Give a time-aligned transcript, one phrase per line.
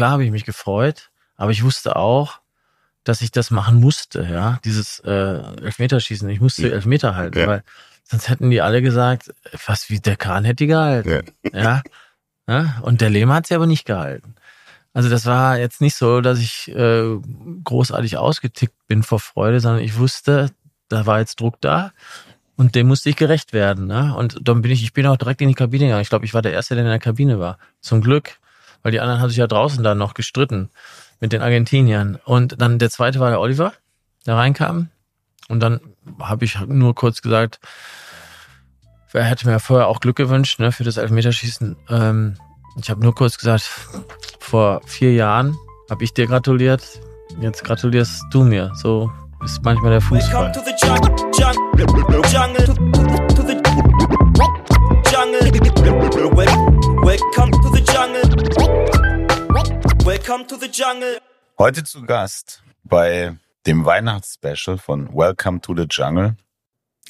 [0.00, 2.40] klar habe ich mich gefreut, aber ich wusste auch,
[3.04, 6.26] dass ich das machen musste, ja, dieses äh, Elfmeterschießen.
[6.30, 7.46] Ich musste Elfmeter halten, ja.
[7.46, 7.62] weil
[8.04, 9.30] sonst hätten die alle gesagt,
[9.66, 11.26] was wie der Kahn hätte die gehalten.
[11.52, 11.60] Ja.
[11.60, 11.82] ja?
[12.48, 12.78] ja?
[12.80, 14.36] Und der Lehmann hat sie aber nicht gehalten.
[14.94, 17.18] Also das war jetzt nicht so, dass ich äh,
[17.62, 20.50] großartig ausgetickt bin vor Freude, sondern ich wusste,
[20.88, 21.92] da war jetzt Druck da
[22.56, 23.86] und dem musste ich gerecht werden.
[23.86, 24.14] Ne?
[24.16, 26.00] Und dann bin ich, ich bin auch direkt in die Kabine gegangen.
[26.00, 27.58] Ich glaube, ich war der Erste, der in der Kabine war.
[27.82, 28.39] Zum Glück,
[28.82, 30.70] weil die anderen haben sich ja draußen dann noch gestritten
[31.20, 32.18] mit den Argentiniern.
[32.24, 33.72] Und dann der zweite war der Oliver,
[34.26, 34.88] der reinkam.
[35.48, 35.80] Und dann
[36.18, 37.60] habe ich nur kurz gesagt,
[39.12, 41.76] wer hätte mir vorher auch Glück gewünscht ne, für das Elfmeterschießen.
[41.88, 42.36] Ähm,
[42.80, 43.68] ich habe nur kurz gesagt,
[44.38, 45.56] vor vier Jahren
[45.90, 46.82] habe ich dir gratuliert,
[47.40, 48.72] jetzt gratulierst du mir.
[48.74, 49.10] So
[49.44, 50.52] ist manchmal der Fußball.
[61.58, 66.36] Heute zu Gast bei dem Weihnachtsspecial von Welcome to the Jungle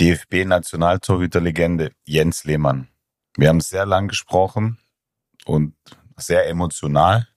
[0.00, 2.88] DFB-Nationaltorhüter-Legende Jens Lehmann.
[3.36, 4.78] Wir haben sehr lang gesprochen
[5.44, 5.74] und
[6.16, 7.28] sehr emotional.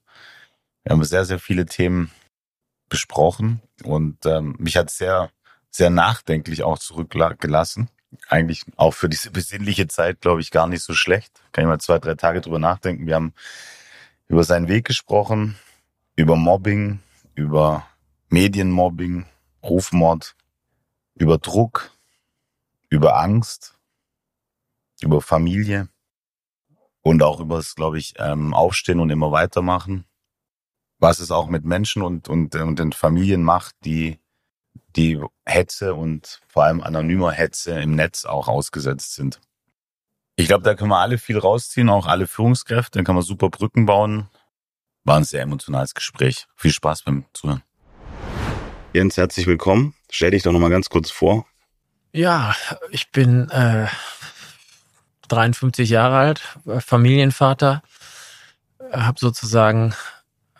[0.84, 2.10] Wir haben sehr, sehr viele Themen
[2.88, 5.28] besprochen und ähm, mich hat sehr,
[5.68, 7.90] sehr nachdenklich auch zurückgelassen.
[8.30, 11.42] Eigentlich auch für diese besinnliche Zeit, glaube ich, gar nicht so schlecht.
[11.52, 13.06] Kann ich mal zwei, drei Tage drüber nachdenken.
[13.06, 13.34] Wir haben
[14.28, 15.58] über seinen Weg gesprochen,
[16.16, 17.00] über Mobbing,
[17.34, 17.86] über
[18.28, 19.26] Medienmobbing,
[19.62, 20.36] Rufmord,
[21.14, 21.90] über Druck,
[22.88, 23.78] über Angst,
[25.00, 25.88] über Familie
[27.02, 30.04] und auch über das, glaube ich, ähm, Aufstehen und immer weitermachen.
[30.98, 34.18] Was es auch mit Menschen und, und, und den Familien macht, die
[34.96, 39.40] die Hetze und vor allem anonymer Hetze im Netz auch ausgesetzt sind.
[40.36, 42.98] Ich glaube, da können wir alle viel rausziehen, auch alle Führungskräfte.
[42.98, 44.28] Dann kann man super Brücken bauen.
[45.04, 46.46] War ein sehr emotionales Gespräch.
[46.56, 47.62] Viel Spaß beim Zuhören.
[48.94, 49.94] Jens, herzlich willkommen.
[50.10, 51.46] Stell dich doch noch mal ganz kurz vor.
[52.12, 52.54] Ja,
[52.90, 53.86] ich bin äh,
[55.28, 56.42] 53 Jahre alt,
[56.78, 57.82] Familienvater,
[58.92, 59.94] habe sozusagen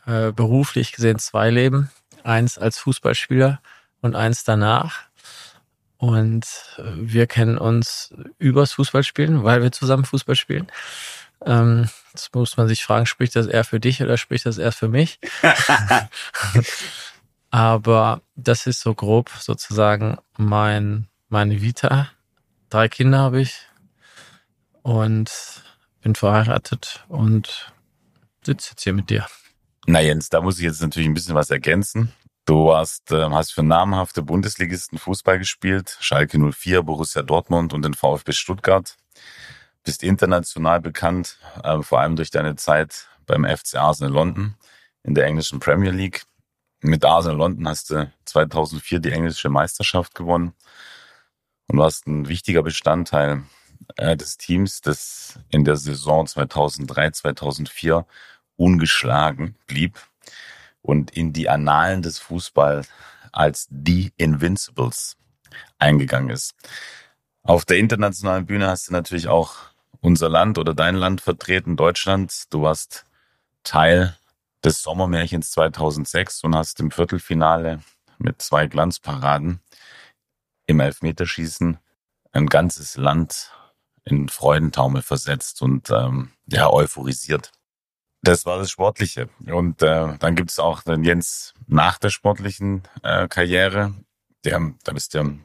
[0.07, 1.91] äh, beruflich gesehen zwei Leben.
[2.23, 3.61] Eins als Fußballspieler
[4.03, 5.05] und eins danach.
[5.97, 6.45] Und
[6.77, 10.67] äh, wir kennen uns übers Fußballspielen, weil wir zusammen Fußball spielen.
[11.45, 14.73] Ähm, jetzt muss man sich fragen, spricht das eher für dich oder spricht das eher
[14.73, 15.19] für mich?
[17.51, 22.09] Aber das ist so grob sozusagen mein, meine Vita.
[22.71, 23.61] Drei Kinder habe ich
[24.83, 25.31] und
[26.01, 27.73] bin verheiratet und
[28.45, 29.27] sitze jetzt hier mit dir.
[29.87, 32.13] Na Jens, da muss ich jetzt natürlich ein bisschen was ergänzen.
[32.47, 37.95] Du warst, äh, hast für namhafte Bundesligisten Fußball gespielt, Schalke 04, Borussia Dortmund und den
[37.95, 38.97] VfB Stuttgart.
[39.85, 44.57] Bist international bekannt, äh, vor allem durch deine Zeit beim FC Arsenal London
[45.03, 46.25] in der englischen Premier League.
[46.81, 50.55] Mit Arsenal London hast du 2004 die englische Meisterschaft gewonnen
[51.69, 53.43] und warst ein wichtiger Bestandteil
[53.97, 58.07] äh, des Teams, das in der Saison 2003, 2004
[58.57, 59.99] ungeschlagen blieb
[60.83, 62.89] und in die Annalen des Fußballs
[63.33, 65.17] als die Invincibles
[65.79, 66.55] eingegangen ist.
[67.43, 69.57] Auf der internationalen Bühne hast du natürlich auch
[70.05, 72.53] unser Land oder dein Land vertreten, Deutschland.
[72.53, 73.07] Du warst
[73.63, 74.17] Teil
[74.63, 77.81] des Sommermärchens 2006 und hast im Viertelfinale
[78.19, 79.61] mit zwei Glanzparaden
[80.67, 81.79] im Elfmeterschießen
[82.33, 83.51] ein ganzes Land
[84.05, 87.53] in Freudentaumel versetzt und ähm, ja euphorisiert.
[88.21, 89.31] Das war das Sportliche.
[89.47, 93.95] Und äh, dann gibt es auch den Jens nach der sportlichen äh, Karriere.
[94.45, 95.41] Der, da bist du,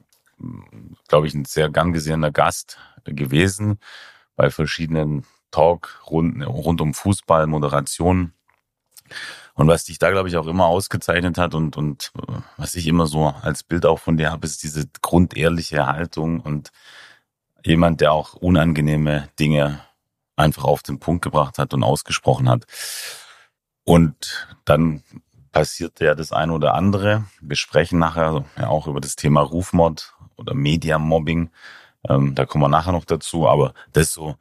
[1.07, 3.79] glaube ich, ein sehr gern gesehener Gast gewesen
[4.39, 8.31] bei verschiedenen Talkrunden rund um Fußball, Moderation.
[9.53, 12.87] Und was dich da, glaube ich, auch immer ausgezeichnet hat und, und äh, was ich
[12.87, 16.71] immer so als Bild auch von dir habe, ist diese grundehrliche Haltung und
[17.65, 19.81] jemand, der auch unangenehme Dinge
[20.37, 22.63] einfach auf den Punkt gebracht hat und ausgesprochen hat.
[23.83, 25.03] Und dann
[25.51, 27.25] passierte ja das eine oder andere.
[27.41, 31.49] Wir sprechen nachher ja auch über das Thema Rufmord oder Mediamobbing.
[32.09, 33.47] Ähm, da kommen wir nachher noch dazu.
[33.47, 34.35] Aber das so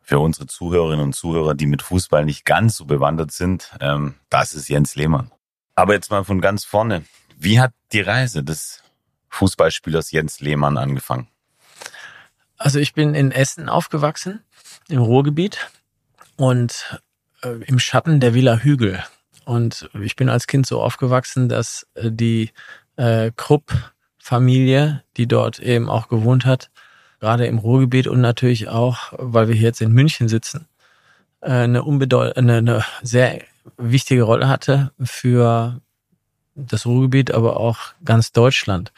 [0.00, 4.54] für unsere Zuhörerinnen und Zuhörer, die mit Fußball nicht ganz so bewandert sind, ähm, das
[4.54, 5.30] ist Jens Lehmann.
[5.74, 7.04] Aber jetzt mal von ganz vorne.
[7.36, 8.82] Wie hat die Reise des
[9.28, 11.28] Fußballspielers Jens Lehmann angefangen?
[12.56, 14.42] Also ich bin in Essen aufgewachsen
[14.88, 15.70] im Ruhrgebiet
[16.36, 17.00] und
[17.42, 19.02] äh, im Schatten der Villa Hügel.
[19.44, 22.52] Und ich bin als Kind so aufgewachsen, dass äh, die
[22.96, 26.70] äh, Krupp-Familie, die dort eben auch gewohnt hat,
[27.26, 30.68] gerade im Ruhrgebiet und natürlich auch, weil wir hier jetzt in München sitzen,
[31.40, 33.40] äh, eine, unbedeut eine, eine sehr
[33.76, 35.80] wichtige Rolle hatte für
[36.54, 38.92] das Ruhrgebiet, aber auch ganz Deutschland.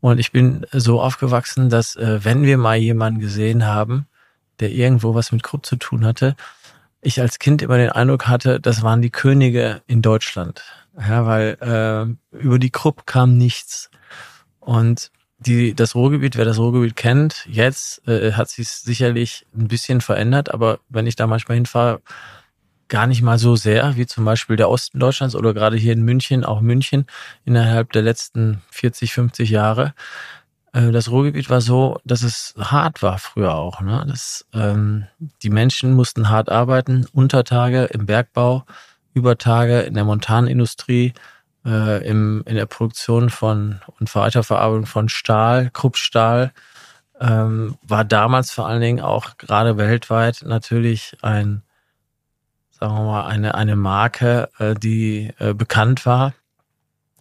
[0.00, 4.06] Und ich bin so aufgewachsen, dass äh, wenn wir mal jemanden gesehen haben,
[4.60, 6.36] der irgendwo was mit Krupp zu tun hatte,
[7.00, 10.62] ich als Kind immer den Eindruck hatte, das waren die Könige in Deutschland.
[10.96, 11.58] Ja, weil
[12.32, 13.90] äh, über die Krupp kam nichts.
[14.60, 20.00] Und die, das Ruhrgebiet, wer das Ruhrgebiet kennt, jetzt äh, hat sich sicherlich ein bisschen
[20.00, 22.00] verändert, aber wenn ich da manchmal hinfahre,
[22.88, 26.02] gar nicht mal so sehr, wie zum Beispiel der Osten Deutschlands oder gerade hier in
[26.02, 27.06] München, auch München
[27.44, 29.94] innerhalb der letzten 40, 50 Jahre.
[30.72, 33.80] Äh, das Ruhrgebiet war so, dass es hart war früher auch.
[33.80, 34.04] Ne?
[34.08, 35.06] Das, ähm,
[35.42, 38.64] die Menschen mussten hart arbeiten, Untertage im Bergbau,
[39.14, 41.14] Übertage in der Montanindustrie,
[41.66, 46.52] äh, im, in der Produktion von und Weiterverarbeitung von Stahl, Kruppstahl.
[47.20, 51.62] Ähm, war damals vor allen Dingen auch gerade weltweit natürlich ein
[52.78, 56.34] sagen wir mal, eine, eine Marke, äh, die äh, bekannt war.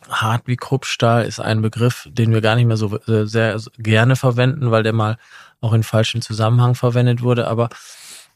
[0.10, 4.16] Hart wie Kruppstahl ist ein Begriff, den wir gar nicht mehr so äh, sehr gerne
[4.16, 5.18] verwenden, weil der mal
[5.62, 7.48] auch in falschem Zusammenhang verwendet wurde.
[7.48, 7.70] Aber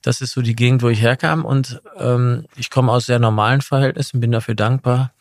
[0.01, 3.61] das ist so die Gegend, wo ich herkam und ähm, ich komme aus sehr normalen
[3.61, 5.11] Verhältnissen, bin dafür dankbar.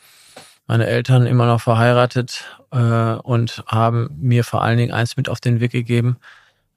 [0.68, 5.40] Meine Eltern immer noch verheiratet äh, und haben mir vor allen Dingen eins mit auf
[5.40, 6.18] den Weg gegeben,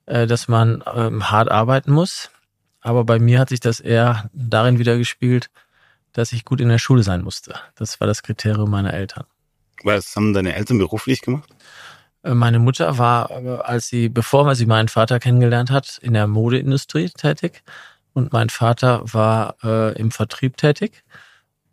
[0.06, 2.30] äh, dass man ähm, hart arbeiten muss
[2.82, 5.50] aber bei mir hat sich das eher darin wieder gespielt,
[6.12, 7.54] dass ich gut in der Schule sein musste.
[7.76, 9.24] Das war das Kriterium meiner Eltern.
[9.84, 11.48] Was haben deine Eltern beruflich gemacht?
[12.22, 16.26] Äh, meine Mutter war, äh, als sie, bevor sie meinen Vater kennengelernt hat, in der
[16.26, 17.62] Modeindustrie tätig.
[18.12, 21.04] Und mein Vater war äh, im Vertrieb tätig.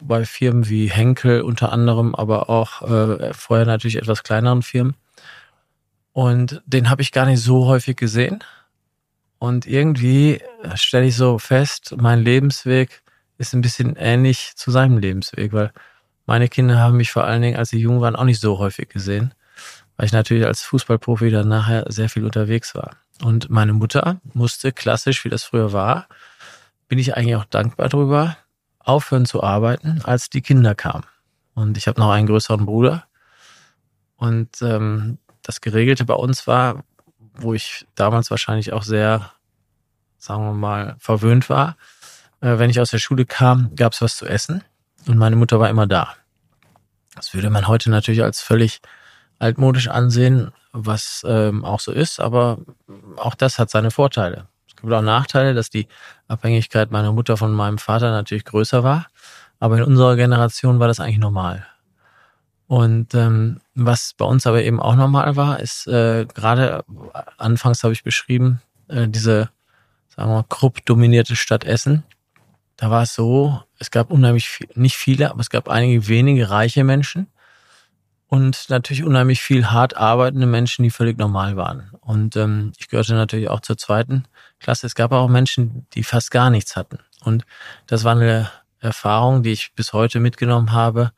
[0.01, 4.96] Bei Firmen wie Henkel unter anderem, aber auch äh, vorher natürlich etwas kleineren Firmen.
[6.13, 8.44] Und den habe ich gar nicht so häufig gesehen.
[9.40, 10.42] Und irgendwie
[10.75, 13.01] stelle ich so fest, mein Lebensweg
[13.38, 15.72] ist ein bisschen ähnlich zu seinem Lebensweg, weil
[16.25, 18.90] meine Kinder haben mich vor allen Dingen, als sie jung waren, auch nicht so häufig
[18.90, 19.34] gesehen,
[19.95, 22.98] weil ich natürlich als Fußballprofi dann nachher sehr viel unterwegs war.
[23.24, 26.07] Und meine Mutter musste klassisch, wie das früher war,
[26.88, 28.38] bin ich eigentlich auch dankbar darüber,
[28.89, 31.06] aufhören zu arbeiten, als die Kinder kamen.
[31.53, 33.06] Und ich habe noch einen größeren Bruder.
[34.18, 36.83] Und ähm, das Geregelte bei uns war,
[37.33, 39.31] wo ich damals wahrscheinlich auch sehr,
[40.18, 41.77] sagen wir mal, verwöhnt war.
[42.41, 44.63] Äh, wenn ich aus der Schule kam, gab es was zu essen
[45.07, 46.15] und meine Mutter war immer da.
[47.15, 48.81] Das würde man heute natürlich als völlig
[49.39, 52.59] altmodisch ansehen, was ähm, auch so ist, aber
[53.18, 54.47] auch das hat seine Vorteile.
[54.81, 55.88] Gibt auch Nachteile, dass die
[56.28, 59.08] Abhängigkeit meiner Mutter von meinem Vater natürlich größer war,
[59.60, 61.66] aber in unserer Generation war das eigentlich normal.
[62.68, 66.84] Und ähm, was bei uns aber eben auch normal war, ist äh, gerade
[67.38, 69.50] anfangs habe ich beschrieben, äh, diese,
[70.16, 72.04] sagen wir mal, Krupp-dominierte Stadt Essen.
[72.78, 76.52] Da war es so, es gab unheimlich viel, nicht viele, aber es gab einige wenige
[76.52, 77.28] reiche Menschen
[78.28, 81.90] und natürlich unheimlich viel hart arbeitende Menschen, die völlig normal waren.
[82.02, 84.26] Und ähm, ich gehörte natürlich auch zur zweiten
[84.59, 84.88] Klasse.
[84.88, 87.00] Es gab auch Menschen, die fast gar nichts hatten.
[87.23, 87.45] Und
[87.88, 91.11] das war eine Erfahrung, die ich bis heute mitgenommen habe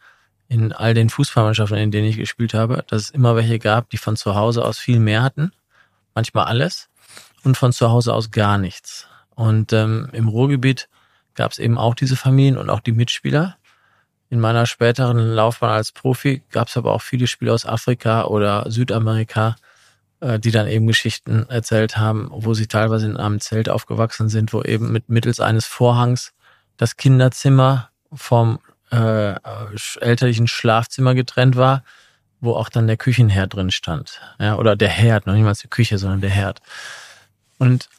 [0.48, 3.98] in all den Fußballmannschaften, in denen ich gespielt habe, dass es immer welche gab, die
[3.98, 5.54] von zu Hause aus viel mehr hatten,
[6.14, 6.90] manchmal alles,
[7.44, 9.08] und von zu Hause aus gar nichts.
[9.36, 10.90] Und ähm, im Ruhrgebiet
[11.36, 13.58] gab es eben auch diese Familien und auch die Mitspieler.
[14.30, 18.70] In meiner späteren Laufbahn als Profi gab es aber auch viele Spieler aus Afrika oder
[18.70, 19.56] Südamerika,
[20.22, 24.62] die dann eben Geschichten erzählt haben, wo sie teilweise in einem Zelt aufgewachsen sind, wo
[24.62, 26.34] eben mit mittels eines Vorhangs
[26.78, 28.60] das Kinderzimmer vom
[28.92, 29.34] äh,
[30.00, 31.84] elterlichen Schlafzimmer getrennt war,
[32.40, 34.22] wo auch dann der Küchenherd drin stand.
[34.40, 36.62] Ja, oder der Herd, noch niemals die Küche, sondern der Herd.
[37.58, 37.90] Und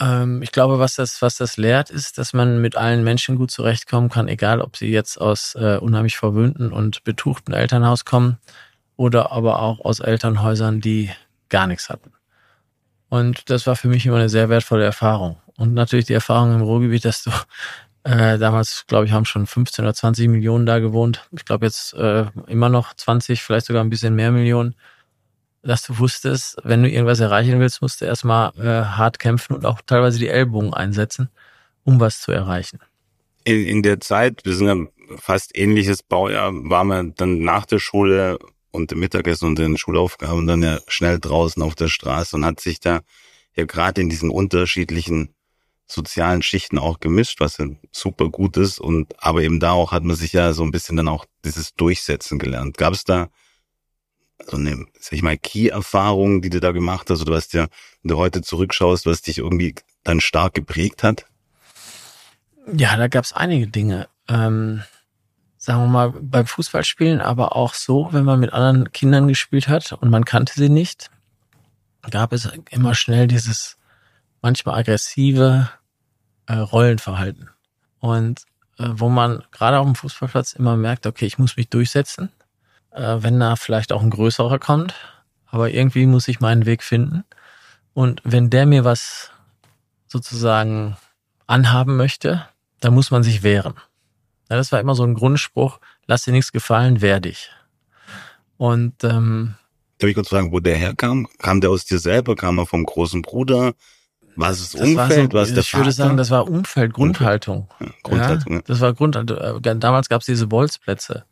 [0.00, 3.50] ähm, ich glaube, was das, was das lehrt, ist, dass man mit allen Menschen gut
[3.50, 8.38] zurechtkommen kann, egal ob sie jetzt aus äh, unheimlich verwöhnten und betuchten Elternhaus kommen
[9.00, 11.08] oder aber auch aus Elternhäusern, die
[11.48, 12.12] gar nichts hatten.
[13.08, 15.38] Und das war für mich immer eine sehr wertvolle Erfahrung.
[15.56, 17.30] Und natürlich die Erfahrung im Ruhrgebiet, dass du
[18.04, 21.26] äh, damals, glaube ich, haben schon 15 oder 20 Millionen da gewohnt.
[21.32, 24.74] Ich glaube jetzt äh, immer noch 20, vielleicht sogar ein bisschen mehr Millionen.
[25.62, 29.64] Dass du wusstest, wenn du irgendwas erreichen willst, musst du erstmal äh, hart kämpfen und
[29.64, 31.30] auch teilweise die Ellbogen einsetzen,
[31.84, 32.80] um was zu erreichen.
[33.44, 37.78] In, in der Zeit, wir sind ja fast ähnliches Baujahr, waren wir dann nach der
[37.78, 38.38] Schule
[38.70, 42.60] und dem Mittagessen und den Schulaufgaben dann ja schnell draußen auf der Straße und hat
[42.60, 43.00] sich da
[43.56, 45.34] ja gerade in diesen unterschiedlichen
[45.86, 48.78] sozialen Schichten auch gemischt, was ja super gut ist.
[48.78, 51.74] Und aber eben da auch hat man sich ja so ein bisschen dann auch dieses
[51.74, 52.78] Durchsetzen gelernt.
[52.78, 53.28] Gab es da
[54.46, 57.68] so eine, sag ich mal, Key-Erfahrung, die du da gemacht hast, oder was dir,
[58.02, 59.74] wenn du heute zurückschaust, was dich irgendwie
[60.04, 61.26] dann stark geprägt hat?
[62.72, 64.08] Ja, da gab es einige Dinge.
[64.28, 64.82] ähm,
[65.60, 69.92] sagen wir mal, beim Fußballspielen, aber auch so, wenn man mit anderen Kindern gespielt hat
[69.92, 71.10] und man kannte sie nicht,
[72.10, 73.76] gab es immer schnell dieses
[74.40, 75.68] manchmal aggressive
[76.46, 77.50] äh, Rollenverhalten.
[77.98, 78.40] Und
[78.78, 82.30] äh, wo man gerade auf dem Fußballplatz immer merkt, okay, ich muss mich durchsetzen,
[82.92, 84.94] äh, wenn da vielleicht auch ein größerer kommt,
[85.44, 87.24] aber irgendwie muss ich meinen Weg finden.
[87.92, 89.30] Und wenn der mir was
[90.06, 90.96] sozusagen
[91.46, 92.48] anhaben möchte,
[92.80, 93.74] dann muss man sich wehren.
[94.50, 97.50] Ja, das war immer so ein Grundspruch, lass dir nichts gefallen, wehr dich.
[98.56, 99.54] Und ähm,
[99.98, 101.28] Darf ich kurz fragen, wo der herkam?
[101.38, 102.34] Kam der aus dir selber?
[102.34, 103.74] Kam er vom großen Bruder?
[104.34, 105.32] Was ist das Umfeld?
[105.34, 107.68] War so, was der Ich würde sagen, das war Umfeld, Grundhaltung.
[107.78, 108.54] Ja, Grundhaltung.
[108.54, 109.36] Ja, das war Grundhaltung.
[109.36, 111.24] Äh, damals gab es diese Bolzplätze.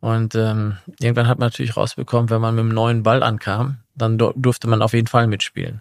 [0.00, 4.18] Und ähm, irgendwann hat man natürlich rausbekommen, wenn man mit einem neuen Ball ankam, dann
[4.18, 5.80] durfte man auf jeden Fall mitspielen.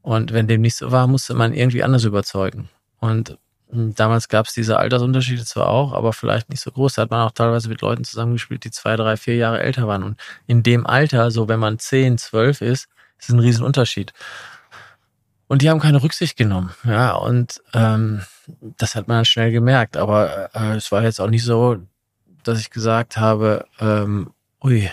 [0.00, 2.68] Und wenn dem nicht so war, musste man irgendwie anders überzeugen.
[3.00, 3.36] Und
[3.72, 6.94] damals gab es diese Altersunterschiede zwar auch, aber vielleicht nicht so groß.
[6.94, 10.02] Da hat man auch teilweise mit Leuten zusammengespielt, die zwei, drei, vier Jahre älter waren.
[10.02, 12.88] Und in dem Alter, so wenn man zehn, zwölf ist,
[13.18, 14.12] ist ein Riesenunterschied.
[15.48, 16.70] Und die haben keine Rücksicht genommen.
[16.84, 18.22] Ja, und ähm,
[18.76, 19.96] das hat man dann schnell gemerkt.
[19.96, 21.78] Aber äh, es war jetzt auch nicht so,
[22.42, 24.90] dass ich gesagt habe, ähm, ui,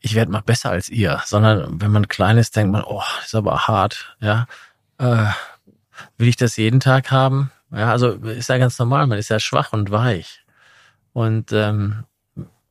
[0.00, 3.34] ich werde mal besser als ihr, sondern wenn man klein ist, denkt man, oh, ist
[3.34, 4.46] aber hart, ja.
[4.98, 5.26] Äh,
[6.16, 7.50] will ich das jeden Tag haben?
[7.72, 10.44] Ja, also ist ja ganz normal, man ist ja schwach und weich.
[11.12, 12.04] Und ähm,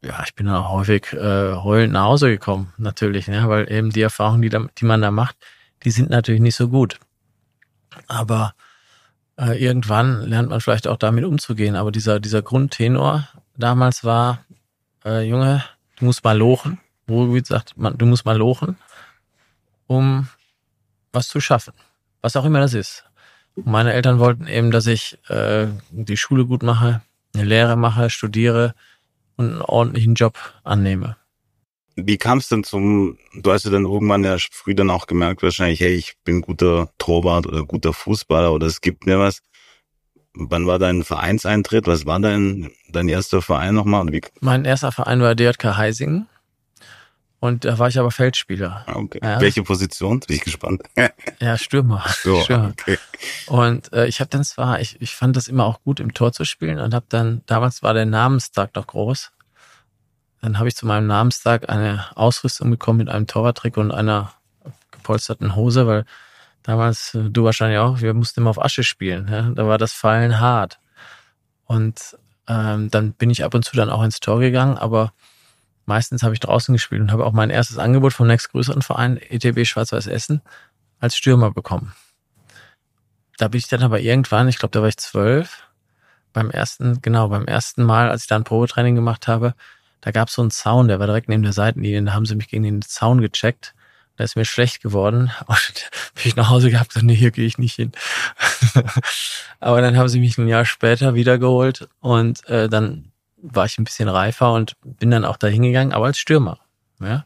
[0.03, 3.47] ja, ich bin dann auch häufig äh, heulend nach Hause gekommen, natürlich, ne?
[3.49, 5.35] weil eben die Erfahrungen, die, da, die man da macht,
[5.83, 6.99] die sind natürlich nicht so gut.
[8.07, 8.53] Aber
[9.37, 11.75] äh, irgendwann lernt man vielleicht auch damit umzugehen.
[11.75, 13.27] Aber dieser, dieser Grundtenor
[13.57, 14.45] damals war,
[15.05, 15.63] äh, Junge,
[15.97, 16.79] du musst mal lochen.
[17.09, 18.77] Ruhrgebiet sagt, man, du musst mal lochen,
[19.87, 20.27] um
[21.11, 21.73] was zu schaffen.
[22.21, 23.08] Was auch immer das ist.
[23.65, 27.01] Meine Eltern wollten eben, dass ich äh, die Schule gut mache,
[27.33, 28.73] eine Lehre mache, studiere
[29.35, 31.15] und einen ordentlichen Job annehme.
[31.95, 35.43] Wie kam es denn zum, du hast ja dann irgendwann ja früh dann auch gemerkt
[35.43, 39.41] wahrscheinlich, hey, ich bin guter Torwart oder guter Fußballer oder es gibt mir was.
[40.33, 41.87] Wann war dein Vereinseintritt?
[41.87, 44.05] Was war dein, dein erster Verein nochmal?
[44.39, 46.27] Mein erster Verein war DJK Heisingen.
[47.41, 48.83] Und da war ich aber Feldspieler.
[48.85, 49.19] Ah, okay.
[49.23, 49.39] Ja.
[49.39, 50.19] Welche Position?
[50.19, 50.83] Bin ich gespannt.
[51.39, 52.03] ja, Stürmer.
[52.21, 52.71] So, Stürmer.
[52.71, 52.97] Okay.
[53.47, 56.33] Und äh, ich habe dann zwar, ich, ich fand das immer auch gut im Tor
[56.33, 59.31] zu spielen und habe dann, damals war der Namenstag noch groß.
[60.41, 64.33] Dann habe ich zu meinem Namenstag eine Ausrüstung bekommen mit einem Torwarttrick und einer
[64.91, 66.05] gepolsterten Hose, weil
[66.63, 69.29] damals, äh, du wahrscheinlich auch, wir mussten immer auf Asche spielen.
[69.29, 69.43] Ja?
[69.55, 70.79] Da war das Fallen hart.
[71.65, 72.17] Und
[72.47, 75.13] ähm, dann bin ich ab und zu dann auch ins Tor gegangen, aber
[75.89, 79.65] Meistens habe ich draußen gespielt und habe auch mein erstes Angebot vom nächstgrößeren Verein, ETB
[79.65, 80.43] Schwarz-Weiß Essen,
[80.99, 81.95] als Stürmer bekommen.
[83.39, 85.63] Da bin ich dann aber irgendwann, ich glaube, da war ich zwölf,
[86.31, 89.55] beim ersten, genau, beim ersten Mal, als ich da ein Probetraining gemacht habe,
[90.01, 92.35] da gab es so einen Zaun, der war direkt neben der Seitenlinie, da haben sie
[92.35, 93.73] mich gegen den Zaun gecheckt.
[94.15, 95.31] Da ist mir schlecht geworden.
[95.47, 97.93] Und bin ich nach Hause gehabt und nee, hier gehe ich nicht hin.
[99.59, 103.08] aber dann haben sie mich ein Jahr später wiedergeholt und äh, dann
[103.41, 106.59] war ich ein bisschen reifer und bin dann auch da hingegangen, aber als Stürmer.
[106.99, 107.25] Ja.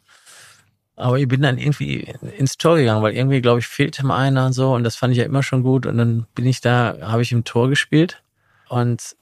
[0.95, 4.45] Aber ich bin dann irgendwie ins Tor gegangen, weil irgendwie, glaube ich, fehlte mal einer
[4.45, 4.73] und so.
[4.73, 5.85] Und das fand ich ja immer schon gut.
[5.87, 8.21] Und dann bin ich da, habe ich im Tor gespielt.
[8.69, 9.15] Und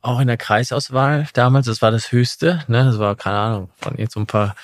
[0.00, 2.84] auch in der Kreisauswahl damals, das war das Höchste, ne?
[2.84, 4.56] Das war, keine Ahnung, von jetzt so ein paar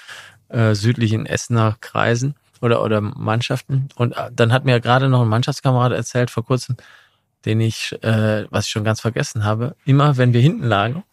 [0.49, 3.88] äh, südlichen Essener Kreisen oder, oder Mannschaften.
[3.94, 6.76] Und äh, dann hat mir gerade noch ein Mannschaftskamerad erzählt vor kurzem,
[7.44, 11.04] den ich, äh, was ich schon ganz vergessen habe, immer wenn wir hinten lagen,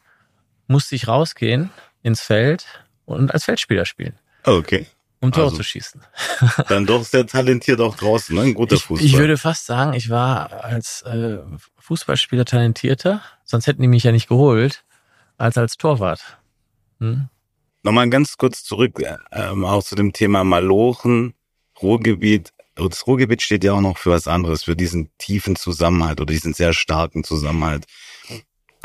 [0.68, 1.70] musste ich rausgehen
[2.04, 2.66] ins Feld
[3.06, 4.18] und als Feldspieler spielen.
[4.44, 4.86] Okay.
[5.22, 6.02] Um Tor also, zu schießen.
[6.68, 8.44] Dann doch sehr talentiert auch draußen, ne?
[8.44, 9.04] Ein guter Fußball.
[9.04, 11.38] Ich, ich würde fast sagen, ich war als äh,
[11.80, 14.84] Fußballspieler talentierter, sonst hätten die mich ja nicht geholt,
[15.38, 16.38] als als Torwart.
[17.00, 17.30] Hm?
[17.84, 21.34] Nochmal ganz kurz zurück, ähm, auch zu dem Thema Malochen,
[21.82, 22.52] Ruhrgebiet.
[22.76, 26.54] Das Ruhrgebiet steht ja auch noch für was anderes, für diesen tiefen Zusammenhalt oder diesen
[26.54, 27.86] sehr starken Zusammenhalt.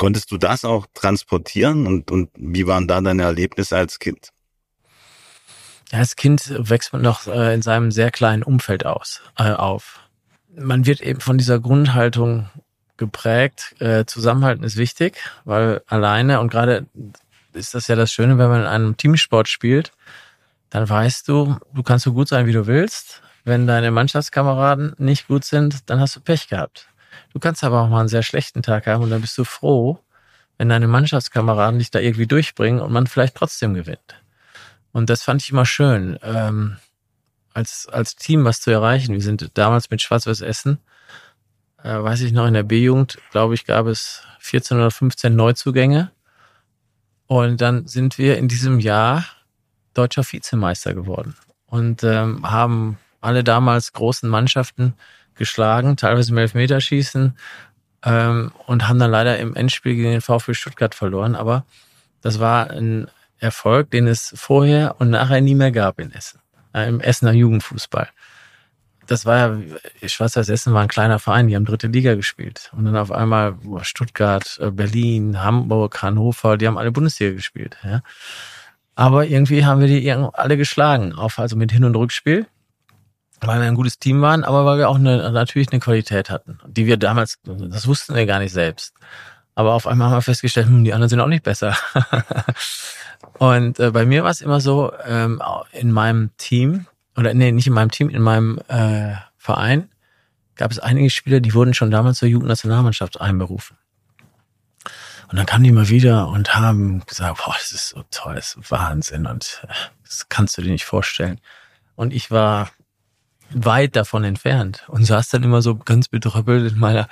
[0.01, 4.29] Konntest du das auch transportieren und, und wie waren da deine Erlebnisse als Kind?
[5.91, 9.99] Als Kind wächst man noch äh, in seinem sehr kleinen Umfeld aus, äh, auf.
[10.55, 12.49] Man wird eben von dieser Grundhaltung
[12.97, 13.75] geprägt.
[13.77, 16.87] Äh, Zusammenhalten ist wichtig, weil alleine und gerade
[17.53, 19.91] ist das ja das Schöne, wenn man in einem Teamsport spielt,
[20.71, 23.21] dann weißt du, du kannst so gut sein, wie du willst.
[23.43, 26.87] Wenn deine Mannschaftskameraden nicht gut sind, dann hast du Pech gehabt.
[27.33, 29.99] Du kannst aber auch mal einen sehr schlechten Tag haben und dann bist du froh,
[30.57, 34.21] wenn deine Mannschaftskameraden dich da irgendwie durchbringen und man vielleicht trotzdem gewinnt.
[34.91, 36.77] Und das fand ich immer schön, ähm,
[37.53, 39.13] als, als Team was zu erreichen.
[39.13, 40.79] Wir sind damals mit Schwarz-Weiß Essen,
[41.83, 46.11] äh, weiß ich noch, in der B-Jugend, glaube ich, gab es 14 oder 15 Neuzugänge.
[47.27, 49.25] Und dann sind wir in diesem Jahr
[49.93, 51.35] deutscher Vizemeister geworden
[51.65, 54.95] und ähm, haben alle damals großen Mannschaften
[55.35, 57.35] geschlagen, teilweise im Elfmeterschießen
[58.05, 61.35] ähm, und haben dann leider im Endspiel gegen den VfB Stuttgart verloren.
[61.35, 61.65] Aber
[62.21, 63.07] das war ein
[63.39, 66.39] Erfolg, den es vorher und nachher nie mehr gab in Essen,
[66.73, 68.09] äh, im Essener Jugendfußball.
[69.07, 72.71] Das war ja, Schwarz-Weiß Essen war ein kleiner Verein, die haben dritte Liga gespielt.
[72.77, 77.77] Und dann auf einmal Stuttgart, äh, Berlin, Hamburg, Hannover, die haben alle Bundesliga gespielt.
[77.83, 78.03] Ja.
[78.95, 82.45] Aber irgendwie haben wir die alle geschlagen, auf, also mit Hin- und Rückspiel,
[83.41, 86.59] weil wir ein gutes Team waren, aber weil wir auch eine, natürlich eine Qualität hatten,
[86.67, 88.93] die wir damals, das wussten wir gar nicht selbst.
[89.55, 91.75] Aber auf einmal haben wir festgestellt, hm, die anderen sind auch nicht besser.
[93.39, 96.85] und äh, bei mir war es immer so, ähm, in meinem Team,
[97.17, 99.89] oder nee, nicht in meinem Team, in meinem äh, Verein,
[100.55, 103.77] gab es einige Spieler, die wurden schon damals zur Jugendnationalmannschaft einberufen.
[105.29, 108.55] Und dann kamen die mal wieder und haben gesagt, boah, das ist so toll, das
[108.55, 111.39] ist Wahnsinn und äh, das kannst du dir nicht vorstellen.
[111.95, 112.69] Und ich war
[113.53, 117.07] weit davon entfernt und saß dann immer so ganz betröppelt in meiner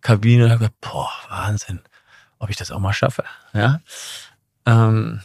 [0.00, 1.80] Kabine und habe gedacht, boah, Wahnsinn,
[2.38, 3.24] ob ich das auch mal schaffe.
[3.52, 3.80] Ja,
[4.66, 5.20] ähm,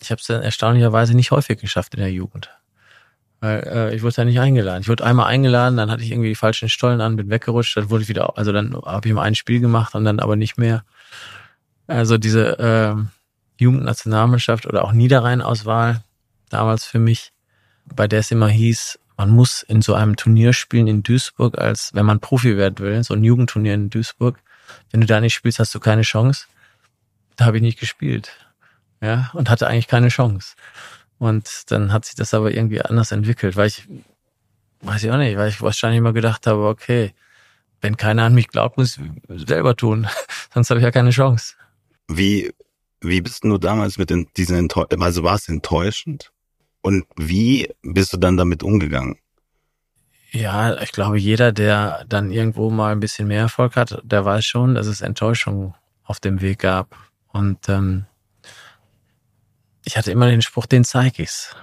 [0.00, 2.50] ich habe es dann erstaunlicherweise nicht häufig geschafft in der Jugend.
[3.40, 4.82] Weil äh, ich wurde da nicht eingeladen.
[4.82, 7.90] Ich wurde einmal eingeladen, dann hatte ich irgendwie die falschen Stollen an, bin weggerutscht, dann
[7.90, 10.56] wurde ich wieder, also dann habe ich mal ein Spiel gemacht und dann aber nicht
[10.56, 10.84] mehr.
[11.86, 16.02] Also diese äh, Jugendnationalmannschaft oder auch Niederrhein-Auswahl
[16.48, 17.32] damals für mich,
[17.84, 21.94] bei der es immer hieß, man muss in so einem Turnier spielen in Duisburg, als
[21.94, 24.38] wenn man Profi werden will, so ein Jugendturnier in Duisburg.
[24.90, 26.46] Wenn du da nicht spielst, hast du keine Chance.
[27.36, 28.36] Da habe ich nicht gespielt.
[29.00, 30.54] Ja, und hatte eigentlich keine Chance.
[31.18, 33.88] Und dann hat sich das aber irgendwie anders entwickelt, weil ich,
[34.80, 37.14] weiß ich auch nicht, weil ich wahrscheinlich immer gedacht habe, okay,
[37.80, 40.08] wenn keiner an mich glaubt, muss ich selber tun.
[40.54, 41.54] Sonst habe ich ja keine Chance.
[42.08, 42.52] Wie,
[43.00, 46.32] wie bist du damals mit den, diesen also war es enttäuschend?
[46.86, 49.18] Und wie bist du dann damit umgegangen?
[50.30, 54.44] Ja, ich glaube, jeder, der dann irgendwo mal ein bisschen mehr Erfolg hat, der weiß
[54.44, 56.96] schon, dass es Enttäuschung auf dem Weg gab.
[57.32, 58.06] Und ähm,
[59.84, 61.56] ich hatte immer den Spruch, den zeige ich's.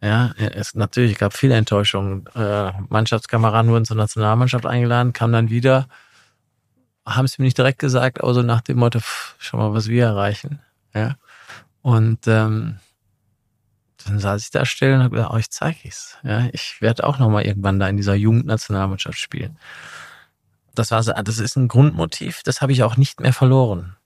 [0.00, 2.24] Ja, es natürlich gab viele Enttäuschungen.
[2.34, 5.88] Äh, Mannschaftskameraden wurden zur Nationalmannschaft eingeladen, kamen dann wieder,
[7.04, 10.06] haben es mir nicht direkt gesagt, aber nach dem Motto, pff, schau mal, was wir
[10.06, 10.60] erreichen.
[10.94, 11.16] Ja.
[11.82, 12.78] Und ähm,
[14.10, 16.16] dann saß ich da still und habe gedacht, oh, ich zeige ich's.
[16.24, 19.58] Ja, ich werde auch noch mal irgendwann da in dieser Jugendnationalmannschaft spielen.
[20.74, 23.96] Das war so, das ist ein Grundmotiv, das habe ich auch nicht mehr verloren.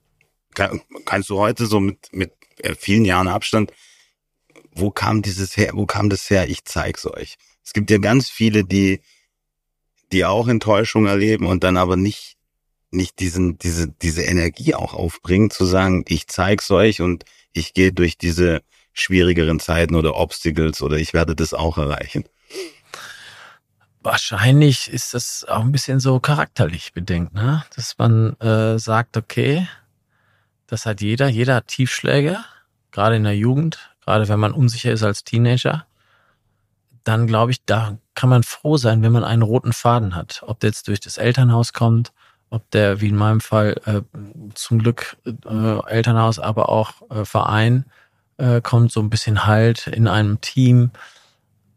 [0.53, 3.71] Kann, kannst du heute so mit, mit äh, vielen Jahren Abstand,
[4.73, 6.49] wo kam dieses her, wo kam das her?
[6.49, 7.37] Ich zeig's euch.
[7.63, 9.01] Es gibt ja ganz viele, die,
[10.11, 12.35] die auch Enttäuschung erleben und dann aber nicht,
[12.91, 17.91] nicht diesen, diese, diese Energie auch aufbringen, zu sagen, ich zeig's euch und ich gehe
[17.91, 18.61] durch diese
[18.95, 22.23] schwierigeren Zeiten oder Obstacles oder ich werde das auch erreichen.
[24.01, 27.63] Wahrscheinlich ist das auch ein bisschen so charakterlich bedingt, ne?
[27.75, 29.67] Dass man äh, sagt, okay,
[30.67, 32.37] das hat jeder, jeder hat Tiefschläge,
[32.91, 35.85] gerade in der Jugend, gerade wenn man unsicher ist als Teenager.
[37.03, 40.43] Dann glaube ich, da kann man froh sein, wenn man einen roten Faden hat.
[40.45, 42.13] Ob der jetzt durch das Elternhaus kommt,
[42.49, 44.01] ob der, wie in meinem Fall, äh,
[44.53, 47.85] zum Glück äh, Elternhaus, aber auch äh, Verein
[48.37, 50.91] äh, kommt, so ein bisschen Halt in einem Team.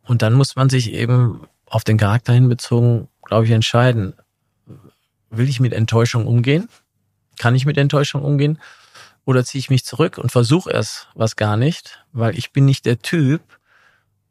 [0.03, 4.14] Und dann muss man sich eben auf den Charakter hinbezogen, glaube ich, entscheiden.
[5.31, 6.68] Will ich mit Enttäuschung umgehen?
[7.38, 8.59] Kann ich mit Enttäuschung umgehen?
[9.25, 12.87] Oder ziehe ich mich zurück und versuche es was gar nicht, weil ich bin nicht
[12.87, 13.42] der Typ,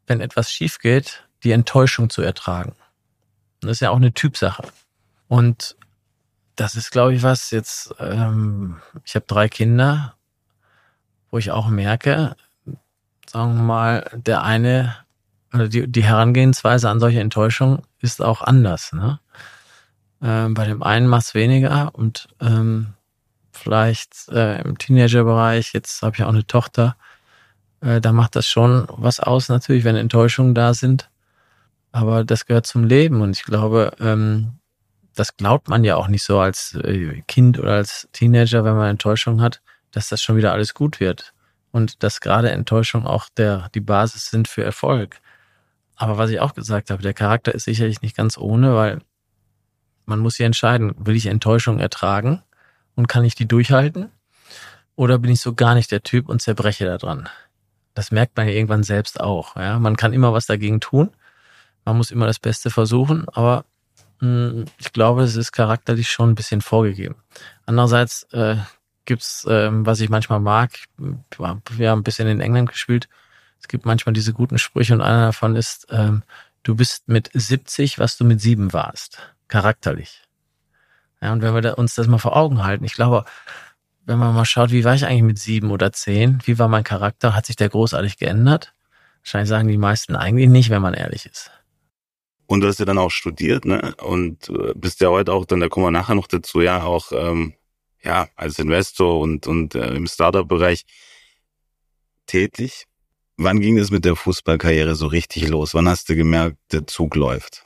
[0.08, 2.74] wenn etwas schief geht, die Enttäuschung zu ertragen.
[3.60, 4.64] Das ist ja auch eine Typsache.
[5.28, 5.76] Und
[6.56, 10.17] das ist, glaube ich, was jetzt, ähm, ich habe drei Kinder,
[11.30, 12.36] wo ich auch merke,
[13.26, 14.96] sagen wir mal, der eine,
[15.52, 18.92] oder die, die Herangehensweise an solche Enttäuschungen ist auch anders.
[18.92, 19.20] Ne?
[20.22, 22.94] Ähm, bei dem einen macht es weniger und ähm,
[23.52, 26.96] vielleicht äh, im Teenagerbereich, jetzt habe ich auch eine Tochter,
[27.80, 31.10] äh, da macht das schon was aus, natürlich, wenn Enttäuschungen da sind.
[31.92, 34.58] Aber das gehört zum Leben und ich glaube, ähm,
[35.14, 38.90] das glaubt man ja auch nicht so als äh, Kind oder als Teenager, wenn man
[38.90, 39.60] Enttäuschung hat,
[39.92, 41.32] dass das schon wieder alles gut wird.
[41.70, 45.20] Und dass gerade Enttäuschung auch der, die Basis sind für Erfolg.
[45.96, 49.00] Aber was ich auch gesagt habe, der Charakter ist sicherlich nicht ganz ohne, weil
[50.06, 52.42] man muss sich entscheiden, will ich Enttäuschung ertragen
[52.94, 54.10] und kann ich die durchhalten?
[54.96, 57.28] Oder bin ich so gar nicht der Typ und zerbreche da dran?
[57.94, 59.56] Das merkt man ja irgendwann selbst auch.
[59.56, 59.78] Ja?
[59.78, 61.10] Man kann immer was dagegen tun.
[61.84, 63.64] Man muss immer das Beste versuchen, aber
[64.20, 67.16] hm, ich glaube, es ist charakterlich schon ein bisschen vorgegeben.
[67.66, 68.56] Andererseits äh,
[69.08, 73.08] gibt's, ähm, was ich manchmal mag, wir haben ein bisschen in England gespielt,
[73.58, 76.22] es gibt manchmal diese guten Sprüche und einer davon ist, ähm,
[76.62, 79.18] du bist mit 70, was du mit sieben warst,
[79.48, 80.22] charakterlich.
[81.22, 83.24] Ja, und wenn wir da uns das mal vor Augen halten, ich glaube,
[84.04, 86.84] wenn man mal schaut, wie war ich eigentlich mit sieben oder zehn, wie war mein
[86.84, 88.74] Charakter, hat sich der großartig geändert?
[89.22, 91.50] Wahrscheinlich sagen die meisten eigentlich nicht, wenn man ehrlich ist.
[92.46, 93.94] Und du hast ja dann auch studiert, ne?
[94.02, 97.12] Und äh, bist ja heute auch, dann da kommen wir nachher noch dazu, ja, auch
[97.12, 97.54] ähm,
[98.02, 100.84] ja, als Investor und, und äh, im Startup-Bereich
[102.26, 102.86] tätig.
[103.36, 105.74] Wann ging es mit der Fußballkarriere so richtig los?
[105.74, 107.64] Wann hast du gemerkt, der Zug läuft?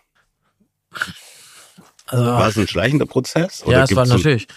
[2.06, 3.64] Also, war es ein schleichender Prozess?
[3.66, 4.48] ja, es war natürlich.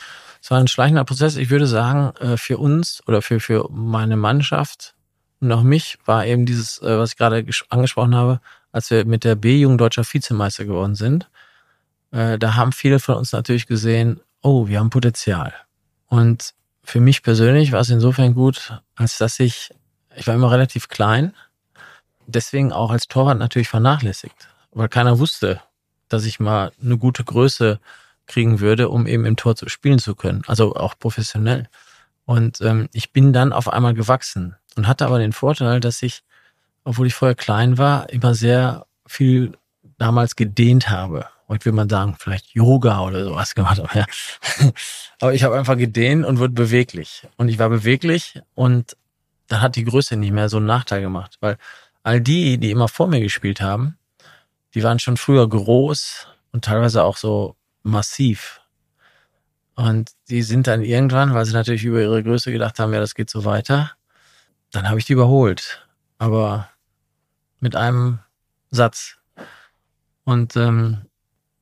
[0.41, 1.37] Es war ein schleichender Prozess.
[1.37, 4.95] Ich würde sagen, äh, für uns oder für, für meine Mannschaft
[5.39, 8.39] und auch mich war eben dieses, äh, was ich gerade angesprochen habe,
[8.71, 11.29] als wir mit der B-Jugend deutscher Vizemeister geworden sind,
[12.11, 15.53] äh, da haben viele von uns natürlich gesehen, oh, wir haben Potenzial.
[16.07, 16.53] Und
[16.83, 19.71] für mich persönlich war es insofern gut, als dass ich,
[20.15, 21.33] ich war immer relativ klein,
[22.27, 25.61] deswegen auch als Torwart natürlich vernachlässigt, weil keiner wusste,
[26.09, 27.79] dass ich mal eine gute Größe
[28.27, 31.67] kriegen würde, um eben im Tor zu spielen zu können, also auch professionell.
[32.25, 36.23] Und ähm, ich bin dann auf einmal gewachsen und hatte aber den Vorteil, dass ich
[36.85, 39.57] obwohl ich vorher klein war, immer sehr viel
[39.97, 41.25] damals gedehnt habe.
[41.47, 43.79] Heute will man sagen, vielleicht Yoga oder sowas gemacht.
[43.79, 44.05] Aber, ja.
[45.19, 47.27] aber ich habe einfach gedehnt und wurde beweglich.
[47.37, 48.97] Und ich war beweglich und
[49.47, 51.37] dann hat die Größe nicht mehr so einen Nachteil gemacht.
[51.39, 51.57] Weil
[52.03, 53.97] all die, die immer vor mir gespielt haben,
[54.73, 58.61] die waren schon früher groß und teilweise auch so massiv.
[59.75, 63.13] Und die sind dann irgendwann, weil sie natürlich über ihre Größe gedacht haben, ja, das
[63.13, 63.91] geht so weiter,
[64.71, 65.87] dann habe ich die überholt.
[66.17, 66.69] Aber
[67.59, 68.19] mit einem
[68.71, 69.17] Satz.
[70.23, 71.01] Und ähm,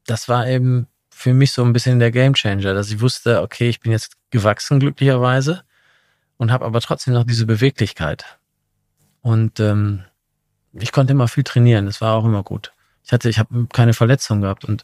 [0.05, 3.79] das war eben für mich so ein bisschen der Gamechanger, dass ich wusste, okay, ich
[3.79, 5.63] bin jetzt gewachsen glücklicherweise
[6.37, 8.39] und habe aber trotzdem noch diese Beweglichkeit.
[9.21, 10.03] Und ähm,
[10.73, 12.73] ich konnte immer viel trainieren, das war auch immer gut.
[13.05, 14.83] Ich hatte, ich habe keine Verletzung gehabt und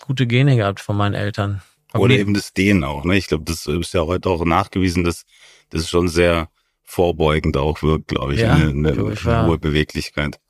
[0.00, 1.62] gute Gene gehabt von meinen Eltern.
[1.94, 3.16] Oder eben das Dehnen auch, ne?
[3.16, 5.24] Ich glaube, das ist ja heute auch nachgewiesen, dass
[5.70, 6.48] das schon sehr
[6.82, 10.40] vorbeugend auch wirkt, glaube ich, ja, eine, eine, eine hohe Beweglichkeit.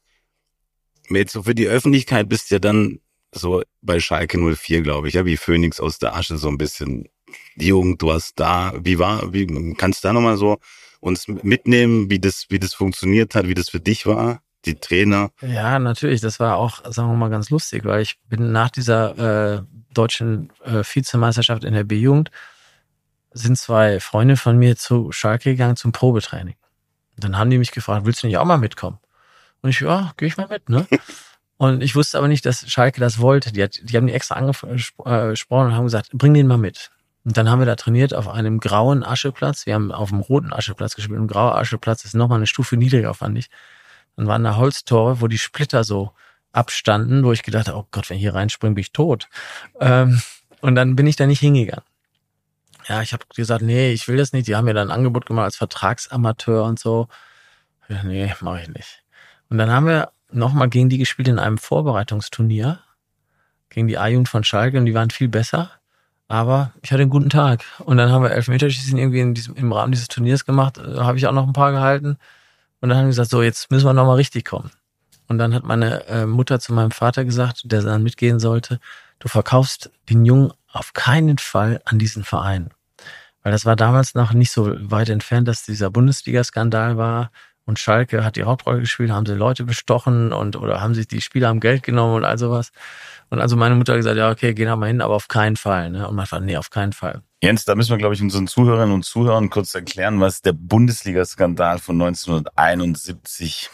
[1.10, 3.00] Jetzt so für die Öffentlichkeit bist du ja dann
[3.34, 7.08] so bei Schalke 04, glaube ich, ja, wie Phoenix aus der Asche so ein bisschen.
[7.56, 10.58] Die Jugend, du hast da, wie war, wie, kannst du da nochmal so
[11.00, 15.30] uns mitnehmen, wie das, wie das funktioniert hat, wie das für dich war, die Trainer?
[15.40, 19.58] Ja, natürlich, das war auch, sagen wir mal, ganz lustig, weil ich bin nach dieser
[19.58, 22.30] äh, deutschen äh, Vizemeisterschaft in der B-Jugend
[23.32, 26.54] sind zwei Freunde von mir zu Schalke gegangen zum Probetraining.
[27.16, 28.98] Und dann haben die mich gefragt, willst du nicht auch mal mitkommen?
[29.60, 30.86] Und ich, ja, gehe ich mal mit, ne?
[31.56, 33.52] Und ich wusste aber nicht, dass Schalke das wollte.
[33.52, 36.90] Die, hat, die haben die extra angesprochen äh, und haben gesagt, bring den mal mit.
[37.24, 39.64] Und dann haben wir da trainiert auf einem grauen Ascheplatz.
[39.66, 41.20] Wir haben auf dem roten Ascheplatz gespielt.
[41.20, 43.50] Und grauer Ascheplatz ist nochmal eine Stufe niedriger, fand ich.
[44.16, 46.12] Dann waren da Holztore, wo die Splitter so
[46.52, 49.28] abstanden, wo ich gedacht habe, oh Gott, wenn ich hier reinspringe, bin ich tot.
[49.80, 50.20] Ähm,
[50.60, 51.84] und dann bin ich da nicht hingegangen
[52.88, 54.46] ja, ich habe gesagt, nee, ich will das nicht.
[54.46, 57.08] Die haben mir dann ein Angebot gemacht als Vertragsamateur und so.
[57.88, 59.02] Nee, mache ich nicht.
[59.48, 62.80] Und dann haben wir nochmal gegen die gespielt in einem Vorbereitungsturnier
[63.70, 65.70] gegen die A-Jugend von Schalke und die waren viel besser.
[66.28, 67.64] Aber ich hatte einen guten Tag.
[67.80, 70.78] Und dann haben wir Elfmeterschießen irgendwie in diesem, im Rahmen dieses Turniers gemacht.
[70.78, 72.16] Da habe ich auch noch ein paar gehalten.
[72.80, 74.70] Und dann haben wir gesagt, so, jetzt müssen wir nochmal richtig kommen.
[75.26, 78.78] Und dann hat meine äh, Mutter zu meinem Vater gesagt, der dann mitgehen sollte,
[79.18, 82.70] du verkaufst den Jungen auf keinen Fall an diesen Verein.
[83.42, 87.30] Weil das war damals noch nicht so weit entfernt, dass dieser Bundesliga-Skandal war
[87.66, 91.20] und Schalke hat die Hauptrolle gespielt, haben sie Leute bestochen und oder haben sich die
[91.20, 92.72] Spieler am Geld genommen und all sowas.
[93.30, 95.56] Und also meine Mutter hat gesagt, ja, okay, gehen wir mal hin, aber auf keinen
[95.56, 95.90] Fall.
[95.90, 96.06] Ne?
[96.06, 97.22] Und mein Vater, nee, auf keinen Fall.
[97.42, 101.78] Jens, da müssen wir, glaube ich, unseren Zuhörerinnen und Zuhörern kurz erklären, was der Bundesliga-Skandal
[101.78, 103.70] von 1971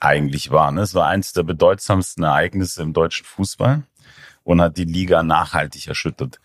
[0.00, 0.70] eigentlich war.
[0.72, 0.82] Ne?
[0.82, 3.82] Es war eines der bedeutsamsten Ereignisse im deutschen Fußball
[4.44, 6.38] und hat die Liga nachhaltig erschüttert.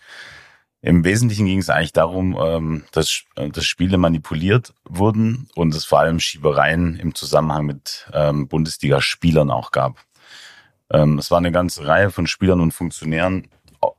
[0.84, 5.84] Im Wesentlichen ging es eigentlich darum, ähm, dass, äh, dass Spiele manipuliert wurden und es
[5.84, 9.98] vor allem Schiebereien im Zusammenhang mit ähm, Bundesliga-Spielern auch gab.
[10.90, 13.48] Ähm, es war eine ganze Reihe von Spielern und Funktionären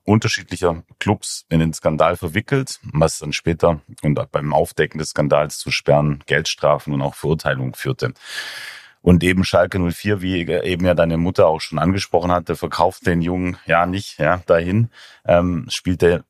[0.03, 5.71] unterschiedlicher Clubs in den Skandal verwickelt, was dann später und beim Aufdecken des Skandals zu
[5.71, 8.13] Sperren, Geldstrafen und auch Verurteilungen führte.
[9.01, 13.21] Und eben Schalke 04, wie eben ja deine Mutter auch schon angesprochen hatte, verkauft den
[13.21, 14.89] Jungen ja nicht ja, dahin,
[15.25, 16.23] ähm, spielte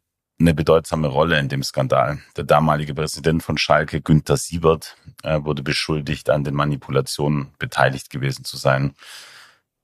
[0.44, 2.20] eine bedeutsame Rolle in dem Skandal.
[2.36, 8.44] Der damalige Präsident von Schalke, Günther Siebert, äh, wurde beschuldigt, an den Manipulationen beteiligt gewesen
[8.44, 8.94] zu sein.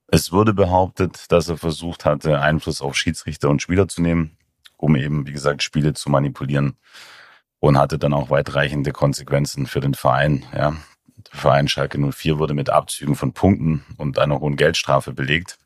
[0.08, 4.38] Es wurde behauptet, dass er versucht hatte, Einfluss auf Schiedsrichter und Spieler zu nehmen,
[4.76, 6.78] um eben, wie gesagt, Spiele zu manipulieren
[7.60, 10.44] und hatte dann auch weitreichende Konsequenzen für den Verein.
[10.54, 10.72] Ja.
[10.72, 15.58] Der Verein Schalke 04 wurde mit Abzügen von Punkten und einer hohen Geldstrafe belegt.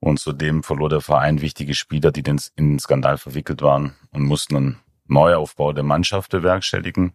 [0.00, 4.56] Und zudem verlor der Verein wichtige Spieler, die in den Skandal verwickelt waren und mussten
[4.56, 7.12] einen Neuaufbau der Mannschaft bewerkstelligen.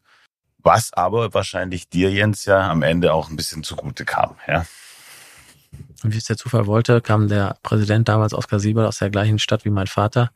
[0.59, 4.65] Was aber wahrscheinlich dir, Jens, ja am Ende auch ein bisschen zugute kam, ja.
[6.03, 9.39] Und wie es der Zufall wollte, kam der Präsident damals Oskar Siebert aus der gleichen
[9.39, 10.31] Stadt wie mein Vater.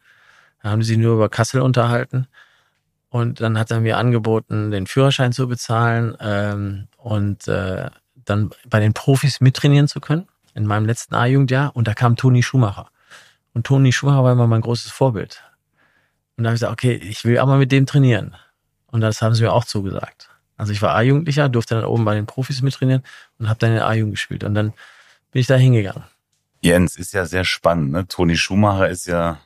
[0.62, 2.28] Da haben sie nur über Kassel unterhalten.
[3.10, 8.80] Und dann hat er mir angeboten, den Führerschein zu bezahlen ähm, und äh, dann bei
[8.80, 10.28] den Profis mittrainieren zu können
[10.60, 11.76] in meinem letzten A-Jugendjahr.
[11.76, 12.92] Und da kam Toni Schumacher.
[13.54, 15.44] Und Toni Schumacher war immer mein großes Vorbild.
[16.38, 18.36] Und da habe ich gesagt, okay, ich will aber mit dem trainieren.
[18.88, 20.30] Und das haben sie mir auch zugesagt.
[20.58, 23.04] Also ich war A-Jugendlicher, durfte dann oben bei den Profis mittrainieren
[23.38, 24.44] und habe dann in A-Jugend gespielt.
[24.44, 24.74] Und dann
[25.32, 26.04] bin ich da hingegangen.
[26.62, 27.92] Jens ist ja sehr spannend.
[27.92, 28.08] Ne?
[28.08, 29.40] Toni Schumacher ist ja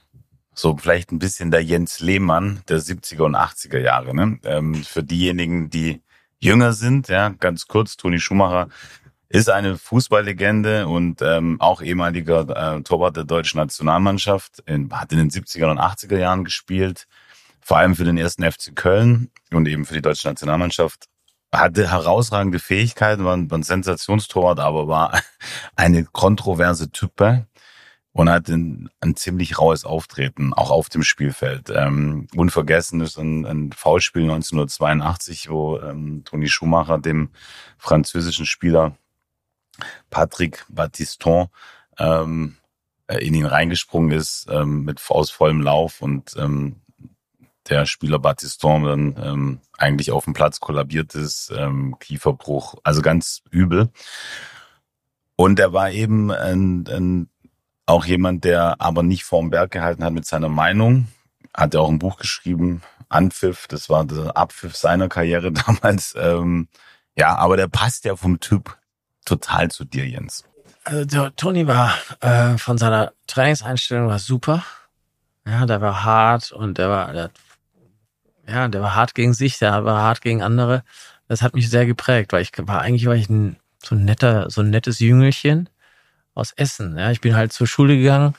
[0.56, 4.16] so vielleicht ein bisschen der Jens Lehmann der 70er und 80er Jahre.
[4.16, 4.40] Ne?
[4.44, 6.02] Ähm, für diejenigen, die
[6.40, 8.70] jünger sind, ja, ganz kurz, Toni Schumacher
[9.34, 15.18] ist eine Fußballlegende und ähm, auch ehemaliger äh, Torwart der deutschen Nationalmannschaft, in, hat in
[15.18, 17.08] den 70er und 80er Jahren gespielt,
[17.60, 21.06] vor allem für den ersten FC Köln und eben für die deutsche Nationalmannschaft.
[21.52, 25.20] Hatte herausragende Fähigkeiten, war ein, war ein Sensationstorwart, aber war
[25.76, 27.48] eine kontroverse Type
[28.12, 31.72] und hat ein, ein ziemlich raues Auftreten, auch auf dem Spielfeld.
[31.76, 37.30] Ähm, unvergessen ist ein, ein Foulspiel 1982, wo ähm, Toni Schumacher dem
[37.80, 38.96] französischen Spieler
[40.10, 41.48] Patrick Battiston
[41.98, 42.58] ähm,
[43.08, 46.78] äh, in ihn reingesprungen ist ähm, mit aus vollem Lauf und ähm,
[47.70, 53.42] der Spieler Battiston dann ähm, eigentlich auf dem Platz kollabiert ist, ähm, Kieferbruch, also ganz
[53.50, 53.90] übel.
[55.36, 57.30] Und er war eben ein, ein,
[57.86, 61.08] auch jemand, der aber nicht vorm Berg gehalten hat mit seiner Meinung.
[61.54, 66.16] Hat er auch ein Buch geschrieben, Anpfiff, das war der Abpfiff seiner Karriere damals.
[66.18, 66.68] Ähm,
[67.18, 68.78] ja, aber der passt ja vom Typ
[69.24, 70.44] total zu dir, Jens?
[70.84, 74.64] Also der Toni war äh, von seiner Trainingseinstellung war super.
[75.46, 77.32] Ja, der war hart und der war, der,
[78.48, 80.84] ja, der war hart gegen sich, der war hart gegen andere.
[81.28, 84.50] Das hat mich sehr geprägt, weil ich war eigentlich war ich ein so ein netter,
[84.50, 85.70] so ein nettes Jüngelchen
[86.34, 86.98] aus Essen.
[86.98, 88.36] Ja, ich bin halt zur Schule gegangen,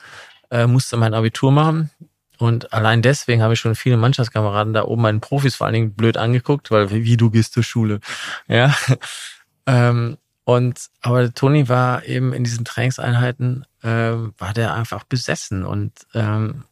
[0.49, 1.91] äh, musste mein Abitur machen
[2.37, 5.93] und allein deswegen habe ich schon viele Mannschaftskameraden da oben meinen Profis vor allen Dingen
[5.93, 7.99] blöd angeguckt, weil wie du gehst zur Schule.
[8.47, 8.75] Ja.
[9.65, 15.91] ähm, und aber Toni war eben in diesen Trainingseinheiten, äh, war der einfach besessen und
[16.13, 16.63] ähm,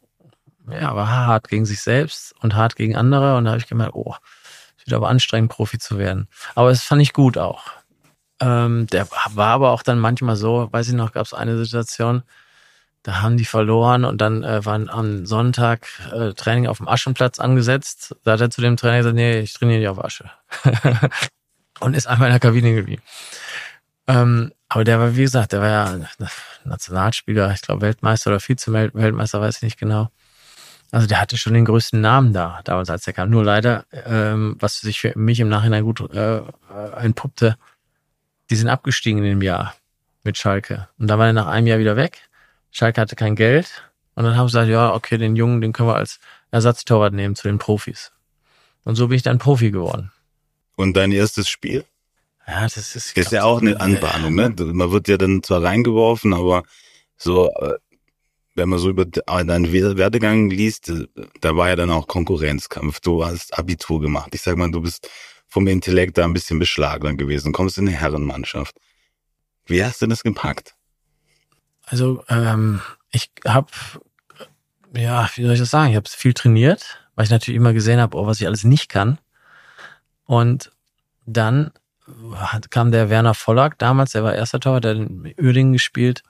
[0.70, 3.36] ja, war hart gegen sich selbst und hart gegen andere.
[3.36, 4.14] Und da habe ich gemerkt, oh,
[4.78, 6.28] es wird aber anstrengend, Profi zu werden.
[6.54, 7.64] Aber es fand ich gut auch.
[8.40, 12.22] Ähm, der war aber auch dann manchmal so, weiß ich noch, gab es eine Situation,
[13.02, 17.38] da haben die verloren und dann äh, waren am Sonntag äh, Training auf dem Aschenplatz
[17.38, 18.16] angesetzt.
[18.22, 20.30] Da hat er zu dem Trainer gesagt, nee, ich trainiere nicht auf Asche.
[21.80, 23.02] und ist einfach in der Kabine geblieben.
[24.06, 25.98] Ähm, aber der war, wie gesagt, der war ja
[26.64, 30.10] Nationalspieler, ich glaube Weltmeister oder Vize-Weltmeister, weiß ich nicht genau.
[30.90, 33.30] Also der hatte schon den größten Namen da, damals als er kam.
[33.30, 36.42] Nur leider, ähm, was sich für mich im Nachhinein gut äh,
[36.96, 37.56] entpuppte,
[38.50, 39.74] die sind abgestiegen in dem Jahr
[40.22, 40.88] mit Schalke.
[40.98, 42.28] Und da war er nach einem Jahr wieder weg.
[42.70, 43.84] Schalke hatte kein Geld.
[44.14, 47.34] Und dann haben sie gesagt, ja, okay, den Jungen, den können wir als Ersatztorwart nehmen
[47.34, 48.12] zu den Profis.
[48.84, 50.12] Und so bin ich dann Profi geworden.
[50.76, 51.84] Und dein erstes Spiel?
[52.46, 54.54] Ja, das ist, das ist ja auch eine Anbahnung, ne?
[54.58, 56.62] Man wird ja dann zwar reingeworfen, aber
[57.16, 57.74] so, äh,
[58.54, 61.06] wenn man so über deinen Werdegang liest, äh,
[61.40, 63.00] da war ja dann auch Konkurrenzkampf.
[63.00, 64.34] Du hast Abitur gemacht.
[64.34, 65.08] Ich sag mal, du bist
[65.48, 68.76] vom Intellekt da ein bisschen beschlagen gewesen, kommst in eine Herrenmannschaft.
[69.66, 70.74] Wie hast du das gepackt?
[71.86, 72.80] Also, ähm,
[73.10, 73.68] ich habe,
[74.94, 75.90] ja, wie soll ich das sagen?
[75.90, 78.88] Ich habe viel trainiert, weil ich natürlich immer gesehen habe, oh, was ich alles nicht
[78.88, 79.18] kann.
[80.26, 80.72] Und
[81.26, 81.72] dann
[82.70, 86.22] kam der Werner Vollack damals, der war erster Torwart, der hat in Uerdingen gespielt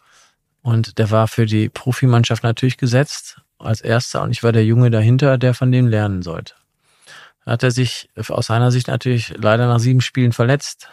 [0.63, 4.91] und der war für die Profimannschaft natürlich gesetzt als erster und ich war der Junge
[4.91, 6.55] dahinter, der von dem lernen sollte.
[7.45, 10.89] Da hat er sich aus seiner Sicht natürlich leider nach sieben Spielen verletzt.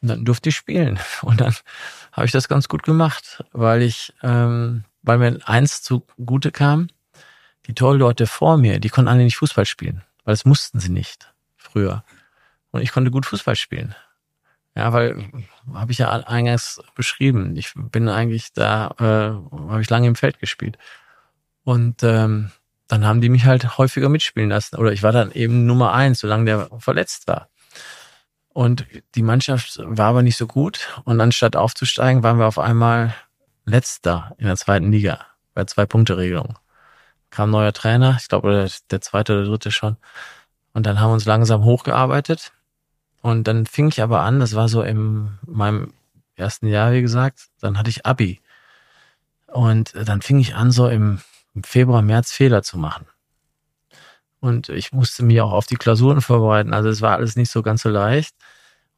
[0.00, 0.98] Und dann durfte ich spielen.
[1.22, 1.54] Und dann
[2.12, 6.88] habe ich das ganz gut gemacht, weil ich, ähm, weil mir eins zugute kam,
[7.66, 11.32] die Torleute vor mir, die konnten alle nicht Fußball spielen, weil das mussten sie nicht
[11.56, 12.04] früher.
[12.74, 13.94] Und ich konnte gut Fußball spielen.
[14.74, 15.30] Ja, weil
[15.72, 17.54] habe ich ja eingangs beschrieben.
[17.56, 20.76] Ich bin eigentlich da, äh, habe ich lange im Feld gespielt.
[21.62, 22.50] Und ähm,
[22.88, 24.74] dann haben die mich halt häufiger mitspielen lassen.
[24.74, 27.48] Oder ich war dann eben Nummer eins, solange der verletzt war.
[28.48, 28.84] Und
[29.14, 31.00] die Mannschaft war aber nicht so gut.
[31.04, 33.14] Und anstatt aufzusteigen, waren wir auf einmal
[33.66, 36.58] letzter in der zweiten Liga bei Zwei-Punkte-Regelung.
[37.30, 39.96] Kam neuer Trainer, ich glaube der zweite oder dritte schon.
[40.72, 42.52] Und dann haben wir uns langsam hochgearbeitet.
[43.24, 45.94] Und dann fing ich aber an, das war so in meinem
[46.36, 48.42] ersten Jahr, wie gesagt, dann hatte ich Abi.
[49.46, 51.20] Und dann fing ich an, so im,
[51.64, 53.06] Februar, März Fehler zu machen.
[54.40, 56.74] Und ich musste mich auch auf die Klausuren vorbereiten.
[56.74, 58.34] Also es war alles nicht so ganz so leicht.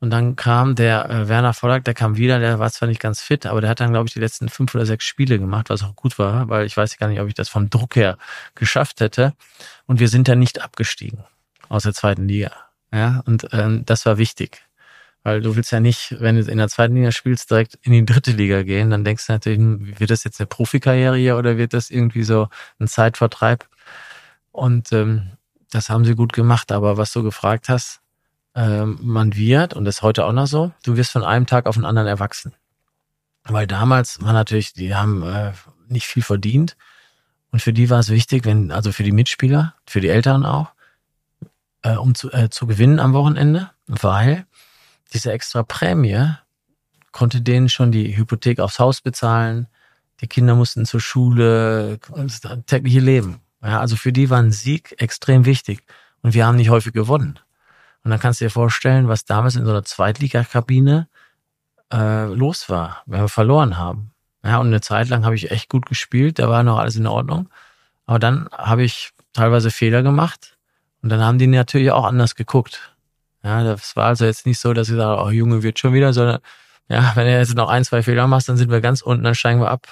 [0.00, 3.22] Und dann kam der äh, Werner Vollack, der kam wieder, der war zwar nicht ganz
[3.22, 5.84] fit, aber der hat dann, glaube ich, die letzten fünf oder sechs Spiele gemacht, was
[5.84, 8.18] auch gut war, weil ich weiß gar nicht, ob ich das vom Druck her
[8.56, 9.34] geschafft hätte.
[9.86, 11.22] Und wir sind dann nicht abgestiegen
[11.68, 12.65] aus der zweiten Liga.
[12.92, 14.62] Ja, und ähm, das war wichtig.
[15.22, 18.04] Weil du willst ja nicht, wenn du in der zweiten Liga spielst, direkt in die
[18.04, 18.90] dritte Liga gehen.
[18.90, 22.22] Dann denkst du natürlich, hm, wird das jetzt eine Profikarriere hier oder wird das irgendwie
[22.22, 23.68] so ein Zeitvertreib?
[24.52, 25.32] Und ähm,
[25.70, 26.70] das haben sie gut gemacht.
[26.70, 28.00] Aber was du gefragt hast,
[28.54, 31.66] ähm, man wird, und das ist heute auch noch so, du wirst von einem Tag
[31.66, 32.54] auf den anderen erwachsen.
[33.42, 35.52] Weil damals war natürlich, die haben äh,
[35.88, 36.76] nicht viel verdient.
[37.50, 40.72] Und für die war es wichtig, wenn, also für die Mitspieler, für die Eltern auch,
[41.86, 44.46] äh, um zu, äh, zu gewinnen am Wochenende, weil
[45.12, 46.34] diese extra Prämie
[47.12, 49.68] konnte denen schon die Hypothek aufs Haus bezahlen,
[50.20, 53.40] die Kinder mussten zur Schule, das tägliche Leben.
[53.62, 55.84] Ja, also für die war ein Sieg extrem wichtig.
[56.22, 57.38] Und wir haben nicht häufig gewonnen.
[58.02, 61.08] Und dann kannst du dir vorstellen, was damals in so einer Zweitligakabine
[61.92, 64.12] äh, los war, wenn wir verloren haben.
[64.42, 67.06] Ja, und eine Zeit lang habe ich echt gut gespielt, da war noch alles in
[67.06, 67.48] Ordnung.
[68.06, 70.55] Aber dann habe ich teilweise Fehler gemacht
[71.06, 72.92] und dann haben die natürlich auch anders geguckt.
[73.44, 76.12] Ja, das war also jetzt nicht so, dass sie sagen, oh Junge, wird schon wieder,
[76.12, 76.40] sondern
[76.88, 79.36] ja, wenn du jetzt noch ein, zwei Fehler machst, dann sind wir ganz unten, dann
[79.36, 79.86] steigen wir ab.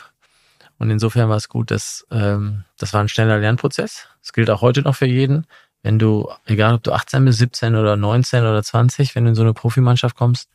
[0.81, 4.09] Und insofern war es gut, dass ähm, das war ein schneller Lernprozess.
[4.22, 5.46] Das gilt auch heute noch für jeden.
[5.85, 9.35] Wenn du, egal ob du 18 bist, 17 oder 19 oder 20, wenn du in
[9.37, 10.50] so eine Profimannschaft kommst,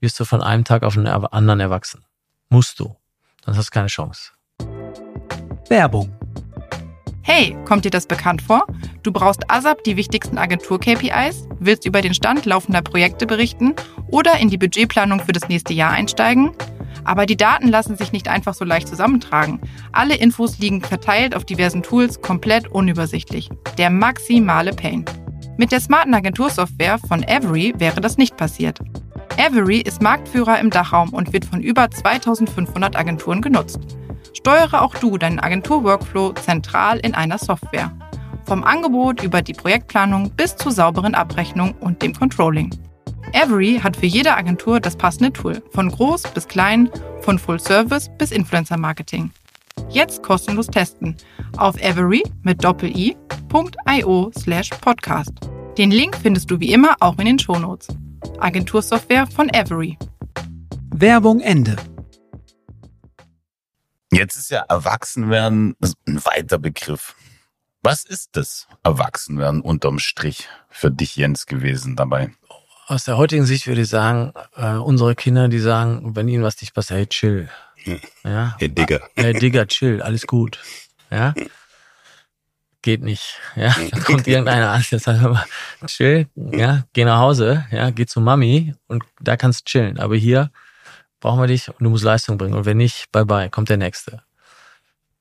[0.00, 2.04] wirst du von einem Tag auf den anderen erwachsen.
[2.50, 2.94] Musst du.
[3.46, 4.32] Sonst hast du keine Chance.
[5.70, 6.14] Werbung.
[7.24, 8.66] Hey, kommt dir das bekannt vor?
[9.04, 13.74] Du brauchst ASAP die wichtigsten Agentur-KPIs, willst über den Stand laufender Projekte berichten
[14.08, 16.50] oder in die Budgetplanung für das nächste Jahr einsteigen?
[17.04, 19.60] Aber die Daten lassen sich nicht einfach so leicht zusammentragen.
[19.92, 23.50] Alle Infos liegen verteilt auf diversen Tools, komplett unübersichtlich.
[23.78, 25.04] Der maximale Pain.
[25.56, 28.80] Mit der smarten Agentursoftware von Avery wäre das nicht passiert.
[29.38, 33.80] Avery ist Marktführer im Dachraum und wird von über 2500 Agenturen genutzt.
[34.32, 37.92] Steuere auch du deinen Agentur-Workflow zentral in einer Software.
[38.44, 42.70] Vom Angebot über die Projektplanung bis zur sauberen Abrechnung und dem Controlling.
[43.34, 46.90] Avery hat für jede Agentur das passende Tool, von groß bis klein,
[47.20, 49.30] von Full Service bis Influencer Marketing.
[49.88, 51.16] Jetzt kostenlos testen
[51.56, 55.32] auf avery mit doppel-i.io slash podcast.
[55.78, 57.88] Den Link findest du wie immer auch in den Shownotes.
[58.38, 59.96] Agentursoftware von Avery.
[60.94, 61.76] Werbung Ende.
[64.12, 65.74] Jetzt ist ja Erwachsenwerden
[66.06, 67.14] ein weiter Begriff.
[67.82, 72.30] Was ist das Erwachsenwerden unterm Strich für dich, Jens, gewesen dabei?
[72.86, 76.60] Aus der heutigen Sicht würde ich sagen, äh, unsere Kinder, die sagen, wenn ihnen was
[76.60, 77.48] nicht passt, hey, chill.
[78.22, 78.54] Ja.
[78.58, 79.00] Hey, Digger.
[79.16, 80.58] Hey, Digger, chill, alles gut.
[81.10, 81.34] Ja.
[82.82, 83.40] Geht nicht.
[83.56, 83.74] Ja.
[83.90, 85.46] Dann kommt irgendeiner an, der sagt immer,
[85.86, 89.98] chill, ja, geh nach Hause, ja, geh zu Mami und da kannst du chillen.
[89.98, 90.50] Aber hier
[91.22, 92.54] brauchen wir dich und du musst Leistung bringen.
[92.54, 94.22] Und wenn nicht, bye bye, kommt der nächste.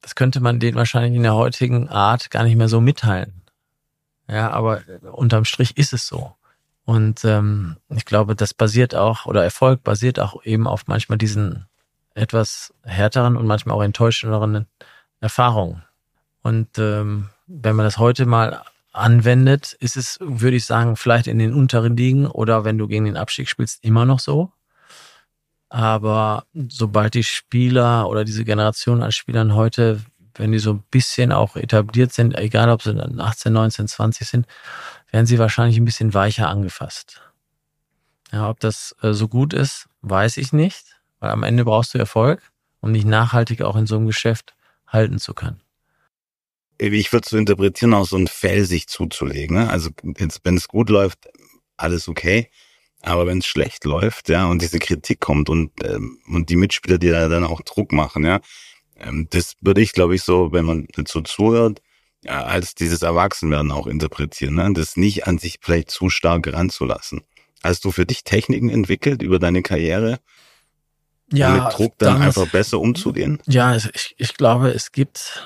[0.01, 3.41] Das könnte man denen wahrscheinlich in der heutigen Art gar nicht mehr so mitteilen.
[4.27, 6.35] Ja, aber unterm Strich ist es so.
[6.85, 11.65] Und ähm, ich glaube, das basiert auch, oder Erfolg basiert auch eben auf manchmal diesen
[12.15, 14.65] etwas härteren und manchmal auch enttäuschenderen
[15.19, 15.83] Erfahrungen.
[16.41, 21.39] Und ähm, wenn man das heute mal anwendet, ist es, würde ich sagen, vielleicht in
[21.39, 24.51] den unteren Ligen oder wenn du gegen den Abstieg spielst, immer noch so.
[25.71, 30.01] Aber sobald die Spieler oder diese Generation an Spielern heute,
[30.35, 34.27] wenn die so ein bisschen auch etabliert sind, egal ob sie dann 18, 19, 20
[34.27, 34.47] sind,
[35.11, 37.21] werden sie wahrscheinlich ein bisschen weicher angefasst.
[38.33, 41.99] Ja, ob das äh, so gut ist, weiß ich nicht, weil am Ende brauchst du
[41.99, 44.53] Erfolg, um dich nachhaltig auch in so einem Geschäft
[44.87, 45.61] halten zu können.
[46.79, 49.55] Ich würde so interpretieren, auch so ein Fell sich zuzulegen.
[49.55, 49.69] Ne?
[49.69, 51.29] Also jetzt, wenn es gut läuft,
[51.77, 52.49] alles okay.
[53.03, 56.97] Aber wenn es schlecht läuft, ja, und diese Kritik kommt und, ähm, und die Mitspieler,
[56.97, 58.39] die da dann auch Druck machen, ja,
[58.99, 61.81] ähm, das würde ich, glaube ich, so, wenn man so zuhört,
[62.23, 64.71] ja, als dieses Erwachsenwerden auch interpretieren, ne?
[64.73, 67.21] das nicht an sich vielleicht zu stark ranzulassen.
[67.63, 70.19] Hast du für dich Techniken entwickelt über deine Karriere,
[71.31, 73.39] ja, mit Druck dann einfach besser umzugehen?
[73.47, 75.43] Ja, ich, ich glaube, es gibt,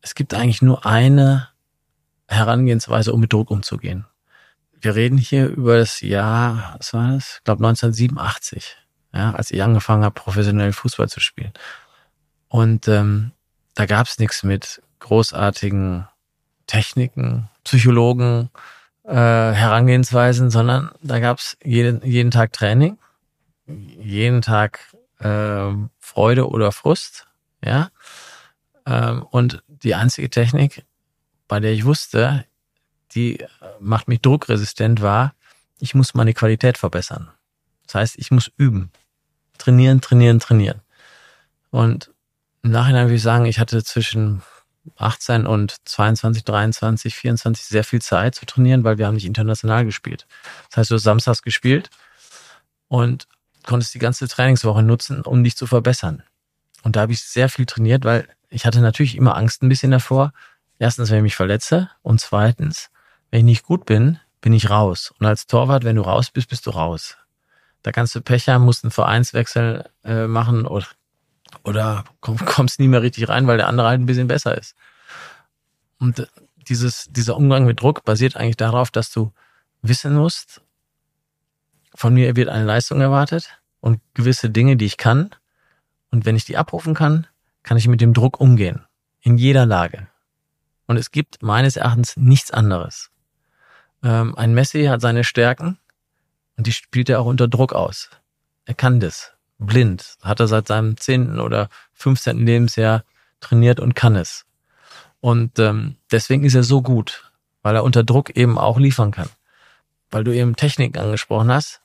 [0.00, 1.48] es gibt eigentlich nur eine
[2.26, 4.04] Herangehensweise, um mit Druck umzugehen
[4.80, 7.36] wir reden hier über das Jahr, was war das?
[7.38, 8.76] Ich glaube 1987,
[9.14, 11.52] ja, als ich angefangen habe, professionell Fußball zu spielen.
[12.48, 13.32] Und ähm,
[13.74, 16.08] da gab es nichts mit großartigen
[16.66, 18.50] Techniken, Psychologen,
[19.04, 22.98] äh, Herangehensweisen, sondern da gab es jeden, jeden Tag Training,
[23.66, 24.80] jeden Tag
[25.18, 27.26] äh, Freude oder Frust,
[27.64, 27.90] ja.
[28.86, 30.84] Ähm, und die einzige Technik,
[31.46, 32.44] bei der ich wusste,
[33.14, 33.44] die
[33.80, 35.34] macht mich druckresistent, war,
[35.78, 37.30] ich muss meine Qualität verbessern.
[37.86, 38.90] Das heißt, ich muss üben.
[39.56, 40.82] Trainieren, trainieren, trainieren.
[41.70, 42.12] Und
[42.62, 44.42] im Nachhinein würde ich sagen, ich hatte zwischen
[44.96, 49.84] 18 und 22, 23, 24 sehr viel Zeit zu trainieren, weil wir haben nicht international
[49.84, 50.26] gespielt.
[50.70, 51.90] Das heißt, du hast samstags gespielt
[52.88, 53.26] und
[53.64, 56.22] konntest die ganze Trainingswoche nutzen, um dich zu verbessern.
[56.82, 59.90] Und da habe ich sehr viel trainiert, weil ich hatte natürlich immer Angst ein bisschen
[59.90, 60.32] davor.
[60.78, 62.90] Erstens, wenn ich mich verletze und zweitens,
[63.30, 65.12] wenn ich nicht gut bin, bin ich raus.
[65.18, 67.16] Und als Torwart, wenn du raus bist, bist du raus.
[67.82, 70.86] Da kannst du Pech haben, musst einen Vereinswechsel äh, machen oder,
[71.64, 74.74] oder komm, kommst nie mehr richtig rein, weil der andere halt ein bisschen besser ist.
[75.98, 76.28] Und
[76.68, 79.32] dieses, dieser Umgang mit Druck basiert eigentlich darauf, dass du
[79.82, 80.60] wissen musst,
[81.94, 85.30] von mir wird eine Leistung erwartet und gewisse Dinge, die ich kann.
[86.10, 87.26] Und wenn ich die abrufen kann,
[87.62, 88.84] kann ich mit dem Druck umgehen.
[89.20, 90.06] In jeder Lage.
[90.86, 93.10] Und es gibt meines Erachtens nichts anderes.
[94.02, 95.78] Ähm, ein Messi hat seine Stärken
[96.56, 98.10] und die spielt er auch unter Druck aus.
[98.64, 99.32] Er kann das.
[99.58, 100.16] Blind.
[100.22, 103.04] Hat er seit seinem zehnten oder fünfzehnten Lebensjahr
[103.40, 104.46] trainiert und kann es.
[105.20, 107.32] Und ähm, deswegen ist er so gut,
[107.62, 109.28] weil er unter Druck eben auch liefern kann.
[110.10, 111.80] Weil du eben Technik angesprochen hast.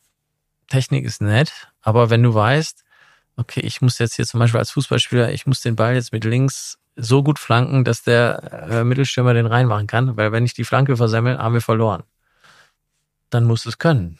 [0.67, 2.83] Technik ist nett, aber wenn du weißt,
[3.37, 6.23] okay, ich muss jetzt hier zum Beispiel als Fußballspieler, ich muss den Ball jetzt mit
[6.23, 10.63] links so gut flanken, dass der äh, Mittelstürmer den reinmachen kann, weil wenn ich die
[10.63, 12.03] Flanke versemmel, haben wir verloren.
[13.29, 14.19] Dann musst du es können.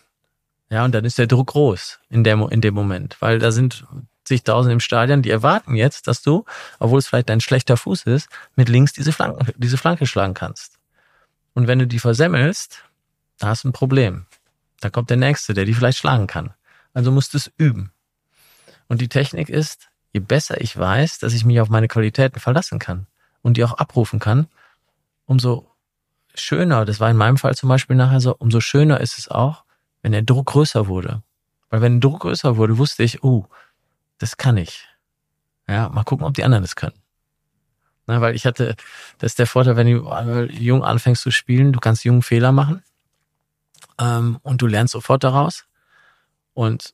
[0.70, 3.86] Ja, und dann ist der Druck groß in, der, in dem Moment, weil da sind
[4.24, 6.46] zigtausend im Stadion, die erwarten jetzt, dass du,
[6.80, 10.80] obwohl es vielleicht dein schlechter Fuß ist, mit links diese Flanke, diese Flanke schlagen kannst.
[11.54, 12.84] Und wenn du die versemmelst,
[13.38, 14.26] da hast du ein Problem.
[14.80, 16.54] Da kommt der Nächste, der die vielleicht schlagen kann.
[16.94, 17.92] Also musst du es üben.
[18.88, 22.80] Und die Technik ist, je besser ich weiß, dass ich mich auf meine Qualitäten verlassen
[22.80, 23.07] kann
[23.41, 24.47] und die auch abrufen kann,
[25.26, 25.70] umso
[26.36, 29.64] schöner, das war in meinem Fall zum Beispiel nachher so, umso schöner ist es auch,
[30.01, 31.24] wenn der Druck größer wurde.
[31.70, 33.47] Weil wenn der Druck größer wurde, wusste ich, oh,
[34.20, 34.88] das kann ich.
[35.68, 36.95] Ja, mal gucken, ob die anderen das können.
[38.05, 38.76] Na, weil ich hatte,
[39.18, 42.84] das ist der Vorteil, wenn du jung anfängst zu spielen, du kannst jungen Fehler machen
[43.99, 45.66] ähm, und du lernst sofort daraus.
[46.53, 46.93] Und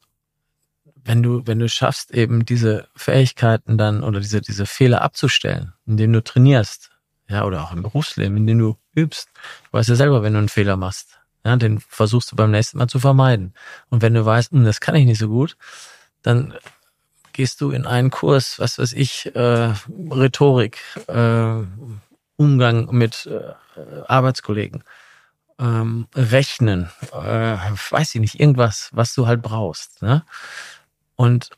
[1.06, 6.14] wenn du, wenn du schaffst, eben diese Fähigkeiten dann oder diese, diese Fehler abzustellen, indem
[6.14, 6.92] du trainierst,
[7.28, 9.30] ja, oder auch im Berufsleben, indem du übst,
[9.72, 12.78] du weißt ja selber, wenn du einen Fehler machst, ja, den versuchst du beim nächsten
[12.78, 13.54] Mal zu vermeiden.
[13.90, 15.56] Und wenn du weißt, hm, das kann ich nicht so gut,
[16.22, 16.54] dann
[17.34, 19.74] gehst du in einen Kurs, was weiß ich, äh,
[20.12, 21.64] Rhetorik, äh,
[22.36, 23.54] Umgang mit äh,
[24.08, 24.84] Arbeitskollegen,
[25.60, 27.58] ähm, Rechnen, äh,
[27.90, 30.02] weiß ich nicht, irgendwas, was du halt brauchst.
[30.02, 30.24] Ne?
[31.20, 31.50] Und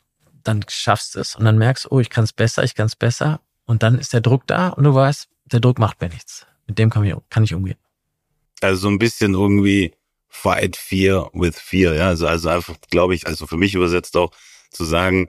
[0.44, 2.96] dann schaffst du es und dann merkst, oh, ich kann es besser, ich kann es
[2.96, 6.48] besser und dann ist der Druck da und du weißt, der Druck macht mir nichts.
[6.66, 7.78] Mit dem kann ich, kann ich umgehen.
[8.62, 9.94] Also so ein bisschen irgendwie
[10.30, 14.32] fight fear with fear, ja, also, also einfach, glaube ich, also für mich übersetzt auch
[14.72, 15.28] zu sagen,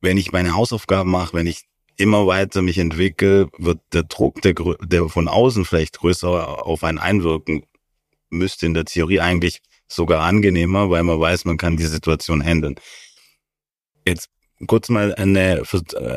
[0.00, 1.66] wenn ich meine Hausaufgaben mache, wenn ich
[1.98, 6.98] immer weiter mich entwickle, wird der Druck, der, der von außen vielleicht größer auf einen
[6.98, 7.66] einwirken
[8.30, 12.76] müsste in der Theorie eigentlich sogar angenehmer, weil man weiß, man kann die Situation handeln.
[14.06, 14.28] Jetzt
[14.66, 15.62] kurz mal eine,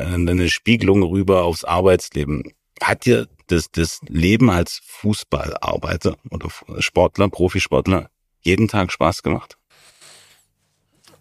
[0.06, 2.52] eine Spiegelung rüber aufs Arbeitsleben.
[2.82, 6.48] Hat dir das, das Leben als Fußballarbeiter oder
[6.80, 8.10] Sportler, Profisportler
[8.40, 9.56] jeden Tag Spaß gemacht?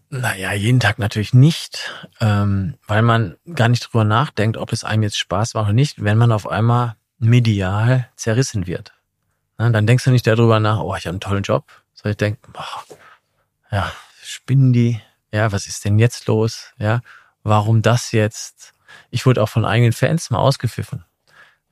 [0.09, 1.91] Naja, jeden Tag natürlich nicht,
[2.21, 6.03] ähm, weil man gar nicht drüber nachdenkt, ob es einem jetzt Spaß macht oder nicht,
[6.03, 8.93] wenn man auf einmal medial zerrissen wird.
[9.57, 12.17] Na, dann denkst du nicht darüber nach, oh, ich habe einen tollen Job, sondern ich
[12.17, 12.95] denk, oh,
[13.71, 13.91] ja,
[14.21, 15.01] spinnen die,
[15.33, 16.71] ja, was ist denn jetzt los?
[16.77, 17.01] Ja,
[17.41, 18.73] warum das jetzt?
[19.09, 21.03] Ich wurde auch von eigenen Fans mal ausgepfiffen.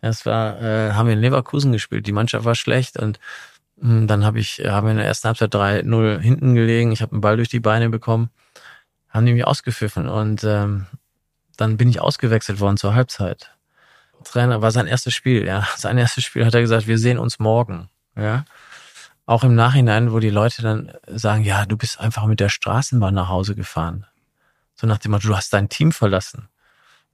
[0.02, 2.08] Das war, äh, haben wir in Leverkusen gespielt.
[2.08, 3.20] Die Mannschaft war schlecht und
[3.78, 6.92] mh, hm, dann habe ich, haben wir in der ersten Halbzeit 3-0 hinten gelegen.
[6.92, 8.32] Ich habe einen Ball durch die Beine bekommen,
[9.10, 10.88] haben die mich ausgepfiffen und ähm,
[11.56, 13.52] dann bin ich ausgewechselt worden zur Halbzeit.
[14.24, 15.68] Trainer war sein erstes Spiel, ja.
[15.78, 18.44] Sein erstes Spiel hat er gesagt, wir sehen uns morgen, ja
[19.26, 23.14] auch im Nachhinein, wo die Leute dann sagen, ja, du bist einfach mit der Straßenbahn
[23.14, 24.06] nach Hause gefahren.
[24.76, 26.48] So nach dem Motto, du hast dein Team verlassen.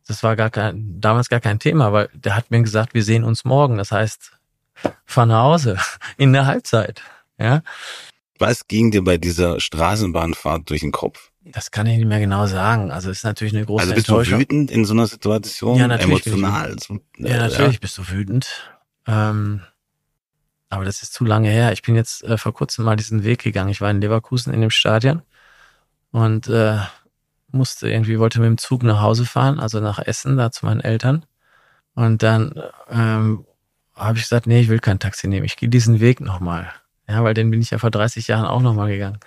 [0.08, 3.24] Das war gar kein, damals gar kein Thema, weil der hat mir gesagt, wir sehen
[3.26, 3.78] uns morgen.
[3.78, 4.32] Das heißt,
[5.06, 5.78] fahr nach Hause
[6.18, 7.02] in der Halbzeit.
[7.38, 7.62] Ja.
[8.40, 11.32] Was ging dir bei dieser Straßenbahnfahrt durch den Kopf?
[11.44, 12.92] Das kann ich nicht mehr genau sagen.
[12.92, 14.34] Also ist natürlich eine große Also bist Enttäuschung.
[14.40, 15.78] du wütend in so einer Situation?
[15.78, 16.76] Ja, natürlich bin ich Emotional?
[16.80, 18.48] So, Ja, natürlich bist du wütend.
[19.08, 19.62] Ähm,
[20.70, 21.72] aber das ist zu lange her.
[21.72, 23.70] Ich bin jetzt äh, vor kurzem mal diesen Weg gegangen.
[23.70, 25.22] Ich war in Leverkusen in dem Stadion
[26.12, 26.80] und äh,
[27.52, 30.82] musste irgendwie, wollte mit dem Zug nach Hause fahren, also nach Essen, da zu meinen
[30.82, 31.26] Eltern.
[31.96, 32.54] Und dann
[32.90, 33.46] ähm,
[33.96, 35.46] habe ich gesagt, nee, ich will kein Taxi nehmen.
[35.46, 36.72] Ich gehe diesen Weg nochmal.
[37.08, 39.20] Ja, weil den bin ich ja vor 30 Jahren auch nochmal gegangen.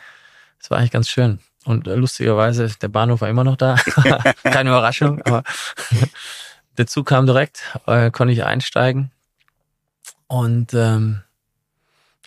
[0.59, 1.41] Das war eigentlich ganz schön.
[1.65, 3.77] Und äh, lustigerweise, der Bahnhof war immer noch da.
[4.45, 5.43] Keine Überraschung, aber
[6.79, 9.11] der Zug kam direkt, äh, konnte ich einsteigen.
[10.27, 11.23] Und ähm,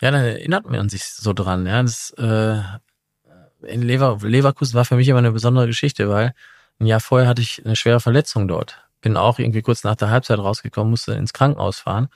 [0.00, 1.66] ja, dann erinnert man sich so dran.
[1.66, 2.60] Ja, das äh,
[3.66, 6.34] in Lever Leverkusen war für mich immer eine besondere Geschichte, weil
[6.80, 8.80] ein Jahr vorher hatte ich eine schwere Verletzung dort.
[9.00, 12.08] Bin auch irgendwie kurz nach der Halbzeit rausgekommen, musste ins Krankenhaus fahren.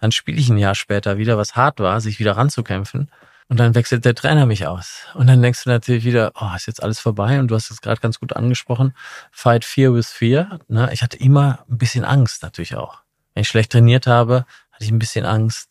[0.00, 3.10] Dann spiele ich ein Jahr später wieder, was hart war, sich wieder ranzukämpfen.
[3.48, 5.06] Und dann wechselt der Trainer mich aus.
[5.14, 7.40] Und dann denkst du natürlich wieder, oh, ist jetzt alles vorbei.
[7.40, 8.94] Und du hast es gerade ganz gut angesprochen.
[9.32, 10.60] Fight Fear with Fear.
[10.92, 13.00] Ich hatte immer ein bisschen Angst natürlich auch.
[13.34, 15.70] Wenn ich schlecht trainiert habe, hatte ich ein bisschen Angst.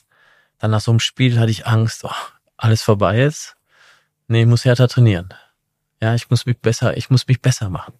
[0.60, 2.12] Dann nach so einem Spiel hatte ich Angst, oh,
[2.58, 3.56] alles vorbei ist.
[4.28, 5.30] Nee, ich muss härter trainieren.
[6.02, 7.94] Ja, ich muss mich besser, ich muss mich besser machen.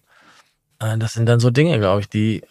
[0.78, 2.42] Äh, Das sind dann so Dinge, glaube ich, die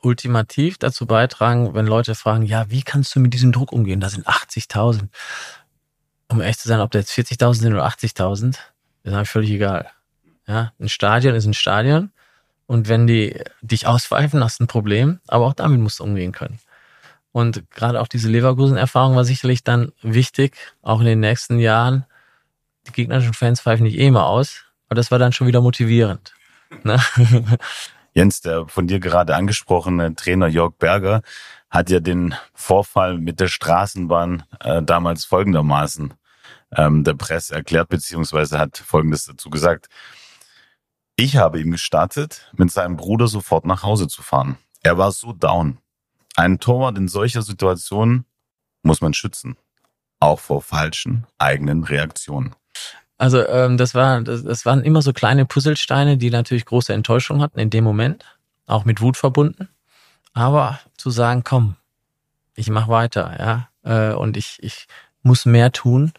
[0.00, 4.00] ultimativ dazu beitragen, wenn Leute fragen, ja, wie kannst du mit diesem Druck umgehen?
[4.00, 5.08] Da sind 80.000.
[6.28, 8.56] Um ehrlich zu sein, ob da jetzt 40.000 sind oder 80.000,
[9.02, 9.90] ist eigentlich völlig egal.
[10.46, 12.12] Ja, ein Stadion ist ein Stadion.
[12.66, 15.20] Und wenn die dich auspfeifen, hast du ein Problem.
[15.26, 16.58] Aber auch damit musst du umgehen können.
[17.32, 22.04] Und gerade auch diese Leverkusen-Erfahrung war sicherlich dann wichtig, auch in den nächsten Jahren.
[22.86, 26.34] Die gegnerischen Fans pfeifen nicht eh immer aus, aber das war dann schon wieder motivierend.
[26.82, 26.98] Ne?
[28.14, 31.22] Jens, der von dir gerade angesprochene Trainer Jörg Berger
[31.70, 36.14] hat ja den Vorfall mit der Straßenbahn äh, damals folgendermaßen
[36.76, 39.88] ähm, der Presse erklärt, beziehungsweise hat Folgendes dazu gesagt.
[41.16, 44.56] Ich habe ihm gestattet, mit seinem Bruder sofort nach Hause zu fahren.
[44.82, 45.78] Er war so down.
[46.38, 48.24] Einen Torwart in solcher Situation
[48.84, 49.56] muss man schützen.
[50.20, 52.54] Auch vor falschen eigenen Reaktionen.
[53.16, 57.42] Also ähm, das war, das, das waren immer so kleine Puzzlesteine, die natürlich große Enttäuschung
[57.42, 58.24] hatten in dem Moment,
[58.66, 59.68] auch mit Wut verbunden.
[60.32, 61.74] Aber zu sagen, komm,
[62.54, 64.86] ich mach weiter, ja, äh, und ich ich
[65.22, 66.12] muss mehr tun,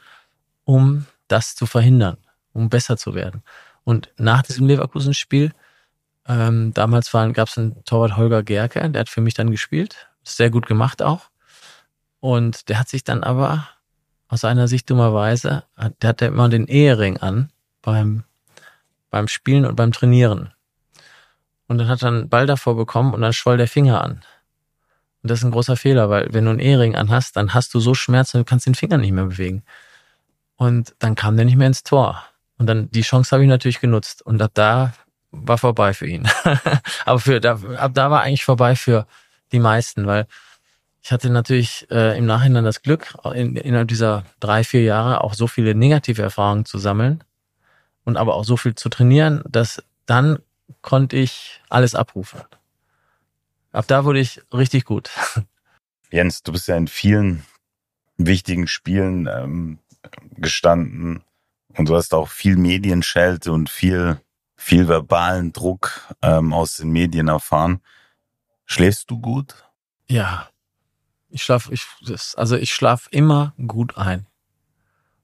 [0.66, 2.18] um das zu verhindern,
[2.52, 3.42] um besser zu werden.
[3.86, 5.54] Und nach diesem Leverkusen-Spiel,
[6.28, 10.50] ähm, damals gab es einen Torwart Holger Gerke, der hat für mich dann gespielt, sehr
[10.50, 11.30] gut gemacht auch.
[12.20, 13.68] Und der hat sich dann aber
[14.28, 17.52] aus seiner Sicht dummerweise, hat, der hatte immer den Ehering an
[17.82, 18.24] beim,
[19.10, 20.54] beim Spielen und beim Trainieren.
[21.68, 24.22] Und dann hat er einen Ball davor bekommen und dann schwoll der Finger an.
[25.22, 27.80] Und das ist ein großer Fehler, weil wenn du einen Ehering anhast, dann hast du
[27.80, 29.64] so Schmerzen, du kannst den Finger nicht mehr bewegen.
[30.56, 32.24] Und dann kam der nicht mehr ins Tor.
[32.58, 34.22] Und dann die Chance habe ich natürlich genutzt.
[34.22, 34.94] Und ab da
[35.32, 36.28] war vorbei für ihn.
[37.06, 37.42] Aber für
[37.80, 39.08] ab da war eigentlich vorbei für
[39.52, 40.28] die meisten, weil
[41.02, 45.34] ich hatte natürlich äh, im Nachhinein das Glück, in, innerhalb dieser drei, vier Jahre auch
[45.34, 47.24] so viele negative Erfahrungen zu sammeln
[48.04, 50.40] und aber auch so viel zu trainieren, dass dann
[50.82, 52.42] konnte ich alles abrufen.
[53.72, 55.10] Ab da wurde ich richtig gut.
[56.12, 57.44] Jens, du bist ja in vielen
[58.18, 59.80] wichtigen Spielen ähm,
[60.38, 61.24] gestanden
[61.78, 64.20] und du hast auch viel Medienschelte und viel,
[64.56, 67.82] viel verbalen Druck ähm, aus den Medien erfahren.
[68.72, 69.56] Schläfst du gut?
[70.08, 70.48] Ja,
[71.28, 71.88] ich schlaf, ich,
[72.36, 74.28] also ich schlaf immer gut ein.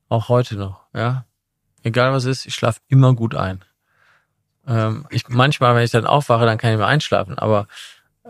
[0.10, 1.26] Auch heute noch, ja.
[1.84, 3.64] Egal was ist, ich schlaf immer gut ein.
[4.66, 7.68] Ähm, ich, manchmal, wenn ich dann aufwache, dann kann ich mehr einschlafen, aber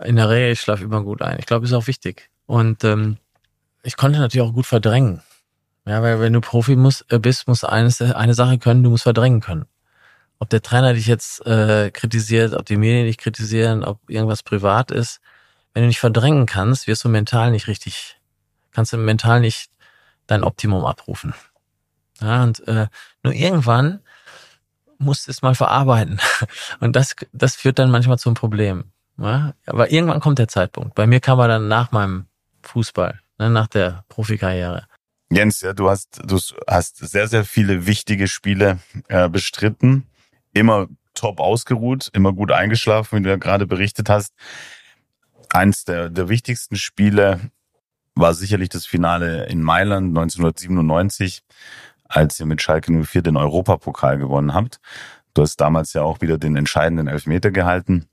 [0.04, 1.38] in der Regel, ich schlafe immer gut ein.
[1.38, 2.28] Ich glaube, ist auch wichtig.
[2.44, 3.16] Und ähm,
[3.82, 5.22] ich konnte natürlich auch gut verdrängen.
[5.86, 9.04] Ja, weil wenn du Profi musst, äh, bist, musst eines, eine Sache können, du musst
[9.04, 9.64] verdrängen können.
[10.38, 14.90] Ob der Trainer dich jetzt äh, kritisiert, ob die Medien dich kritisieren, ob irgendwas privat
[14.90, 15.20] ist,
[15.72, 18.18] wenn du nicht verdrängen kannst, wirst du mental nicht richtig,
[18.72, 19.70] kannst du mental nicht
[20.26, 21.34] dein Optimum abrufen.
[22.20, 22.86] Ja, und äh,
[23.22, 24.00] nur irgendwann
[24.98, 26.18] musst du es mal verarbeiten.
[26.80, 28.84] Und das, das führt dann manchmal zum Problem.
[29.18, 29.54] Ja?
[29.66, 30.94] Aber irgendwann kommt der Zeitpunkt.
[30.94, 32.26] Bei mir kam er dann nach meinem
[32.62, 34.86] Fußball, ne, nach der Profikarriere.
[35.30, 38.78] Jens, ja, du hast, du hast sehr, sehr viele wichtige Spiele
[39.08, 40.06] äh, bestritten.
[40.56, 44.32] Immer top ausgeruht, immer gut eingeschlafen, wie du ja gerade berichtet hast.
[45.50, 47.50] Eins der, der wichtigsten Spiele
[48.14, 51.42] war sicherlich das Finale in Mailand 1997,
[52.04, 54.80] als ihr mit Schalke 04 den Europapokal gewonnen habt.
[55.34, 58.06] Du hast damals ja auch wieder den entscheidenden Elfmeter gehalten.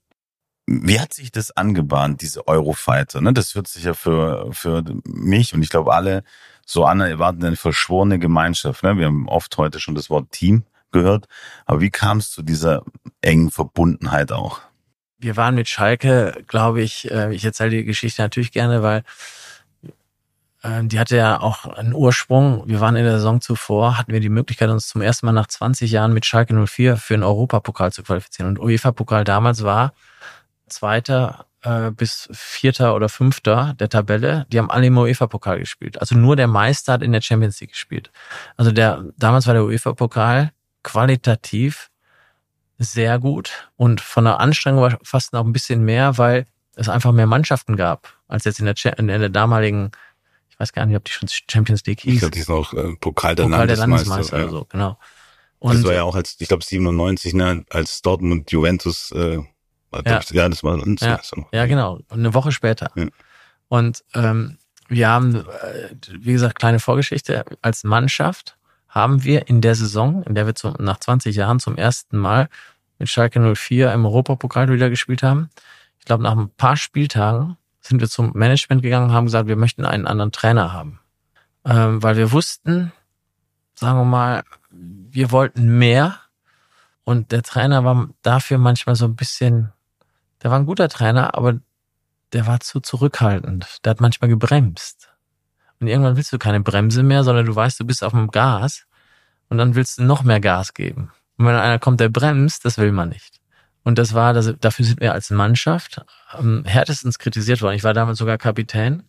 [0.65, 3.21] Wie hat sich das angebahnt, diese Eurofighter?
[3.21, 3.31] Ne?
[3.31, 6.23] Das hört sich ja für, für mich und ich glaube alle
[6.65, 8.83] so an, erwarten eine verschworene Gemeinschaft.
[8.83, 8.97] Ne?
[8.97, 11.27] Wir haben oft heute schon das Wort Team gehört.
[11.65, 12.83] Aber wie kam es zu dieser
[13.21, 14.61] engen Verbundenheit auch?
[15.17, 19.03] Wir waren mit Schalke, glaube ich, äh, ich erzähle die Geschichte natürlich gerne, weil
[20.63, 22.63] äh, die hatte ja auch einen Ursprung.
[22.67, 25.47] Wir waren in der Saison zuvor, hatten wir die Möglichkeit, uns zum ersten Mal nach
[25.47, 28.49] 20 Jahren mit Schalke 04 für den Europapokal zu qualifizieren.
[28.49, 29.93] Und UEFA-Pokal damals war
[30.67, 34.45] Zweiter äh, bis Vierter oder Fünfter der Tabelle.
[34.51, 35.99] Die haben alle im UEFA-Pokal gespielt.
[35.99, 38.11] Also nur der Meister hat in der Champions League gespielt.
[38.57, 40.51] Also der damals war der UEFA-Pokal
[40.84, 41.89] qualitativ
[42.77, 47.11] sehr gut und von der Anstrengung war fast noch ein bisschen mehr, weil es einfach
[47.11, 49.91] mehr Mannschaften gab, als jetzt in der, in der damaligen,
[50.49, 52.13] ich weiß gar nicht, ob die schon Champions League hieß.
[52.13, 54.31] Ich glaube, die ist auch äh, Pokal der Pokal Landesmeister.
[54.31, 54.45] Der ja.
[54.45, 54.97] also, genau.
[55.59, 59.38] Und das war ja auch als, ich glaube, 97, ne, als Dortmund Juventus, äh,
[59.91, 60.19] war, Ja.
[60.19, 61.53] ich, ja, das war Landesmeister noch.
[61.53, 61.99] Ja, genau.
[62.09, 62.91] Eine Woche später.
[62.95, 63.07] Ja.
[63.69, 64.57] Und ähm,
[64.89, 67.45] wir haben, äh, wie gesagt, kleine Vorgeschichte.
[67.61, 68.57] Als Mannschaft
[68.93, 72.47] haben wir in der Saison, in der wir zum, nach 20 Jahren zum ersten Mal
[72.99, 75.49] mit Schalke 04 im Europapokal wieder gespielt haben.
[75.97, 79.55] Ich glaube, nach ein paar Spieltagen sind wir zum Management gegangen und haben gesagt, wir
[79.55, 80.99] möchten einen anderen Trainer haben.
[81.65, 82.91] Ähm, weil wir wussten,
[83.73, 86.19] sagen wir mal, wir wollten mehr
[87.03, 89.73] und der Trainer war dafür manchmal so ein bisschen,
[90.43, 91.59] der war ein guter Trainer, aber
[92.31, 93.79] der war zu zurückhaltend.
[93.83, 95.09] Der hat manchmal gebremst.
[95.84, 98.86] Und irgendwann willst du keine Bremse mehr, sondern du weißt, du bist auf dem Gas
[99.49, 101.11] und dann willst du noch mehr Gas geben.
[101.38, 103.41] Und wenn einer kommt, der bremst, das will man nicht.
[103.84, 107.75] Und das war, das, dafür sind wir als Mannschaft am härtestens kritisiert worden.
[107.75, 109.03] Ich war damals sogar Kapitän,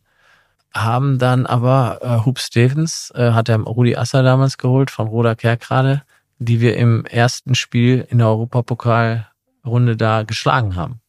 [0.73, 5.37] haben dann aber äh, Hub Stevens, äh, hat der Rudi Asser damals geholt von Roda
[5.37, 6.03] Kerkrade,
[6.41, 11.01] die wir im ersten Spiel in der Europapokalrunde da geschlagen haben.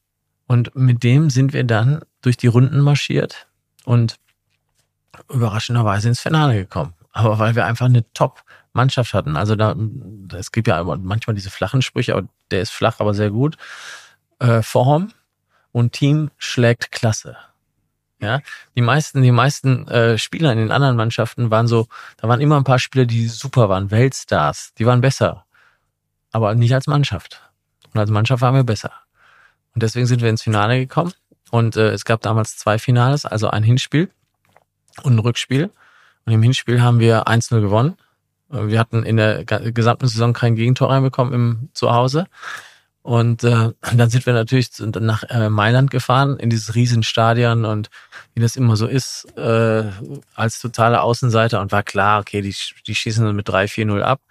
[0.46, 3.48] Und mit dem sind wir dann durch die Runden marschiert
[3.84, 4.18] und
[5.30, 6.94] überraschenderweise ins Finale gekommen.
[7.12, 9.38] Aber weil wir einfach eine Top-Mannschaft hatten.
[9.38, 9.76] Also da,
[10.38, 13.58] es gibt ja manchmal diese flachen Sprüche, aber der ist flach, aber sehr gut.
[14.40, 15.12] Äh, Form
[15.72, 17.38] und Team schlägt Klasse.
[18.22, 18.42] Ja,
[18.76, 21.88] die meisten, die meisten äh, Spieler in den anderen Mannschaften waren so,
[22.18, 25.46] da waren immer ein paar Spieler, die super waren, Weltstars, die waren besser,
[26.32, 27.42] aber nicht als Mannschaft.
[27.94, 28.92] Und als Mannschaft waren wir besser.
[29.74, 31.14] Und deswegen sind wir ins Finale gekommen.
[31.52, 34.10] Und äh, es gab damals zwei Finales, also ein Hinspiel
[35.04, 35.72] und ein Rückspiel.
[36.26, 37.98] Und im Hinspiel haben wir 1-0 gewonnen.
[38.52, 42.26] Äh, Wir hatten in der gesamten Saison kein Gegentor reinbekommen im Zuhause.
[43.02, 47.90] Und äh, dann sind wir natürlich nach äh, Mailand gefahren, in dieses Riesenstadion und
[48.34, 49.84] wie das immer so ist, äh,
[50.34, 52.56] als totale Außenseiter und war klar, okay, die,
[52.88, 54.22] die schießen dann mit 3-4-0 ab.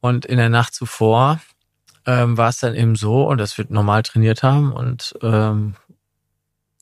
[0.00, 1.40] Und in der Nacht zuvor
[2.04, 5.76] ähm, war es dann eben so, und das wird normal trainiert haben und ähm,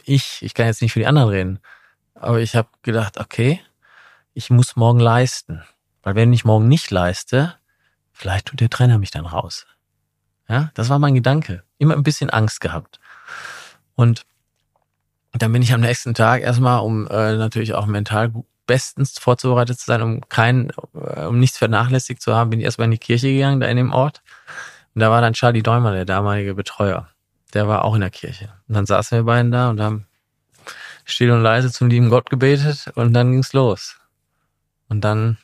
[0.05, 1.61] ich, ich kann jetzt nicht für die anderen reden,
[2.15, 3.61] aber ich habe gedacht, okay,
[4.33, 5.62] ich muss morgen leisten.
[6.03, 7.55] Weil wenn ich morgen nicht leiste,
[8.12, 9.67] vielleicht tut der Trainer mich dann raus.
[10.49, 11.62] Ja, das war mein Gedanke.
[11.79, 13.01] Immer ein bisschen Angst gehabt.
[13.95, 14.27] Und
[15.33, 18.33] dann bin ich am nächsten Tag erstmal, um äh, natürlich auch mental
[18.67, 22.87] bestens vorzubereitet zu sein, um kein, äh, um nichts vernachlässigt zu haben, bin ich erstmal
[22.87, 24.23] in die Kirche gegangen, da in dem Ort.
[24.95, 27.09] Und da war dann Charlie Däumer, der damalige Betreuer.
[27.53, 28.53] Der war auch in der Kirche.
[28.69, 30.07] Und dann saßen wir beiden da und haben
[31.05, 33.97] still und leise zum lieben Gott gebetet und dann ging's los.
[34.89, 35.39] Und dann,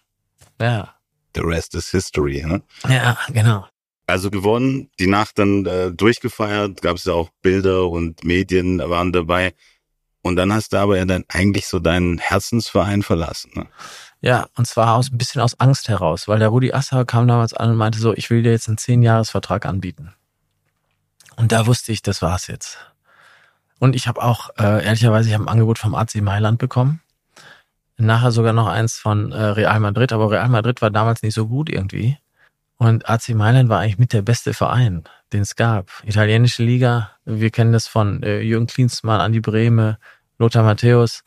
[0.61, 0.95] ja,
[1.35, 2.45] The rest is history.
[2.45, 2.63] Ne?
[2.89, 3.67] ja, genau.
[4.07, 9.13] Also gewonnen, die Nacht dann äh, durchgefeiert, gab es ja auch Bilder und Medien waren
[9.13, 9.55] dabei.
[10.23, 13.53] Und dann hast du aber ja dann eigentlich so deinen Herzensverein verlassen.
[13.55, 13.67] Ne?
[14.21, 17.55] Ja, und zwar aus ein bisschen aus Angst heraus, weil der Rudi Assauer kam damals
[17.55, 20.13] an und meinte so, ich will dir jetzt einen 10-Jahres-Vertrag anbieten.
[21.37, 22.79] Und da wusste ich, das war's jetzt.
[23.81, 27.01] Und ich habe auch, äh, ehrlicherweise, ich habe ein Angebot vom AC Mailand bekommen.
[27.97, 31.49] Nachher sogar noch eins von äh, Real Madrid, aber Real Madrid war damals nicht so
[31.49, 32.19] gut irgendwie.
[32.77, 35.91] Und AC Mailand war eigentlich mit der beste Verein, den es gab.
[36.05, 39.99] Italienische Liga, wir kennen das von äh, Jürgen Klinsmann, Andi Brehme,
[40.39, 41.25] Lothar Matthäus.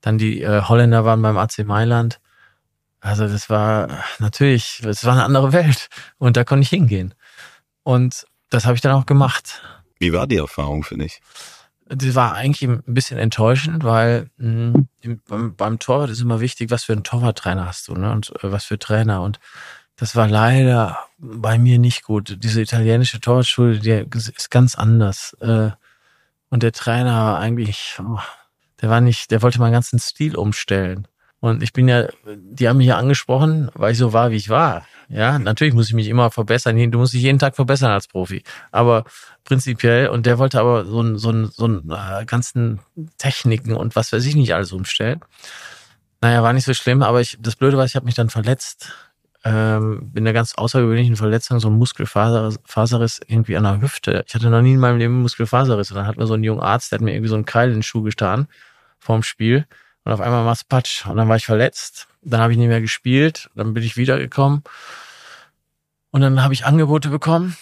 [0.00, 2.18] Dann die äh, Holländer waren beim AC Mailand.
[3.00, 3.88] Also das war
[4.18, 5.88] natürlich, es war eine andere Welt
[6.18, 7.12] und da konnte ich hingehen.
[7.82, 9.60] Und das habe ich dann auch gemacht.
[9.98, 11.20] Wie war die Erfahrung für dich?
[11.92, 16.70] Das war eigentlich ein bisschen enttäuschend, weil mh, im- beim, beim Torwart ist immer wichtig,
[16.70, 18.12] was für einen Torwarttrainer hast du ne?
[18.12, 19.22] und äh, was für Trainer.
[19.22, 19.40] Und
[19.96, 22.36] das war leider bei mir nicht gut.
[22.44, 25.36] Diese italienische Torwartschule, die ist ganz anders.
[25.40, 25.70] Äh,
[26.48, 28.18] und der Trainer war eigentlich, oh,
[28.80, 31.08] der war nicht, der wollte meinen ganzen Stil umstellen.
[31.40, 34.50] Und ich bin ja, die haben mich ja angesprochen, weil ich so war, wie ich
[34.50, 34.86] war.
[35.08, 36.90] Ja, natürlich muss ich mich immer verbessern.
[36.90, 38.44] Du musst dich jeden Tag verbessern als Profi.
[38.70, 39.04] Aber
[39.44, 42.80] prinzipiell, und der wollte aber so einen so einen, so einen äh, ganzen
[43.18, 45.20] Techniken und was weiß ich nicht alles umstellen.
[46.20, 48.92] Naja, war nicht so schlimm, aber ich, das Blöde war, ich habe mich dann verletzt.
[49.42, 54.22] Ähm, bin einer ganz außergewöhnlichen Verletzung, so ein Muskelfaserriss irgendwie an der Hüfte.
[54.28, 55.90] Ich hatte noch nie in meinem Leben Muskelfaserriss.
[55.90, 57.68] Und dann hat mir so ein junger Arzt, der hat mir irgendwie so einen Keil
[57.68, 58.48] in den Schuh getan
[59.00, 59.66] vorm Spiel.
[60.04, 61.06] Und auf einmal mach's Patsch.
[61.06, 62.08] Und dann war ich verletzt.
[62.22, 63.50] Dann habe ich nicht mehr gespielt.
[63.54, 64.62] Dann bin ich wiedergekommen.
[66.10, 67.56] Und dann habe ich Angebote bekommen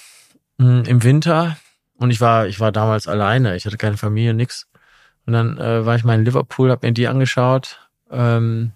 [0.58, 1.56] hm, im Winter.
[1.96, 3.56] Und ich war, ich war damals alleine.
[3.56, 4.68] Ich hatte keine Familie, nix.
[5.26, 7.78] Und dann äh, war ich mal in Liverpool, habe mir die angeschaut
[8.10, 8.72] ähm,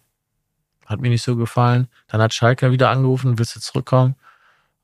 [0.87, 1.89] hat mir nicht so gefallen.
[2.09, 4.17] Dann hat Schalke wieder angerufen, willst du zurückkommen?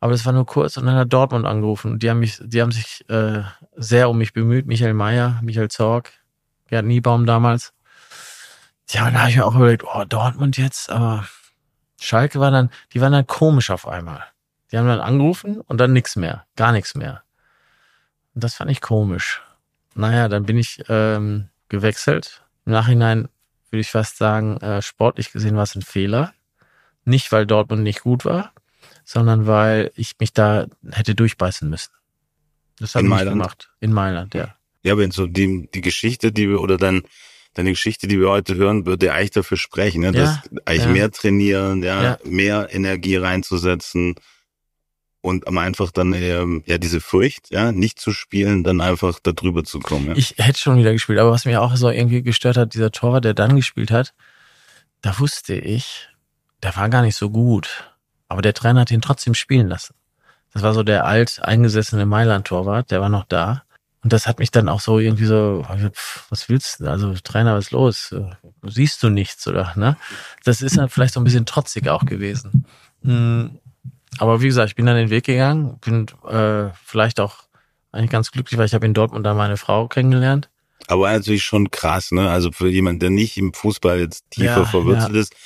[0.00, 1.92] Aber das war nur kurz und dann hat Dortmund angerufen.
[1.92, 3.42] Und die haben mich, die haben sich äh,
[3.76, 4.66] sehr um mich bemüht.
[4.66, 6.12] Michael Mayer, Michael Zorg,
[6.68, 7.72] Gerd Niebaum damals.
[8.90, 11.26] Ja, und da habe ich mir auch überlegt, oh, Dortmund jetzt, aber
[12.00, 14.24] Schalke war dann, die waren dann komisch auf einmal.
[14.70, 17.22] Die haben dann angerufen und dann nichts mehr, gar nichts mehr.
[18.34, 19.42] Und das fand ich komisch.
[19.94, 22.44] Naja, dann bin ich ähm, gewechselt.
[22.64, 23.28] Im Nachhinein
[23.70, 26.32] würde ich fast sagen, äh, sportlich gesehen war es ein Fehler.
[27.04, 28.52] Nicht, weil Dortmund nicht gut war,
[29.04, 31.90] sondern weil ich mich da hätte durchbeißen müssen.
[32.78, 33.70] Das habe ich nicht gemacht.
[33.80, 34.54] In Mailand, ja.
[34.82, 37.02] Ja, wenn so die, die Geschichte, die wir, oder dann
[37.58, 40.12] deine Geschichte, die wir heute hören, würde eigentlich dafür sprechen, ne?
[40.12, 40.92] dass ja, eigentlich ja.
[40.92, 44.14] mehr trainieren, ja, ja, mehr Energie reinzusetzen,
[45.20, 49.32] und am einfach dann ähm, ja diese Furcht, ja, nicht zu spielen, dann einfach da
[49.32, 50.08] drüber zu kommen.
[50.08, 50.16] Ja.
[50.16, 53.24] Ich hätte schon wieder gespielt, aber was mich auch so irgendwie gestört hat, dieser Torwart,
[53.24, 54.14] der dann gespielt hat,
[55.02, 56.08] da wusste ich,
[56.62, 57.92] der war gar nicht so gut,
[58.28, 59.94] aber der Trainer hat ihn trotzdem spielen lassen.
[60.52, 63.64] Das war so der alt eingesessene Mailand-Torwart, der war noch da.
[64.08, 65.66] Und das hat mich dann auch so irgendwie so,
[66.30, 66.90] was willst du?
[66.90, 68.14] Also Trainer, was ist los?
[68.66, 69.74] Siehst du nichts oder?
[69.76, 69.98] Ne?
[70.44, 72.64] Das ist dann vielleicht so ein bisschen trotzig auch gewesen.
[73.02, 73.58] Hm,
[74.16, 77.36] aber wie gesagt, ich bin dann den Weg gegangen, bin äh, vielleicht auch
[77.92, 80.48] eigentlich ganz glücklich, weil ich habe in Dortmund da meine Frau kennengelernt.
[80.86, 82.30] Aber natürlich schon krass, ne?
[82.30, 85.20] Also für jemanden, der nicht im Fußball jetzt tiefer ja, verwurzelt ja.
[85.20, 85.36] ist,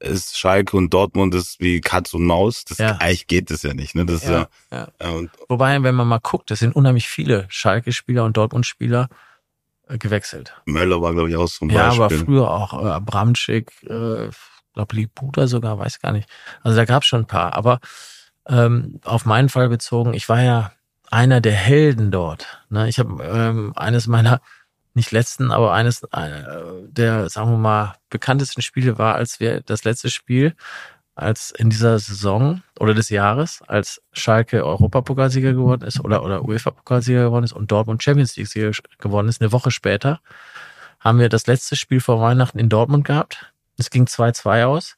[0.00, 2.64] ist Schalke und Dortmund ist wie Katz und Maus.
[2.64, 2.96] Das ja.
[2.96, 4.06] eigentlich geht das ja nicht, ne?
[4.06, 5.22] Das ja, ja, ja.
[5.48, 9.08] Wobei, wenn man mal guckt, es sind unheimlich viele Schalke-Spieler und Dortmund-Spieler
[9.88, 10.54] äh, gewechselt.
[10.64, 11.98] Möller war, glaube ich, auch so ein Beispiel.
[11.98, 14.30] Ja, aber früher auch äh, Abramczyk, äh,
[14.74, 16.28] glaube Libuda sogar, weiß gar nicht.
[16.62, 17.54] Also da gab es schon ein paar.
[17.54, 17.80] Aber
[18.48, 20.72] ähm, auf meinen Fall bezogen, ich war ja
[21.10, 22.64] einer der Helden dort.
[22.68, 22.88] Ne?
[22.88, 24.40] Ich habe ähm, eines meiner,
[24.94, 26.42] nicht letzten, aber eines äh,
[26.88, 30.54] der, sagen wir mal, bekanntesten Spiele war, als wir das letzte Spiel,
[31.14, 37.24] als in dieser Saison oder des Jahres, als Schalke Europapokalsieger geworden ist oder, oder UEFA-Pokalsieger
[37.24, 40.20] geworden ist und Dortmund Champions League-Sieger geworden ist, eine Woche später,
[40.98, 43.52] haben wir das letzte Spiel vor Weihnachten in Dortmund gehabt.
[43.76, 44.96] Es ging 2-2 aus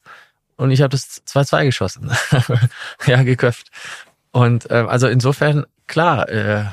[0.55, 2.11] und ich habe das 2-2 geschossen.
[3.05, 3.69] ja, geköpft.
[4.31, 6.65] Und äh, also insofern, klar, äh,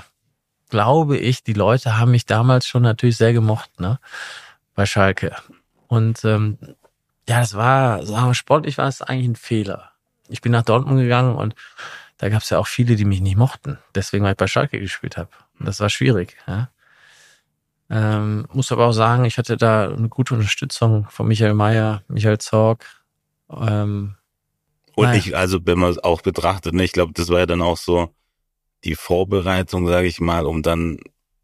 [0.70, 3.98] glaube ich, die Leute haben mich damals schon natürlich sehr gemocht, ne?
[4.74, 5.36] Bei Schalke.
[5.88, 6.58] Und ähm,
[7.28, 9.90] ja, das war, sagen wir, sportlich war es eigentlich ein Fehler.
[10.28, 11.54] Ich bin nach Dortmund gegangen und
[12.18, 13.78] da gab es ja auch viele, die mich nicht mochten.
[13.94, 15.30] Deswegen, weil ich bei Schalke gespielt habe.
[15.58, 16.36] Und das war schwierig.
[16.46, 16.70] Ja?
[17.90, 22.38] Ähm, muss aber auch sagen, ich hatte da eine gute Unterstützung von Michael Mayer, Michael
[22.38, 22.86] Zorg,
[23.50, 24.16] ähm,
[24.94, 25.18] und naja.
[25.18, 27.76] ich, also wenn man es auch betrachtet, ne, ich glaube, das war ja dann auch
[27.76, 28.14] so
[28.84, 30.98] die Vorbereitung, sage ich mal, um dann,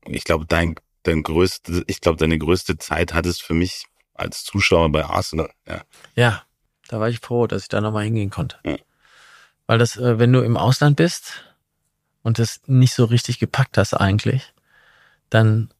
[0.07, 3.85] ich glaube, dein, dein größte, ich glaube, deine größte Zeit hattest für mich
[4.15, 5.51] als Zuschauer bei Arsenal.
[5.67, 5.83] Ja,
[6.15, 6.43] ja
[6.89, 8.59] da war ich froh, dass ich da nochmal hingehen konnte.
[8.65, 8.77] Ja.
[9.67, 11.45] Weil das, äh, wenn du im Ausland bist
[12.23, 14.55] und das nicht so richtig gepackt hast eigentlich,
[15.29, 15.71] dann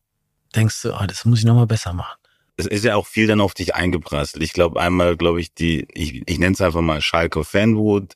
[0.55, 2.17] denkst du, oh, das muss ich nochmal besser machen
[2.57, 4.43] es ist ja auch viel dann auf dich eingeprasselt.
[4.43, 8.15] Ich glaube einmal, glaube ich, die, ich, ich nenne es einfach mal Schalke Fanwood,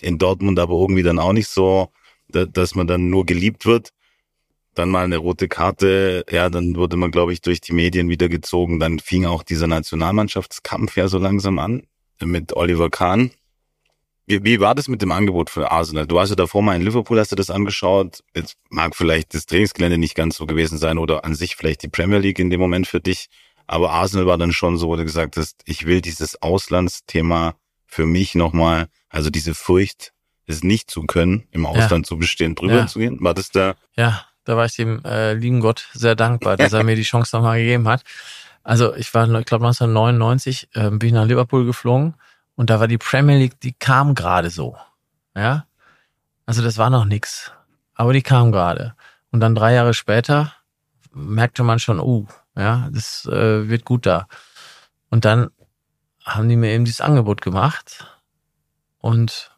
[0.00, 1.92] in Dortmund aber irgendwie dann auch nicht so,
[2.28, 3.90] dass man dann nur geliebt wird.
[4.74, 8.28] Dann mal eine rote Karte, ja, dann wurde man, glaube ich, durch die Medien wieder
[8.28, 8.78] gezogen.
[8.78, 11.82] Dann fing auch dieser Nationalmannschaftskampf ja so langsam an
[12.20, 13.30] mit Oliver Kahn.
[14.26, 16.06] Wie, wie war das mit dem Angebot für Arsenal?
[16.06, 18.22] Du hast ja davor mal in Liverpool, hast du das angeschaut.
[18.34, 21.88] Jetzt mag vielleicht das Trainingsgelände nicht ganz so gewesen sein oder an sich vielleicht die
[21.88, 23.28] Premier League in dem Moment für dich.
[23.66, 27.54] Aber Arsenal war dann schon so, wo du gesagt hast, ich will dieses Auslandsthema
[27.86, 30.12] für mich nochmal, also diese Furcht,
[30.48, 32.08] es nicht zu können, im Ausland ja.
[32.08, 32.86] zu bestehen, drüber ja.
[32.86, 33.18] zu gehen.
[33.20, 33.74] War das da?
[33.96, 37.36] Ja, da war ich dem äh, lieben Gott sehr dankbar, dass er mir die Chance
[37.36, 38.02] nochmal gegeben hat.
[38.62, 42.14] Also ich war, ich glaube 1999 äh, bin ich nach Liverpool geflogen
[42.54, 44.76] und da war die Premier League, die kam gerade so.
[45.36, 45.66] Ja,
[46.46, 47.52] also das war noch nix,
[47.94, 48.94] aber die kam gerade.
[49.30, 50.52] Und dann drei Jahre später
[51.12, 52.26] merkte man schon, uh,
[52.56, 54.26] ja, das äh, wird gut da.
[55.10, 55.50] Und dann
[56.24, 58.06] haben die mir eben dieses Angebot gemacht.
[58.98, 59.50] Und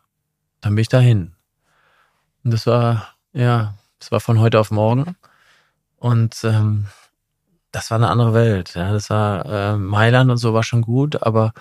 [0.60, 1.34] dann bin ich dahin.
[2.44, 5.16] Und das war, ja, das war von heute auf morgen.
[5.96, 6.86] Und ähm,
[7.72, 8.74] das war eine andere Welt.
[8.74, 11.52] Ja, das war äh, Mailand und so war schon gut, aber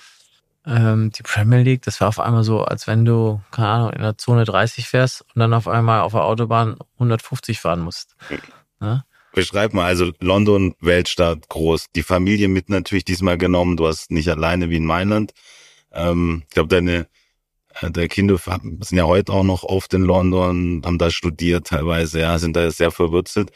[0.66, 4.02] ähm, die Premier League, das war auf einmal so, als wenn du, keine Ahnung, in
[4.02, 8.16] der Zone 30 fährst und dann auf einmal auf der Autobahn 150 fahren musst.
[8.82, 9.06] Ja?
[9.34, 11.88] Beschreib mal, also London, Weltstadt, groß.
[11.96, 13.78] Die Familie mit natürlich diesmal genommen.
[13.78, 15.34] Du hast nicht alleine wie in Mailand.
[15.92, 17.08] Ähm, ich glaube, deine
[17.82, 22.38] der Kinder sind ja heute auch noch oft in London, haben da studiert teilweise, ja,
[22.40, 23.52] sind da sehr verwurzelt.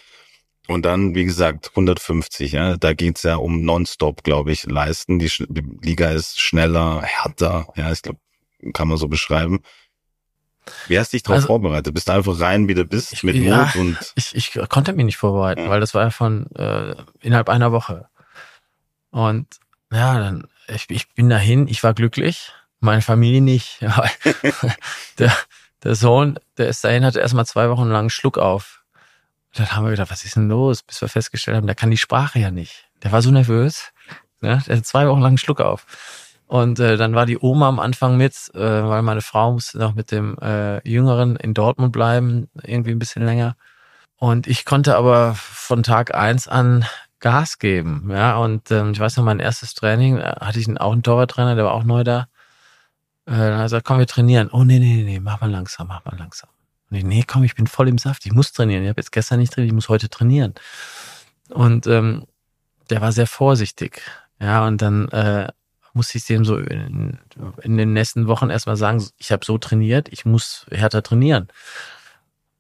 [0.68, 5.20] Und dann, wie gesagt, 150, ja, da geht's ja um Nonstop, glaube ich, leisten.
[5.20, 8.20] Die, die, Liga ist schneller, härter, ja, ich glaube,
[8.72, 9.60] kann man so beschreiben.
[10.88, 11.94] Wie hast du dich darauf also, vorbereitet?
[11.94, 13.98] Bist du einfach rein, wie du bist, ich, mit ja, Mut und.
[14.16, 18.08] Ich, ich konnte mich nicht vorbereiten, weil das war ja von äh, innerhalb einer Woche.
[19.12, 19.48] Und
[19.92, 22.54] ja, dann, ich, ich bin dahin, ich war glücklich,
[22.84, 23.80] meine Familie nicht.
[25.18, 25.34] der,
[25.84, 28.84] der Sohn, der ist dahin, hatte erstmal zwei Wochen lang Schluck auf
[29.54, 30.82] dann haben wir gedacht, was ist denn los?
[30.82, 32.90] Bis wir festgestellt haben, der kann die Sprache ja nicht.
[33.04, 33.92] Der war so nervös.
[34.42, 34.62] Ne?
[34.68, 35.86] Der hat zwei Wochen lang einen Schluck auf.
[36.48, 39.96] Und äh, dann war die Oma am Anfang mit, äh, weil meine Frau musste noch
[39.96, 43.56] mit dem äh, Jüngeren in Dortmund bleiben, irgendwie ein bisschen länger.
[44.18, 46.86] Und ich konnte aber von Tag eins an
[47.20, 48.10] Gas geben.
[48.12, 51.56] Ja, und ähm, ich weiß noch, mein erstes Training äh, hatte ich auch einen Torwarttrainer,
[51.56, 52.28] der war auch neu da.
[53.26, 54.50] Äh, dann hat er gesagt, komm, wir trainieren.
[54.52, 56.50] Oh, nee, nee, nee, mach mal langsam, mach mal langsam.
[56.90, 58.84] Und ich, nee, komm, ich bin voll im Saft, ich muss trainieren.
[58.84, 60.54] Ich habe jetzt gestern nicht trainiert, ich muss heute trainieren.
[61.50, 62.26] Und ähm,
[62.90, 64.02] der war sehr vorsichtig.
[64.40, 65.48] Ja, und dann äh,
[65.94, 67.20] musste ich dem so in,
[67.62, 71.48] in den nächsten Wochen erstmal sagen, ich habe so trainiert, ich muss härter trainieren.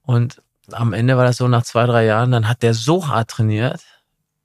[0.03, 0.41] Und
[0.71, 3.83] am Ende war das so, nach zwei, drei Jahren, dann hat der so hart trainiert,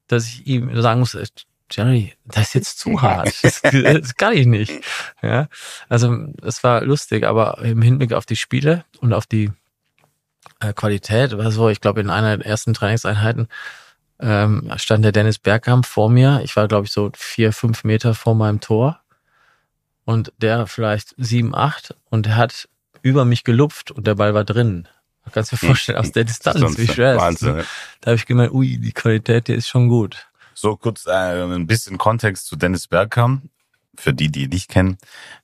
[0.09, 1.16] dass ich ihm sagen muss,
[1.71, 3.33] Jerry, das ist jetzt zu hart.
[3.43, 4.73] Das, das kann ich nicht.
[5.23, 5.49] Ja,
[5.89, 9.51] also es war lustig, aber im Hinblick auf die Spiele und auf die
[10.61, 13.49] äh, Qualität so, ich glaube, in einer der ersten Trainingseinheiten
[14.21, 16.41] ähm, stand der Dennis Bergkamp vor mir.
[16.43, 19.01] Ich war, glaube ich, so vier, fünf Meter vor meinem Tor.
[20.05, 22.69] Und der vielleicht sieben, acht und er hat
[23.03, 24.89] über mich gelupft und der Ball war drin.
[25.25, 25.69] Du kannst dir hm.
[25.69, 27.21] vorstellen, aus der Distanz, wie schwer ist.
[27.21, 27.57] Wahnsinn.
[27.57, 27.64] Ne?
[28.01, 30.28] Da habe ich gemeint, ui, die Qualität, die ist schon gut.
[30.61, 33.49] So kurz äh, ein bisschen Kontext zu Dennis Bergkamp
[33.95, 34.99] für die, die nicht kennen,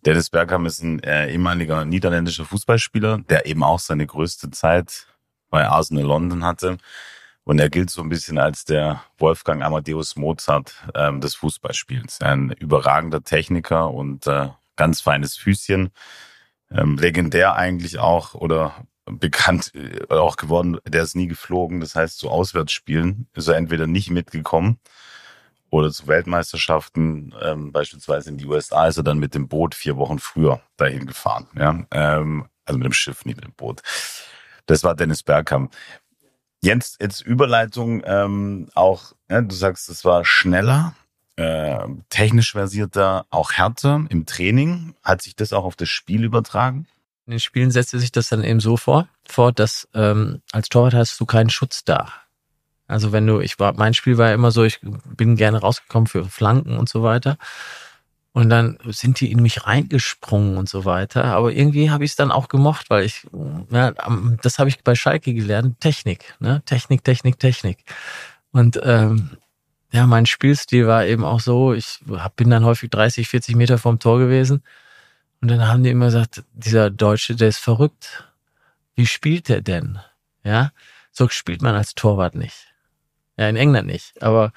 [0.04, 5.06] Dennis Bergkamp ist ein äh, ehemaliger niederländischer Fußballspieler, der eben auch seine größte Zeit
[5.50, 6.78] bei Arsenal London hatte.
[7.44, 12.20] Und er gilt so ein bisschen als der Wolfgang Amadeus Mozart ähm, des Fußballspiels.
[12.20, 15.92] Ein überragender Techniker und äh, ganz feines Füßchen.
[16.72, 21.78] Ähm, legendär eigentlich auch oder bekannt äh, auch geworden, der ist nie geflogen.
[21.78, 24.80] Das heißt, zu Auswärtsspielen ist er entweder nicht mitgekommen
[25.74, 29.96] oder zu Weltmeisterschaften, ähm, beispielsweise in die USA, ist er dann mit dem Boot vier
[29.96, 31.48] Wochen früher dahin gefahren.
[31.56, 31.84] Ja?
[31.90, 33.82] Ähm, also mit dem Schiff, nicht mit dem Boot.
[34.66, 35.74] Das war Dennis Bergkamp.
[36.62, 40.94] Jens, jetzt Überleitung ähm, auch, ja, du sagst, es war schneller,
[41.36, 44.94] äh, technisch versierter, auch härter im Training.
[45.02, 46.86] Hat sich das auch auf das Spiel übertragen?
[47.26, 50.94] In den Spielen setzte sich das dann eben so vor, vor dass ähm, als Torwart
[50.94, 52.12] hast du keinen Schutz da.
[52.94, 54.78] Also wenn du, ich war, mein Spiel war ja immer so, ich
[55.16, 57.38] bin gerne rausgekommen für Flanken und so weiter.
[58.32, 61.24] Und dann sind die in mich reingesprungen und so weiter.
[61.24, 63.26] Aber irgendwie habe ich es dann auch gemocht, weil ich,
[63.70, 63.90] ja,
[64.42, 66.62] das habe ich bei Schalke gelernt, Technik, ne?
[66.66, 67.78] Technik, Technik, Technik.
[68.52, 69.38] Und ähm,
[69.90, 73.78] ja, mein Spielstil war eben auch so, ich hab, bin dann häufig 30, 40 Meter
[73.78, 74.62] vom Tor gewesen.
[75.40, 78.22] Und dann haben die immer gesagt, dieser Deutsche, der ist verrückt.
[78.94, 79.98] Wie spielt der denn?
[80.44, 80.70] Ja,
[81.10, 82.73] so spielt man als Torwart nicht.
[83.36, 84.22] Ja, in England nicht.
[84.22, 84.52] Aber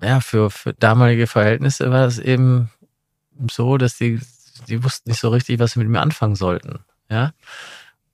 [0.00, 2.70] ja, für, für damalige Verhältnisse war es eben
[3.50, 4.20] so, dass die,
[4.68, 6.80] die wussten nicht so richtig, was sie mit mir anfangen sollten.
[7.08, 7.32] Ja.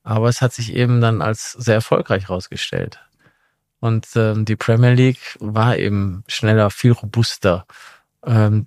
[0.03, 3.01] Aber es hat sich eben dann als sehr erfolgreich herausgestellt.
[3.81, 7.67] Und ähm, die Premier League war eben schneller, viel robuster.
[8.25, 8.67] Ähm,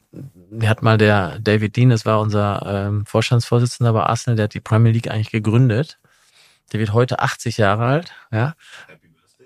[0.50, 4.54] mir hat mal der David Dean, das war unser ähm, Vorstandsvorsitzender bei Arsenal, der hat
[4.54, 6.00] die Premier League eigentlich gegründet.
[6.72, 8.56] Der wird heute 80 Jahre alt, ja.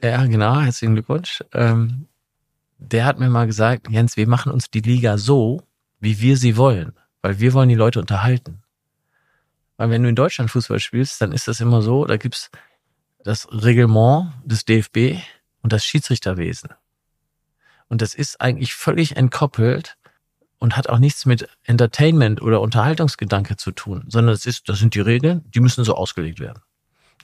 [0.03, 1.43] Ja, genau, herzlichen Glückwunsch.
[1.53, 2.07] Ähm,
[2.77, 5.61] der hat mir mal gesagt, Jens, wir machen uns die Liga so,
[5.99, 8.61] wie wir sie wollen, weil wir wollen die Leute unterhalten.
[9.77, 12.51] Weil wenn du in Deutschland Fußball spielst, dann ist das immer so, da gibt's
[13.23, 15.19] das Reglement des DFB
[15.61, 16.69] und das Schiedsrichterwesen.
[17.87, 19.97] Und das ist eigentlich völlig entkoppelt
[20.59, 24.95] und hat auch nichts mit Entertainment oder Unterhaltungsgedanke zu tun, sondern es ist, das sind
[24.95, 26.61] die Regeln, die müssen so ausgelegt werden.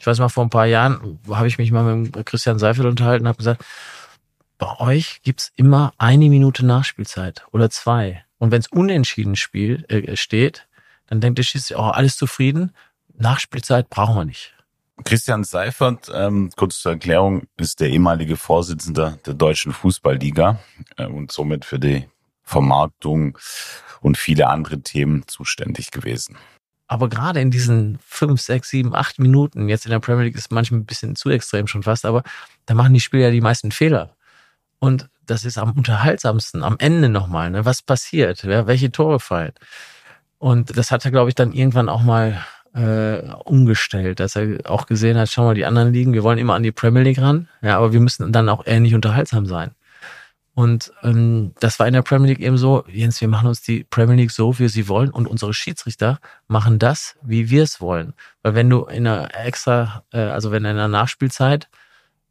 [0.02, 3.26] Ich weiß mal, vor ein paar Jahren habe ich mich mal mit Christian Seifert unterhalten
[3.26, 3.64] und habe gesagt,
[4.58, 8.26] bei euch gibt's immer eine Minute Nachspielzeit oder zwei.
[8.40, 10.68] Und wenn es unentschieden Spiel äh, steht,
[11.06, 12.72] dann denkt der Schiedsrichter, oh, alles zufrieden.
[13.14, 14.56] Nachspielzeit brauchen wir nicht.
[15.04, 20.60] Christian Seifert, ähm, kurz zur Erklärung, ist der ehemalige Vorsitzende der Deutschen Fußballliga
[20.98, 22.10] äh, und somit für die
[22.42, 23.38] Vermarktung
[24.02, 26.38] und viele andere Themen zuständig gewesen.
[26.92, 30.52] Aber gerade in diesen fünf, sechs, sieben, acht Minuten, jetzt in der Premier League ist
[30.52, 32.22] manchmal ein bisschen zu extrem schon fast, aber
[32.66, 34.18] da machen die Spieler ja die meisten Fehler.
[34.80, 37.64] Und das ist am unterhaltsamsten, am Ende nochmal, ne?
[37.64, 38.68] was passiert, ja?
[38.68, 39.54] welche Tore fallen.
[40.38, 44.86] Und das hat er, glaube ich, dann irgendwann auch mal äh, umgestellt, dass er auch
[44.86, 47.48] gesehen hat, schau mal, die anderen liegen, wir wollen immer an die Premier League ran,
[47.62, 49.72] ja, aber wir müssen dann auch ähnlich unterhaltsam sein.
[50.54, 53.86] Und ähm, das war in der Premier League eben so, Jens, wir machen uns die
[53.86, 57.80] Premier League so, wie wir sie wollen und unsere Schiedsrichter machen das, wie wir es
[57.80, 58.14] wollen.
[58.44, 61.70] Weil wenn du in einer extra, äh, also wenn in einer Nachspielzeit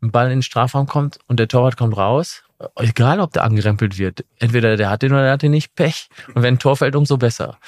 [0.03, 2.43] ein Ball in den Strafraum kommt und der Torwart kommt raus,
[2.77, 6.09] egal ob der angerempelt wird, entweder der hat den oder der hat den nicht, Pech.
[6.35, 7.59] Und wenn ein Tor fällt, umso besser.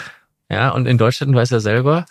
[0.51, 2.05] Ja, und in Deutschland weiß er selber,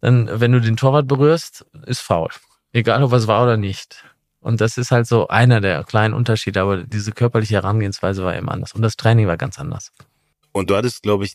[0.00, 2.30] dann, wenn du den Torwart berührst, ist faul.
[2.72, 4.02] Egal, ob es war oder nicht.
[4.42, 8.48] Und das ist halt so einer der kleinen Unterschiede, aber diese körperliche Herangehensweise war eben
[8.48, 8.72] anders.
[8.72, 9.92] Und das Training war ganz anders.
[10.50, 11.34] Und du hattest, glaube ich,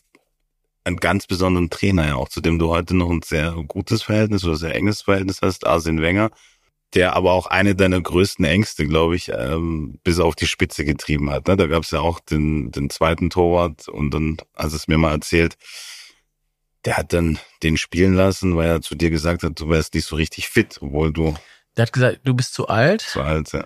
[0.84, 4.44] einen ganz besonderen Trainer ja auch, zu dem du heute noch ein sehr gutes Verhältnis
[4.44, 6.30] oder sehr enges Verhältnis hast, Arsene Wenger,
[6.94, 11.30] der aber auch eine deiner größten Ängste, glaube ich, ähm, bis auf die Spitze getrieben
[11.30, 11.48] hat.
[11.48, 11.56] Ne?
[11.56, 15.12] Da gab es ja auch den, den zweiten Torwart und dann, als es mir mal
[15.12, 15.56] erzählt,
[16.84, 20.06] der hat dann den spielen lassen, weil er zu dir gesagt hat, du wärst nicht
[20.06, 21.34] so richtig fit, obwohl du.
[21.78, 23.02] Der hat gesagt, du bist zu alt.
[23.02, 23.64] Zu alt, ja.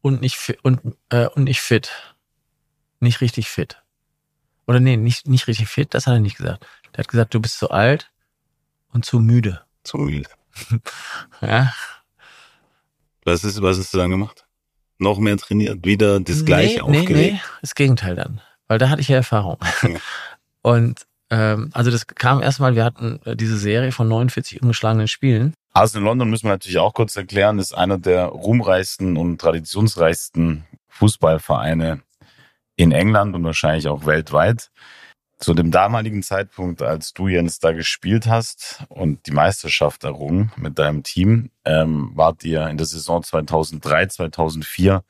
[0.00, 1.92] Und nicht fit, und, äh, und nicht fit.
[2.98, 3.80] Nicht richtig fit.
[4.66, 6.66] Oder nee, nicht, nicht richtig fit, das hat er nicht gesagt.
[6.92, 8.10] Der hat gesagt, du bist zu alt
[8.92, 9.62] und zu müde.
[9.84, 10.28] Zu müde.
[11.40, 11.72] ja.
[13.24, 14.44] Was ist, was hast du dann gemacht?
[14.98, 15.84] Noch mehr trainiert?
[15.84, 17.10] Wieder das Gleiche nee, aufgelegt?
[17.10, 18.40] Nee, nee, das Gegenteil dann.
[18.66, 19.58] Weil da hatte ich ja Erfahrung.
[19.82, 19.98] Ja.
[20.62, 25.54] Und ähm, also das kam erstmal, wir hatten äh, diese Serie von 49 ungeschlagenen Spielen.
[25.74, 32.02] Arsenal London müssen wir natürlich auch kurz erklären, ist einer der ruhmreichsten und traditionsreichsten Fußballvereine
[32.76, 34.70] in England und wahrscheinlich auch weltweit.
[35.38, 40.78] Zu dem damaligen Zeitpunkt, als du Jens da gespielt hast und die Meisterschaft errungen mit
[40.78, 45.02] deinem Team, ähm, wart ihr in der Saison 2003, 2004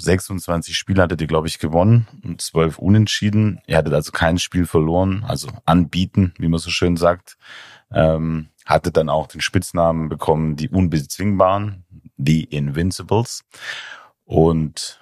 [0.00, 3.60] 26 Spiele hattet ihr, glaube ich, gewonnen und 12 unentschieden.
[3.66, 7.36] Ihr hattet also kein Spiel verloren, also anbieten, wie man so schön sagt.
[7.90, 11.84] Ähm, hattet dann auch den Spitznamen bekommen, die Unbezwingbaren,
[12.18, 13.44] die Invincibles.
[14.24, 15.00] Und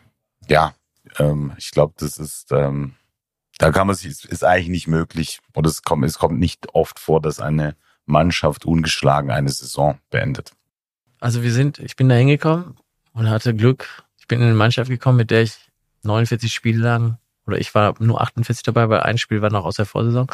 [0.48, 0.74] ja,
[1.18, 2.94] ähm, ich glaube, das ist, ähm,
[3.58, 7.00] da kann man sich, ist eigentlich nicht möglich, oder es kommt, es kommt nicht oft
[7.00, 10.52] vor, dass eine Mannschaft ungeschlagen eine Saison beendet.
[11.18, 12.76] Also wir sind, ich bin da hingekommen
[13.14, 15.56] und hatte Glück, ich bin in eine Mannschaft gekommen, mit der ich
[16.02, 19.76] 49 Spiele lang, oder ich war nur 48 dabei, weil ein Spiel war noch aus
[19.76, 20.28] der Vorsaison,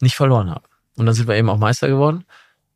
[0.00, 0.69] nicht verloren habe.
[1.00, 2.26] Und dann sind wir eben auch Meister geworden.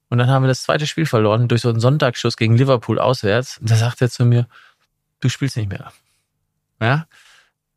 [0.09, 3.59] Und dann haben wir das zweite Spiel verloren durch so einen Sonntagsschuss gegen Liverpool auswärts.
[3.59, 4.47] Und da sagt er zu mir,
[5.21, 5.93] du spielst nicht mehr.
[6.81, 7.07] Ja.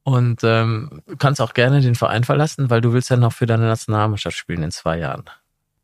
[0.03, 3.45] Und ähm, du kannst auch gerne den Verein verlassen, weil du willst ja noch für
[3.45, 5.25] deine Nationalmannschaft spielen in zwei Jahren.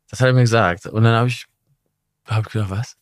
[0.08, 0.86] Das hat er mir gesagt.
[0.86, 1.44] Und dann habe ich,
[2.24, 2.96] hab ich gedacht, was?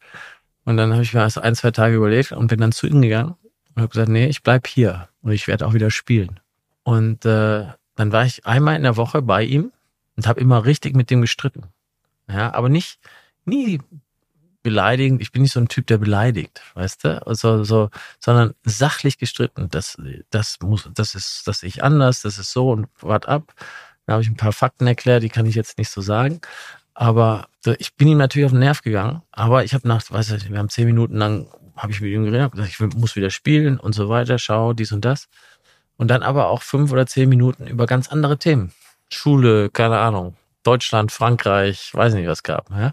[0.64, 3.36] Und dann habe ich mir ein, zwei Tage überlegt und bin dann zu ihm gegangen
[3.76, 6.40] und habe gesagt, nee, ich bleib hier und ich werde auch wieder spielen.
[6.82, 9.70] Und äh, dann war ich einmal in der Woche bei ihm
[10.16, 11.64] und habe immer richtig mit dem gestritten.
[12.28, 12.98] Ja, aber nicht
[13.44, 13.80] nie
[14.62, 15.20] beleidigend.
[15.20, 17.26] Ich bin nicht so ein Typ, der beleidigt, weißt du?
[17.26, 17.90] Also so,
[18.20, 19.68] sondern sachlich gestritten.
[19.70, 19.96] Das,
[20.30, 22.22] das muss, das ist, das ich anders.
[22.22, 23.54] Das ist so und wart ab.
[24.06, 26.40] Da habe ich ein paar Fakten erklärt, die kann ich jetzt nicht so sagen.
[26.94, 27.48] Aber
[27.78, 29.22] ich bin ihm natürlich auf den Nerv gegangen.
[29.32, 32.24] Aber ich habe nach, weiß ich, wir haben zehn Minuten lang habe ich mit ihm
[32.24, 35.28] geredet, gesagt, ich muss wieder spielen und so weiter, schau, dies und das.
[35.96, 38.72] Und dann aber auch fünf oder zehn Minuten über ganz andere Themen.
[39.14, 42.70] Schule, keine Ahnung, Deutschland, Frankreich, weiß nicht, was gab.
[42.70, 42.92] Ja?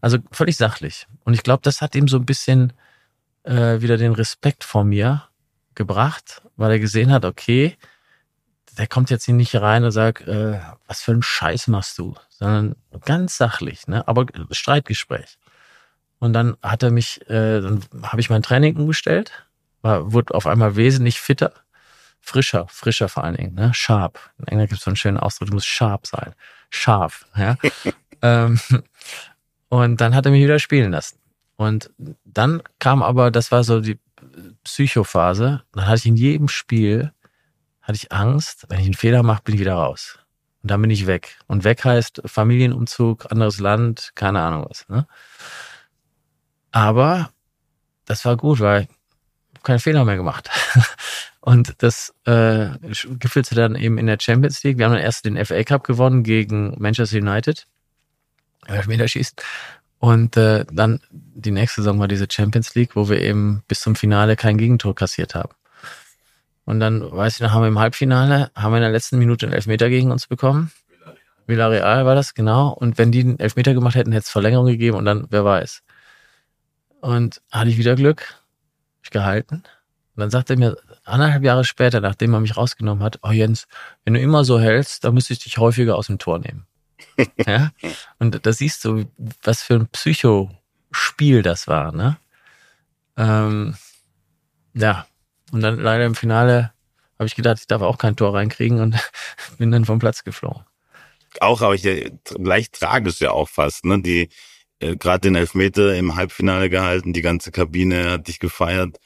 [0.00, 1.06] Also völlig sachlich.
[1.24, 2.72] Und ich glaube, das hat ihm so ein bisschen
[3.44, 5.24] äh, wieder den Respekt vor mir
[5.74, 7.76] gebracht, weil er gesehen hat, okay,
[8.78, 12.14] der kommt jetzt hier nicht rein und sagt, äh, was für einen Scheiß machst du,
[12.30, 14.06] sondern ganz sachlich, ne?
[14.06, 15.38] aber Streitgespräch.
[16.18, 19.32] Und dann hat er mich, äh, dann habe ich mein Training umgestellt,
[19.82, 21.52] war, wurde auf einmal wesentlich fitter,
[22.26, 23.72] frischer, frischer vor allen Dingen, ne?
[23.72, 24.18] Sharp.
[24.38, 26.34] In England gibt es so einen schönen Ausdruck, du musst sharp sein.
[26.70, 27.56] Scharf, ja.
[28.22, 28.58] ähm,
[29.68, 31.18] und dann hat er mich wieder spielen lassen.
[31.56, 31.90] Und
[32.24, 33.98] dann kam aber, das war so die
[34.64, 37.12] Psychophase, dann hatte ich in jedem Spiel,
[37.80, 40.18] hatte ich Angst, wenn ich einen Fehler mache, bin ich wieder raus.
[40.62, 41.38] Und dann bin ich weg.
[41.46, 44.88] Und weg heißt Familienumzug, anderes Land, keine Ahnung was.
[44.88, 45.06] Ne?
[46.72, 47.30] Aber
[48.04, 48.88] das war gut, weil
[49.66, 50.50] ich keine Fehler mehr gemacht.
[51.40, 52.70] Und das äh,
[53.18, 54.78] gipfelte dann eben in der Champions League.
[54.78, 57.66] Wir haben dann erst den FA Cup gewonnen gegen Manchester United.
[58.66, 59.42] Elfmeter schießt.
[59.98, 63.94] Und äh, dann die nächste Saison war diese Champions League, wo wir eben bis zum
[63.94, 65.52] Finale kein Gegentor kassiert haben.
[66.64, 69.46] Und dann, weiß ich noch, haben wir im Halbfinale, haben wir in der letzten Minute
[69.46, 70.72] einen Elfmeter gegen uns bekommen.
[71.46, 72.70] Villarreal war das, genau.
[72.70, 75.82] Und wenn die einen Elfmeter gemacht hätten, hätte es Verlängerung gegeben und dann, wer weiß.
[77.00, 78.34] Und hatte ich wieder Glück,
[79.10, 79.56] gehalten.
[80.16, 83.68] Und dann sagte er mir anderthalb Jahre später, nachdem er mich rausgenommen hat, oh Jens,
[84.04, 86.66] wenn du immer so hältst, dann müsste ich dich häufiger aus dem Tor nehmen.
[87.46, 87.70] ja?
[88.18, 89.04] Und da siehst du,
[89.42, 92.16] was für ein Psychospiel das war, ne?
[93.16, 93.76] Ähm,
[94.74, 95.06] ja.
[95.52, 96.72] Und dann leider im Finale
[97.18, 98.96] habe ich gedacht, ich darf auch kein Tor reinkriegen und
[99.58, 100.64] bin dann vom Platz geflogen.
[101.40, 101.84] Auch, aber ich
[102.38, 104.00] leicht tragisch ja auch fast, ne?
[104.00, 104.30] Die
[104.80, 108.98] äh, gerade den Elfmeter im Halbfinale gehalten, die ganze Kabine hat dich gefeiert.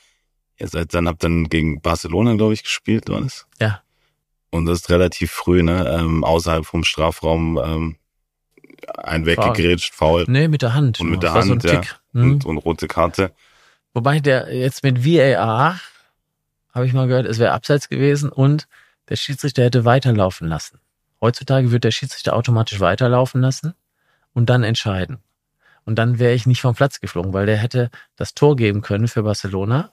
[0.58, 3.46] Ihr seid dann, habt dann gegen Barcelona, glaube ich, gespielt, war das?
[3.60, 3.82] Ja.
[4.50, 5.88] Und das ist relativ früh, ne?
[5.88, 7.96] Ähm, außerhalb vom Strafraum ähm,
[8.98, 10.24] ein weggegrätscht, faul.
[10.28, 11.00] Nee, mit der Hand.
[11.00, 11.82] Und mit der Hand, so ja.
[12.12, 12.32] Hm.
[12.32, 13.32] Und, und rote Karte.
[13.94, 15.80] Wobei der jetzt mit VAR,
[16.72, 18.68] habe ich mal gehört, es wäre abseits gewesen und
[19.08, 20.80] der Schiedsrichter hätte weiterlaufen lassen.
[21.20, 23.74] Heutzutage wird der Schiedsrichter automatisch weiterlaufen lassen
[24.32, 25.18] und dann entscheiden.
[25.84, 29.08] Und dann wäre ich nicht vom Platz geflogen, weil der hätte das Tor geben können
[29.08, 29.92] für Barcelona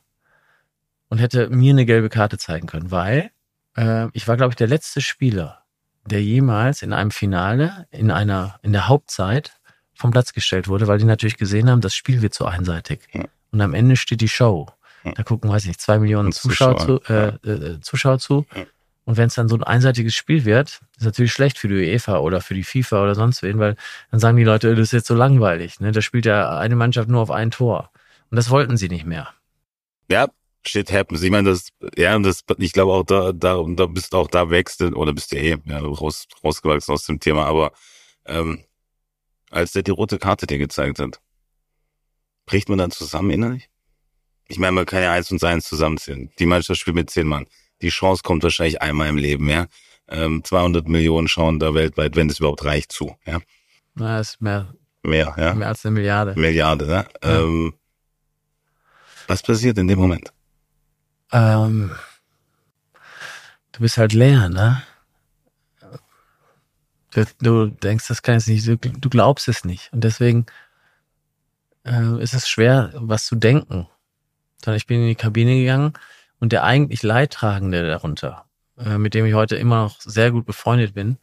[1.09, 3.31] und hätte mir eine gelbe Karte zeigen können, weil
[3.77, 5.63] äh, ich war, glaube ich, der letzte Spieler,
[6.05, 9.53] der jemals in einem Finale, in einer, in der Hauptzeit
[9.93, 13.01] vom Platz gestellt wurde, weil die natürlich gesehen haben, das Spiel wird zu einseitig.
[13.13, 13.23] Ja.
[13.51, 14.67] Und am Ende steht die Show.
[15.15, 18.45] Da gucken, weiß ich nicht, zwei Millionen Zuschauer, Zuschauer, zu, äh, äh, Zuschauer zu.
[19.07, 22.17] Und wenn es dann so ein einseitiges Spiel wird, ist natürlich schlecht für die UEFA
[22.17, 23.77] oder für die FIFA oder sonst wen, weil
[24.11, 25.79] dann sagen die Leute, das ist jetzt so langweilig.
[25.79, 25.93] Ne?
[25.93, 27.89] Da spielt ja eine Mannschaft nur auf ein Tor.
[28.29, 29.33] Und das wollten sie nicht mehr.
[30.11, 30.27] Ja,
[30.65, 31.23] shit happens.
[31.23, 34.49] Ich meine, das, ja, und das, ich glaube auch da, da, da bist auch da
[34.49, 37.71] wächst, oder bist du eh, ja, raus, rausgewachsen aus dem Thema, aber,
[38.25, 38.65] ähm,
[39.51, 41.21] als der die rote Karte dir gezeigt hat,
[42.45, 43.69] bricht man dann zusammen innerlich?
[44.49, 46.29] Ich meine, man kann ja eins und eins zusammenzählen.
[46.39, 47.47] Die Mannschaft spielt mit zehn Mann.
[47.81, 49.67] Die Chance kommt wahrscheinlich einmal im Leben, ja.
[50.09, 53.39] Ähm, 200 Millionen schauen da weltweit, wenn es überhaupt reicht, zu, ja.
[53.95, 54.73] Na, ist mehr.
[55.03, 55.53] Mehr, ja.
[55.53, 56.33] Mehr als eine Milliarde.
[56.35, 57.05] Milliarde, ne?
[57.23, 57.39] Ja.
[57.39, 57.73] Ähm,
[59.27, 60.31] was passiert in dem Moment?
[61.31, 61.91] ähm,
[63.73, 64.81] du bist halt leer, ne?
[67.39, 69.91] Du, denkst, das kann jetzt nicht, du, du glaubst es nicht.
[69.91, 70.45] Und deswegen
[71.83, 73.87] äh, ist es schwer, was zu denken.
[74.63, 75.93] Sondern ich bin in die Kabine gegangen
[76.39, 78.45] und der eigentlich Leidtragende darunter,
[78.77, 81.17] äh, mit dem ich heute immer noch sehr gut befreundet bin,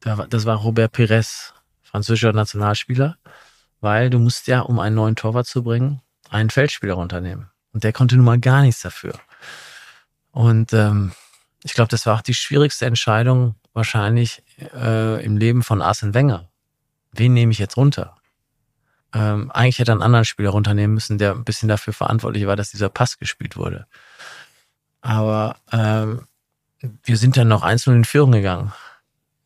[0.00, 3.16] das war Robert Pires, französischer Nationalspieler,
[3.80, 7.50] weil du musst ja, um einen neuen Torwart zu bringen, einen Feldspieler runternehmen.
[7.72, 9.14] Und der konnte nun mal gar nichts dafür.
[10.30, 11.12] Und ähm,
[11.64, 14.42] ich glaube, das war auch die schwierigste Entscheidung wahrscheinlich
[14.74, 16.48] äh, im Leben von Arsene Wenger.
[17.12, 18.17] Wen nehme ich jetzt runter?
[19.14, 22.56] Ähm, eigentlich hätte er einen anderen Spieler runternehmen müssen, der ein bisschen dafür verantwortlich war,
[22.56, 23.86] dass dieser Pass gespielt wurde.
[25.00, 26.26] Aber ähm,
[27.02, 28.72] wir sind dann noch einzeln in Führung gegangen.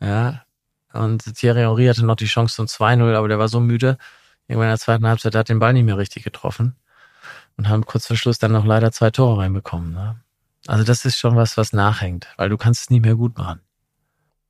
[0.01, 0.43] Ja.
[0.93, 3.99] Und Thierry Henry hatte noch die Chance zum 2-0, aber der war so müde.
[4.49, 6.77] Irgendwann in der zweiten Halbzeit hat den Ball nicht mehr richtig getroffen
[7.57, 9.93] und haben kurz vor Schluss dann noch leider zwei Tore reinbekommen.
[9.93, 10.21] Ne?
[10.67, 13.61] Also das ist schon was, was nachhängt, weil du kannst es nicht mehr gut machen.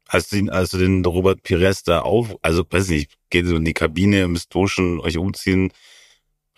[0.09, 3.65] Hast du den, also den Robert Pires da auf, also weiß nicht, geht so in
[3.65, 5.73] die Kabine, müsst duschen, euch umziehen,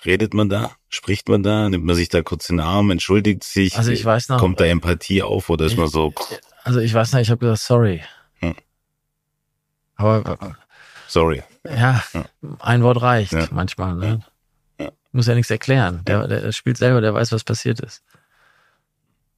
[0.05, 3.43] redet man da, spricht man da, nimmt man sich da kurz in den Arm, entschuldigt
[3.43, 6.13] sich, also ich weiß noch, kommt da Empathie auf oder ist ich, man so?
[6.63, 8.03] Also ich weiß noch, ich habe gesagt, sorry.
[8.41, 8.55] Hm.
[9.97, 10.57] Aber
[11.09, 11.43] sorry.
[11.65, 12.25] Ja, hm.
[12.59, 13.49] ein Wort reicht ja.
[13.51, 13.95] manchmal.
[13.95, 14.21] Ne?
[15.15, 16.03] muss ja nichts erklären.
[16.07, 18.03] Der, der spielt selber, der weiß, was passiert ist.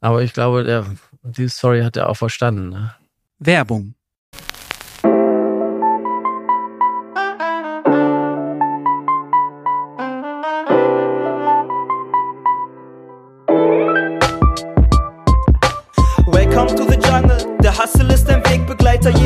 [0.00, 0.86] Aber ich glaube, der,
[1.22, 2.70] die Story hat er auch verstanden.
[2.70, 2.94] Ne?
[3.38, 3.94] Werbung.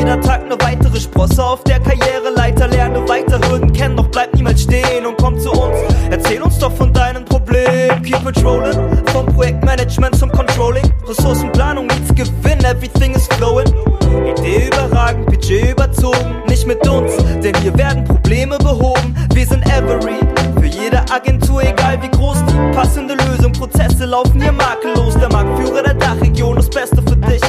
[0.01, 2.69] Jeder Tag eine weitere Sprosse auf der Karriereleiter.
[2.69, 5.77] Lerne weiter Hürden kennen, doch bleib niemals stehen und komm zu uns.
[6.11, 8.03] Erzähl uns doch von deinem Problem.
[8.03, 8.73] Keep it rolling.
[9.13, 10.91] Vom Projektmanagement zum Controlling.
[11.07, 13.67] Ressourcenplanung, nichts Gewinn, everything is flowing.
[14.27, 16.35] Idee überragend, Budget überzogen.
[16.49, 17.13] Nicht mit uns,
[17.45, 19.15] denn hier werden Probleme behoben.
[19.35, 20.19] Wir sind Every.
[20.59, 23.53] Für jede Agentur, egal wie groß die passende Lösung.
[23.53, 25.13] Prozesse laufen hier makellos.
[25.19, 27.40] Der Marktführer der Dachregion, das Beste für dich.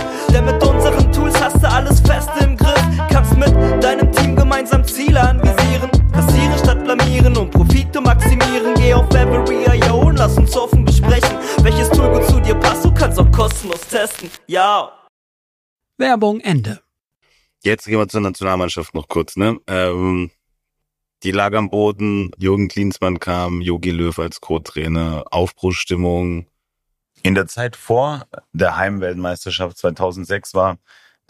[4.61, 5.89] Gemeinsam Ziele anvisieren.
[6.11, 8.75] Kassiere statt blamieren und Profite maximieren.
[8.75, 12.85] Geh auf Every.io und lass uns offen besprechen, welches Tool gut zu dir passt.
[12.85, 14.29] Du kannst auch kostenlos testen.
[14.45, 14.91] Ja.
[15.97, 16.79] Werbung Ende.
[17.63, 19.59] Jetzt gehen wir zur Nationalmannschaft noch kurz, ne?
[19.67, 20.29] Ähm,
[21.23, 26.45] die lag am Boden, Jürgen Klinsmann kam, Jogi Löw als Co-Trainer, Aufbruchsstimmung.
[27.23, 30.77] In der Zeit vor der Heimweltmeisterschaft 2006 war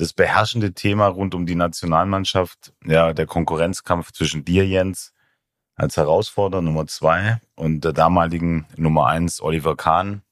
[0.01, 5.13] das beherrschende Thema rund um die Nationalmannschaft, ja, der Konkurrenzkampf zwischen dir, Jens,
[5.75, 10.23] als Herausforderer Nummer zwei und der damaligen Nummer eins Oliver Kahn,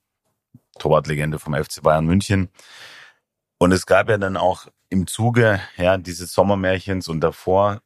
[0.80, 2.50] Torwartlegende vom FC Bayern München.
[3.60, 7.82] Und es gab ja dann auch im Zuge ja, dieses Sommermärchens und davor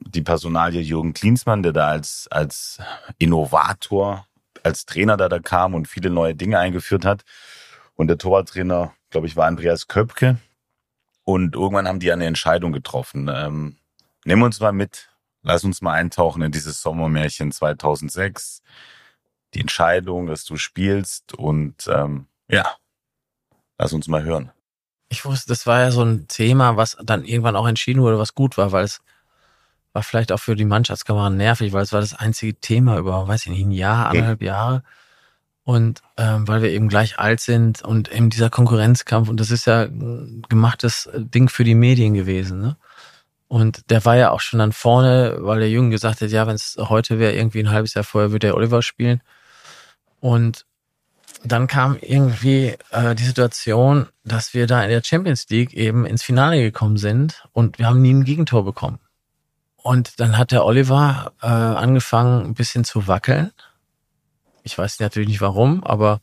[0.00, 2.78] die Personalie Jürgen Klinsmann, der da als, als
[3.18, 4.26] Innovator,
[4.62, 7.24] als Trainer da, da kam und viele neue Dinge eingeführt hat.
[7.94, 10.38] Und der Torwarttrainer, glaube ich, war Andreas Köpke.
[11.24, 13.30] Und irgendwann haben die eine Entscheidung getroffen.
[13.32, 13.76] Ähm,
[14.24, 15.10] nehmen wir uns mal mit,
[15.42, 18.62] lass uns mal eintauchen in dieses Sommermärchen 2006.
[19.54, 22.76] Die Entscheidung, dass du spielst und ähm, ja,
[23.78, 24.50] lass uns mal hören.
[25.08, 28.34] Ich wusste, das war ja so ein Thema, was dann irgendwann auch entschieden wurde, was
[28.34, 29.00] gut war, weil es
[29.92, 33.46] war vielleicht auch für die Mannschaftskameraden nervig, weil es war das einzige Thema über, weiß
[33.46, 34.84] ich nicht, ein Jahr, anderthalb Jahre.
[35.70, 39.66] Und ähm, weil wir eben gleich alt sind und eben dieser Konkurrenzkampf, und das ist
[39.66, 42.76] ja ein gemachtes Ding für die Medien gewesen, ne?
[43.46, 46.56] Und der war ja auch schon dann vorne, weil der Jürgen gesagt hat, ja, wenn
[46.56, 49.22] es heute wäre, irgendwie ein halbes Jahr vorher, würde der Oliver spielen.
[50.18, 50.66] Und
[51.44, 56.24] dann kam irgendwie äh, die Situation, dass wir da in der Champions League eben ins
[56.24, 58.98] Finale gekommen sind und wir haben nie ein Gegentor bekommen.
[59.76, 63.52] Und dann hat der Oliver äh, angefangen, ein bisschen zu wackeln.
[64.70, 66.20] Ich weiß natürlich nicht warum, aber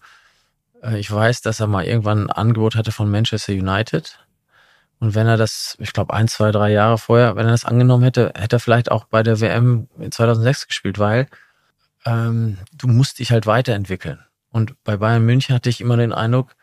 [0.82, 4.20] äh, ich weiß, dass er mal irgendwann ein Angebot hatte von Manchester United.
[5.00, 8.04] Und wenn er das, ich glaube, ein, zwei, drei Jahre vorher, wenn er das angenommen
[8.04, 11.28] hätte, hätte er vielleicht auch bei der WM in 2006 gespielt, weil
[12.06, 14.20] ähm, du musst dich halt weiterentwickeln.
[14.50, 16.56] Und bei Bayern München hatte ich immer den Eindruck,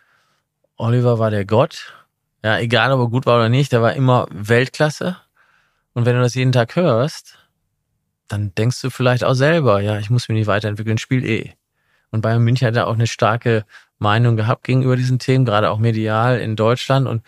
[0.77, 1.93] Oliver war der Gott.
[2.43, 5.19] Ja, egal ob er gut war oder nicht, der war immer Weltklasse.
[5.93, 7.39] Und wenn du das jeden Tag hörst,
[8.27, 11.53] dann denkst du vielleicht auch selber, ja, ich muss mich nicht weiterentwickeln, spiel eh.
[12.15, 13.65] Und Bayern München hat ja auch eine starke
[13.99, 17.09] Meinung gehabt gegenüber diesen Themen, gerade auch medial in Deutschland.
[17.09, 17.25] Und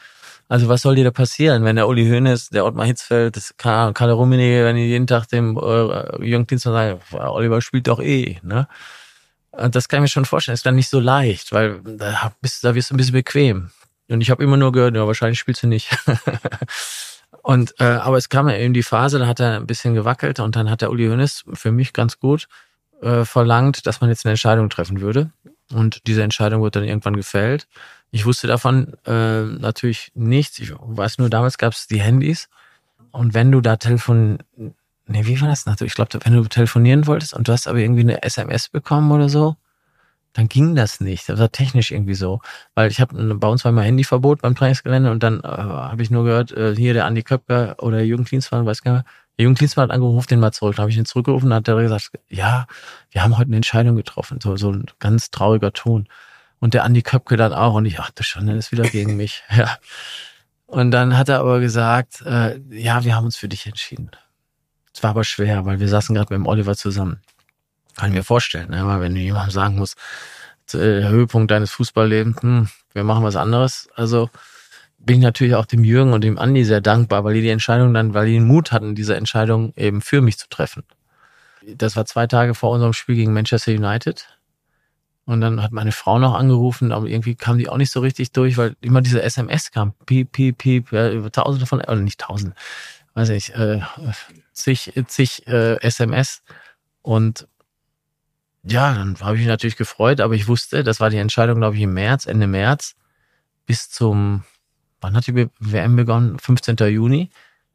[0.46, 3.92] also was soll dir da passieren, wenn der Uli Hoeneß, der Ottmar Hitzfeld, das Karl
[3.92, 8.68] Rummenigge, wenn die jeden Tag dem äh, Jürgen sagen, Oliver spielt doch eh, ne?
[9.50, 10.54] Und das kann ich mir schon vorstellen.
[10.54, 13.70] Ist dann nicht so leicht, weil da, bist, da wirst du ein bisschen bequem.
[14.08, 15.98] Und ich habe immer nur gehört, ja, wahrscheinlich spielst du nicht.
[17.42, 20.38] und äh, aber es kam ja eben die Phase, da hat er ein bisschen gewackelt
[20.38, 22.46] und dann hat der Uli Hoeneß für mich ganz gut
[23.02, 25.30] äh, verlangt, dass man jetzt eine Entscheidung treffen würde.
[25.72, 27.66] Und diese Entscheidung wurde dann irgendwann gefällt.
[28.10, 30.58] Ich wusste davon äh, natürlich nichts.
[30.58, 32.48] Ich weiß nur, damals gab es die Handys.
[33.10, 34.38] Und wenn du da telefon
[35.08, 35.92] Nee, wie war das natürlich?
[35.92, 39.28] Ich glaube, wenn du telefonieren wolltest und du hast aber irgendwie eine SMS bekommen oder
[39.28, 39.56] so,
[40.32, 41.28] dann ging das nicht.
[41.28, 42.40] Das war technisch irgendwie so.
[42.74, 46.10] Weil ich habe bei uns war immer Handyverbot beim Trainingsgelände und dann äh, habe ich
[46.10, 49.04] nur gehört, äh, hier der Andi Köpker oder Jürgen weiß gar nicht mehr.
[49.38, 50.76] Der Klinsmann hat angerufen, den mal zurück.
[50.76, 52.66] Dann habe ich ihn zurückgerufen, dann hat er gesagt, ja,
[53.10, 54.40] wir haben heute eine Entscheidung getroffen.
[54.42, 56.08] So, so ein ganz trauriger Ton.
[56.58, 57.74] Und der Andi Köpke dann auch.
[57.74, 59.42] Und ich, ach, das schon, ist wieder gegen mich.
[59.56, 59.78] Ja.
[60.66, 64.10] Und dann hat er aber gesagt, äh, ja, wir haben uns für dich entschieden.
[64.92, 67.20] Es war aber schwer, weil wir saßen gerade mit dem Oliver zusammen.
[67.94, 68.84] Kann ich mir vorstellen, ne?
[68.84, 69.96] weil wenn du jemandem sagen musst,
[70.72, 73.88] der äh, Höhepunkt deines Fußballlebens, hm, wir machen was anderes.
[73.94, 74.28] Also
[75.06, 77.94] bin ich natürlich auch dem Jürgen und dem Andi sehr dankbar, weil die die Entscheidung
[77.94, 80.82] dann, weil die den Mut hatten, diese Entscheidung eben für mich zu treffen.
[81.64, 84.26] Das war zwei Tage vor unserem Spiel gegen Manchester United.
[85.24, 88.32] Und dann hat meine Frau noch angerufen, aber irgendwie kam die auch nicht so richtig
[88.32, 89.92] durch, weil immer diese SMS kam.
[90.06, 92.54] Piep, piep, piep, ja, über tausende von, oder nicht tausend,
[93.14, 93.80] weiß ich, äh,
[94.52, 96.42] zig, zig äh, SMS.
[97.02, 97.46] Und
[98.64, 101.76] ja, dann habe ich mich natürlich gefreut, aber ich wusste, das war die Entscheidung, glaube
[101.76, 102.94] ich, im März, Ende März,
[103.66, 104.44] bis zum,
[105.06, 106.38] wann hat die WM begonnen?
[106.38, 106.76] 15.
[106.88, 107.30] Juni.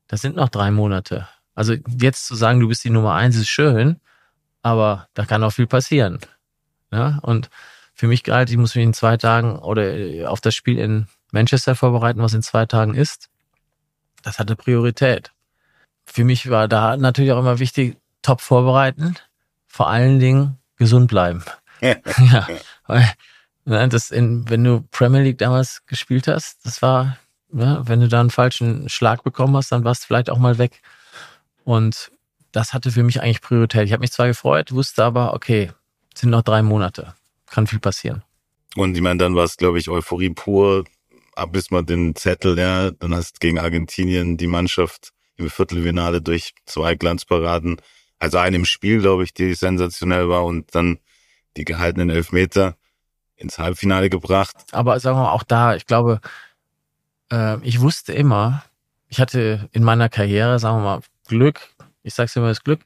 [0.07, 1.27] Das sind noch drei Monate.
[1.55, 3.99] Also jetzt zu sagen, du bist die Nummer eins, ist schön,
[4.61, 6.19] aber da kann auch viel passieren.
[6.91, 7.49] Ja, und
[7.93, 11.75] für mich galt, ich muss mich in zwei Tagen oder auf das Spiel in Manchester
[11.75, 13.31] vorbereiten, was in zwei Tagen ist
[14.21, 15.31] das hatte Priorität.
[16.05, 19.15] Für mich war da natürlich auch immer wichtig, top vorbereiten,
[19.67, 21.43] vor allen Dingen gesund bleiben.
[21.81, 22.47] ja,
[22.85, 23.15] weil
[23.65, 27.17] ne, das in, wenn du Premier League damals gespielt hast, das war,
[27.51, 30.57] ne, wenn du da einen falschen Schlag bekommen hast, dann warst du vielleicht auch mal
[30.57, 30.81] weg.
[31.63, 32.11] Und
[32.51, 33.85] das hatte für mich eigentlich Priorität.
[33.85, 35.71] Ich habe mich zwar gefreut, wusste aber, okay,
[36.15, 37.13] sind noch drei Monate,
[37.47, 38.23] kann viel passieren.
[38.75, 40.85] Und ich meine, dann war es, glaube ich, Euphorie pur
[41.47, 46.95] bis man den Zettel, ja, dann hast gegen Argentinien die Mannschaft im Viertelfinale durch zwei
[46.95, 47.77] Glanzparaden,
[48.19, 50.99] also einem Spiel, glaube ich, die sensationell war und dann
[51.57, 52.75] die gehaltenen Elfmeter
[53.35, 54.55] ins Halbfinale gebracht.
[54.71, 56.21] Aber sagen wir mal, auch da, ich glaube,
[57.31, 58.63] äh, ich wusste immer,
[59.07, 61.61] ich hatte in meiner Karriere, sagen wir mal, Glück,
[62.03, 62.81] ich sag's immer das Glück,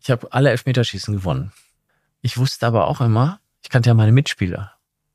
[0.00, 1.52] ich habe alle Elfmeterschießen gewonnen.
[2.20, 4.72] Ich wusste aber auch immer, ich kannte ja meine Mitspieler,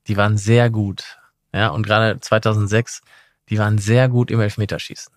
[0.08, 1.18] die waren sehr gut.
[1.54, 3.02] Ja, und gerade 2006,
[3.50, 5.14] die waren sehr gut im Elfmeterschießen.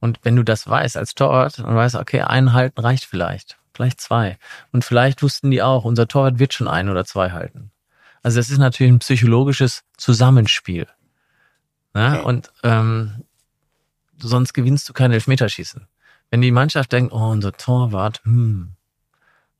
[0.00, 4.00] Und wenn du das weißt als Torwart und weißt, okay, einen halten reicht vielleicht, vielleicht
[4.00, 4.38] zwei.
[4.70, 7.70] Und vielleicht wussten die auch, unser Torwart wird schon ein oder zwei halten.
[8.22, 10.86] Also das ist natürlich ein psychologisches Zusammenspiel.
[11.94, 13.24] Ja, Und ähm,
[14.18, 15.86] sonst gewinnst du kein Elfmeterschießen.
[16.30, 18.74] Wenn die Mannschaft denkt, oh, unser Torwart, hm.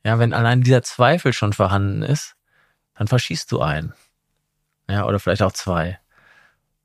[0.05, 2.37] Ja, wenn allein dieser Zweifel schon vorhanden ist,
[2.95, 3.95] dann verschießt du einen.
[4.89, 5.99] Ja, oder vielleicht auch zwei.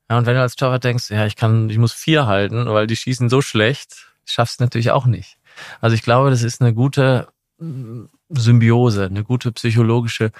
[0.09, 2.87] Ja, und wenn du als Torwart denkst, ja, ich kann, ich muss vier halten, weil
[2.87, 5.37] die schießen so schlecht, schaffst du natürlich auch nicht.
[5.81, 7.27] Also ich glaube, das ist eine gute
[7.59, 10.31] mm, Symbiose, eine gute psychologische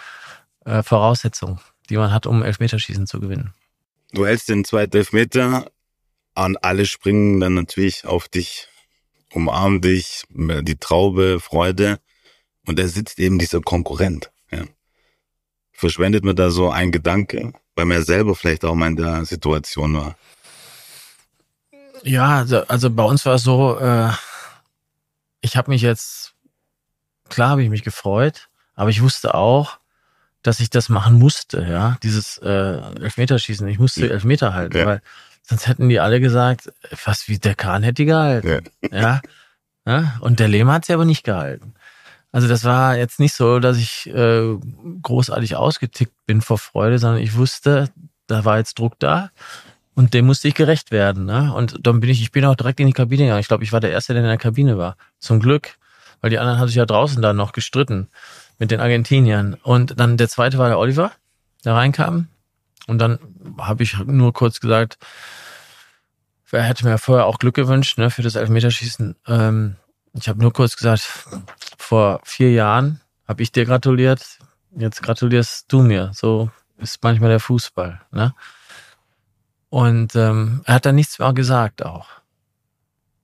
[0.65, 1.59] äh, Voraussetzung,
[1.89, 3.53] die man hat, um Elfmeterschießen zu gewinnen.
[4.11, 5.71] Du hältst den zweiten Elfmeter
[6.35, 8.67] und alle springen dann natürlich auf dich,
[9.33, 11.99] umarmen dich, die Traube, Freude.
[12.65, 14.31] Und da sitzt eben dieser Konkurrent.
[14.51, 14.63] Ja.
[15.71, 19.93] Verschwendet man da so ein Gedanke, weil man selber vielleicht auch mal in der Situation
[19.95, 20.15] war?
[22.03, 24.11] Ja, also, also bei uns war es so, äh,
[25.41, 26.33] ich habe mich jetzt,
[27.29, 29.78] klar habe ich mich gefreut, aber ich wusste auch,
[30.41, 33.67] dass ich das machen musste, ja, dieses äh, Elfmeterschießen.
[33.67, 34.85] Ich musste Elfmeter halten, ja.
[34.85, 35.01] weil
[35.43, 38.69] sonst hätten die alle gesagt, fast wie der Kahn hätte die gehalten.
[38.91, 38.99] Ja.
[38.99, 39.21] ja?
[39.85, 40.17] ja?
[40.21, 41.73] Und der Lehmer hat sie aber nicht gehalten.
[42.31, 44.55] Also das war jetzt nicht so, dass ich äh,
[45.01, 47.89] großartig ausgetickt bin vor Freude, sondern ich wusste,
[48.27, 49.31] da war jetzt Druck da
[49.95, 51.25] und dem musste ich gerecht werden.
[51.25, 51.51] Ne?
[51.53, 53.41] Und dann bin ich, ich bin auch direkt in die Kabine gegangen.
[53.41, 54.95] Ich glaube, ich war der Erste, der in der Kabine war.
[55.17, 55.77] Zum Glück,
[56.21, 58.09] weil die anderen haben sich ja draußen dann noch gestritten
[58.59, 59.55] mit den Argentiniern.
[59.55, 61.11] Und dann der zweite war der Oliver,
[61.65, 62.27] der reinkam.
[62.87, 63.19] Und dann
[63.57, 64.97] habe ich nur kurz gesagt,
[66.51, 69.15] er hätte mir vorher auch Glück gewünscht ne, für das Elfmeterschießen.
[69.27, 69.75] Ähm,
[70.13, 71.01] ich habe nur kurz gesagt,
[71.77, 74.39] vor vier Jahren habe ich dir gratuliert,
[74.75, 76.11] jetzt gratulierst du mir.
[76.13, 78.01] So ist manchmal der Fußball.
[78.11, 78.33] Ne?
[79.69, 82.07] Und ähm, er hat dann nichts mehr gesagt auch.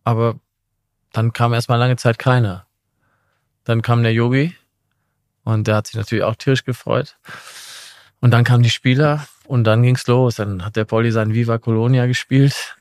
[0.04, 0.40] Aber
[1.12, 2.68] dann kam erstmal lange Zeit keiner.
[3.64, 4.56] Dann kam der Yogi
[5.46, 7.16] und der hat sich natürlich auch tierisch gefreut.
[8.20, 10.36] Und dann kamen die Spieler und dann ging's los.
[10.36, 12.76] Dann hat der Polly sein Viva Colonia gespielt.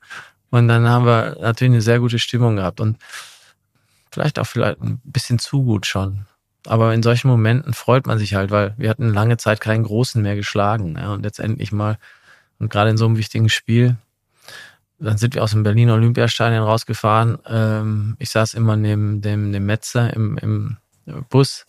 [0.51, 2.81] Und dann haben wir natürlich eine sehr gute Stimmung gehabt.
[2.81, 2.97] Und
[4.11, 6.27] vielleicht auch vielleicht ein bisschen zu gut schon.
[6.67, 10.23] Aber in solchen Momenten freut man sich halt, weil wir hatten lange Zeit keinen Großen
[10.23, 10.97] mehr geschlagen.
[10.99, 11.99] Ja, und letztendlich mal,
[12.59, 13.97] und gerade in so einem wichtigen Spiel,
[14.99, 17.37] dann sind wir aus dem Berliner Olympiastadion rausgefahren.
[17.47, 20.79] Ähm, ich saß immer neben dem, dem Metzer im, im
[21.29, 21.67] Bus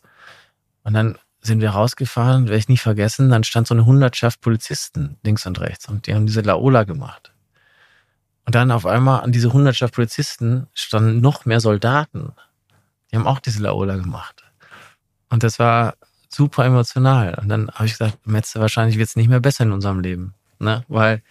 [0.86, 5.18] und dann sind wir rausgefahren, werde ich nicht vergessen, dann stand so eine Hundertschaft Polizisten
[5.24, 7.34] links und rechts und die haben diese Laola gemacht.
[8.46, 12.34] Und dann auf einmal an diese Hundertschaft Polizisten standen noch mehr Soldaten.
[13.12, 14.44] Die haben auch diese Laola gemacht.
[15.30, 15.96] Und das war
[16.30, 17.36] super emotional.
[17.42, 20.36] Und dann habe ich gesagt, Metze, wahrscheinlich wird es nicht mehr besser in unserem Leben.
[20.60, 20.84] Ne?
[20.88, 21.24] Weil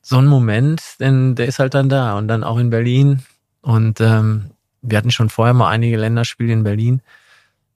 [0.00, 2.16] so ein Moment, denn der ist halt dann da.
[2.16, 3.22] Und dann auch in Berlin.
[3.60, 4.50] Und ähm,
[4.80, 7.02] wir hatten schon vorher mal einige Länderspiele in Berlin.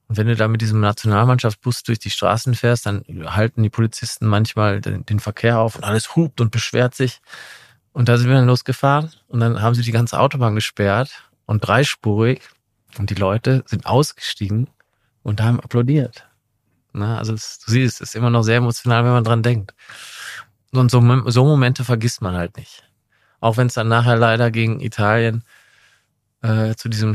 [0.09, 4.27] Und wenn du da mit diesem Nationalmannschaftsbus durch die Straßen fährst, dann halten die Polizisten
[4.27, 7.21] manchmal den, den Verkehr auf und alles hupt und beschwert sich.
[7.93, 11.61] Und da sind wir dann losgefahren und dann haben sie die ganze Autobahn gesperrt und
[11.61, 12.41] dreispurig
[12.97, 14.69] und die Leute sind ausgestiegen
[15.23, 16.27] und haben applaudiert.
[16.93, 19.75] Na, also es, du siehst, es ist immer noch sehr emotional, wenn man dran denkt.
[20.73, 22.85] Und so, so Momente vergisst man halt nicht.
[23.41, 25.45] Auch wenn es dann nachher leider gegen Italien
[26.43, 27.15] äh, zu diesem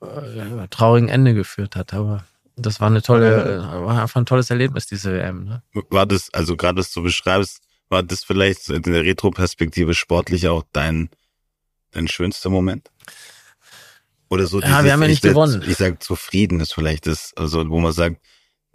[0.00, 1.94] äh, traurigen Ende geführt hat.
[1.94, 2.24] Aber
[2.60, 5.44] das war eine tolle, äh, war einfach ein tolles Erlebnis, diese WM.
[5.44, 5.62] Ne?
[5.90, 10.64] War das, also gerade, dass du beschreibst, war das vielleicht in der Retroperspektive sportlich auch
[10.72, 11.10] dein,
[11.90, 12.90] dein schönster Moment?
[14.28, 15.64] Oder so dieses, ja, wir haben ja nicht ich, gewonnen.
[15.66, 18.20] Ich sag zufrieden ist vielleicht das, also wo man sagt,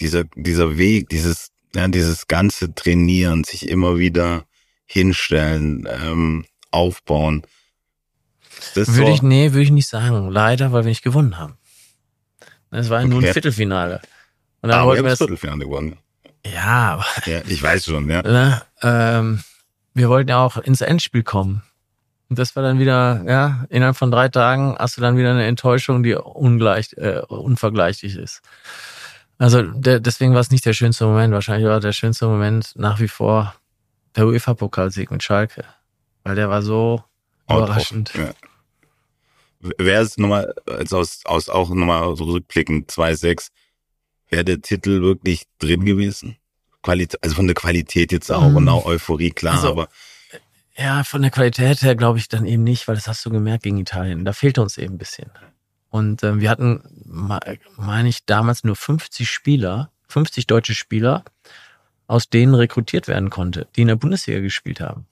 [0.01, 4.45] dieser, dieser Weg, dieses, ja, dieses ganze Trainieren, sich immer wieder
[4.85, 7.43] hinstellen, ähm, aufbauen.
[8.75, 9.13] Das würde so?
[9.13, 10.29] ich, nee, würde ich nicht sagen.
[10.29, 11.57] Leider, weil wir nicht gewonnen haben.
[12.75, 13.07] Es war okay.
[13.07, 14.01] nur ein Viertelfinale.
[14.61, 15.97] Und dann ah, wollten wir das Viertelfinale gewonnen.
[16.45, 17.05] Ja, aber.
[17.25, 18.21] Ja, ich weiß schon, ja.
[18.21, 19.43] Ne, ähm,
[19.93, 21.63] wir wollten ja auch ins Endspiel kommen.
[22.29, 25.45] Und das war dann wieder, ja, innerhalb von drei Tagen hast du dann wieder eine
[25.45, 28.41] Enttäuschung, die ungleich, äh, unvergleichlich ist.
[29.37, 31.33] Also der, deswegen war es nicht der schönste Moment.
[31.33, 33.53] Wahrscheinlich war der schönste Moment nach wie vor
[34.15, 35.65] der UEFA-Pokalsieg mit Schalke.
[36.23, 37.03] Weil der war so
[37.47, 38.13] Out überraschend.
[38.15, 38.31] ja.
[39.77, 43.49] Wäre es nochmal, also aus, aus auch nochmal so rückblickend 2-6,
[44.29, 46.37] wäre der Titel wirklich drin gewesen?
[46.81, 48.57] Qualität, also von der Qualität jetzt auch mhm.
[48.57, 49.89] und auch Euphorie, klar, also, aber.
[50.77, 53.63] Ja, von der Qualität her glaube ich dann eben nicht, weil das hast du gemerkt
[53.63, 54.25] gegen Italien.
[54.25, 55.31] Da fehlte uns eben ein bisschen.
[55.89, 61.23] Und äh, wir hatten, meine ich, damals nur 50 Spieler, 50 deutsche Spieler,
[62.07, 65.07] aus denen rekrutiert werden konnte, die in der Bundesliga gespielt haben.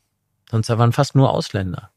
[0.51, 1.92] Sonst waren fast nur Ausländer.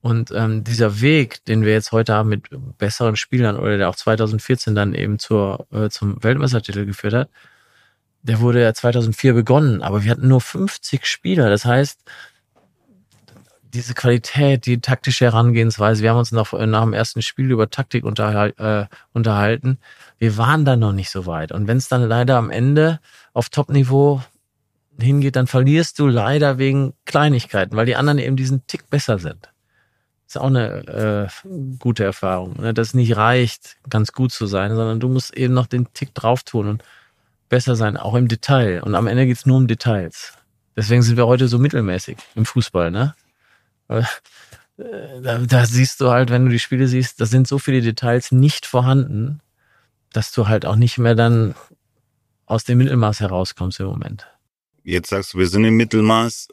[0.00, 2.48] Und ähm, dieser Weg, den wir jetzt heute haben mit
[2.78, 7.30] besseren Spielern oder der auch 2014 dann eben zur, äh, zum Weltmeistertitel geführt hat,
[8.22, 11.50] der wurde ja 2004 begonnen, aber wir hatten nur 50 Spieler.
[11.50, 12.00] Das heißt,
[13.62, 18.04] diese Qualität, die taktische Herangehensweise, wir haben uns noch nach dem ersten Spiel über Taktik
[18.04, 19.78] unterhal äh, unterhalten.
[20.18, 21.52] Wir waren da noch nicht so weit.
[21.52, 23.00] Und wenn es dann leider am Ende
[23.34, 24.22] auf Top-Niveau
[24.98, 29.50] hingeht, dann verlierst du leider wegen Kleinigkeiten, weil die anderen eben diesen Tick besser sind.
[30.28, 31.48] Ist auch eine äh,
[31.78, 32.74] gute Erfahrung, ne?
[32.74, 36.14] dass es nicht reicht, ganz gut zu sein, sondern du musst eben noch den Tick
[36.14, 36.84] drauf tun und
[37.48, 38.82] besser sein, auch im Detail.
[38.82, 40.34] Und am Ende geht's nur um Details.
[40.76, 43.14] Deswegen sind wir heute so mittelmäßig im Fußball, ne?
[43.88, 44.02] Äh,
[45.22, 48.30] da, da siehst du halt, wenn du die Spiele siehst, da sind so viele Details
[48.30, 49.40] nicht vorhanden,
[50.12, 51.54] dass du halt auch nicht mehr dann
[52.44, 54.26] aus dem Mittelmaß herauskommst im Moment.
[54.84, 56.48] Jetzt sagst du, wir sind im Mittelmaß.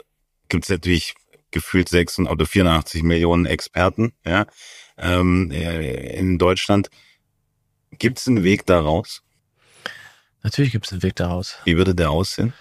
[0.48, 1.16] Gibt es natürlich
[1.56, 4.46] gefühlt 6 oder 84 Millionen Experten ja,
[4.98, 6.90] ähm, äh, in Deutschland.
[7.98, 9.24] Gibt es einen Weg daraus?
[10.44, 11.56] Natürlich gibt es einen Weg daraus.
[11.64, 12.54] Wie würde der aussehen?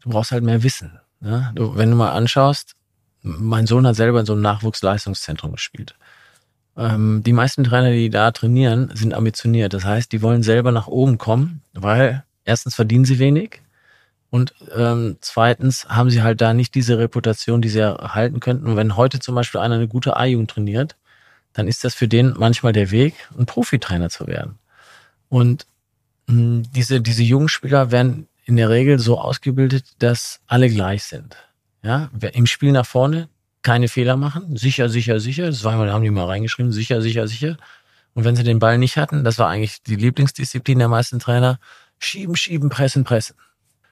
[0.00, 0.98] Du brauchst halt mehr Wissen.
[1.20, 1.52] Ne?
[1.54, 2.74] Du, wenn du mal anschaust,
[3.20, 5.94] mein Sohn hat selber in so einem Nachwuchsleistungszentrum gespielt.
[6.74, 9.74] Ähm, die meisten Trainer, die da trainieren, sind ambitioniert.
[9.74, 13.60] Das heißt, die wollen selber nach oben kommen, weil erstens verdienen sie wenig
[14.30, 18.66] und ähm, zweitens haben sie halt da nicht diese Reputation, die sie erhalten könnten.
[18.66, 20.96] Und wenn heute zum Beispiel einer eine gute A-Jugend trainiert,
[21.54, 24.58] dann ist das für den manchmal der Weg, ein Profitrainer zu werden.
[25.28, 25.66] Und
[26.26, 31.04] mh, hm, diese, diese jungen Spieler werden in der Regel so ausgebildet, dass alle gleich
[31.04, 31.36] sind.
[31.82, 33.28] Ja, im Spiel nach vorne
[33.62, 35.46] keine Fehler machen, sicher, sicher, sicher.
[35.46, 37.56] Das war mal, haben die mal reingeschrieben, sicher, sicher, sicher.
[38.14, 41.58] Und wenn sie den Ball nicht hatten, das war eigentlich die Lieblingsdisziplin der meisten Trainer,
[41.98, 43.36] schieben, schieben, pressen, pressen.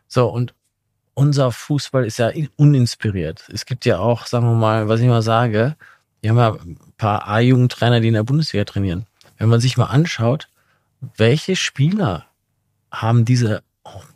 [0.08, 0.54] So, und
[1.14, 3.48] unser Fußball ist ja uninspiriert.
[3.52, 5.76] Es gibt ja auch, sagen wir mal, was ich mal sage,
[6.20, 9.06] wir haben ja ein paar A-Jugendtrainer, die in der Bundesliga trainieren.
[9.38, 10.48] Wenn man sich mal anschaut,
[11.16, 12.26] welche Spieler
[12.90, 13.62] haben diese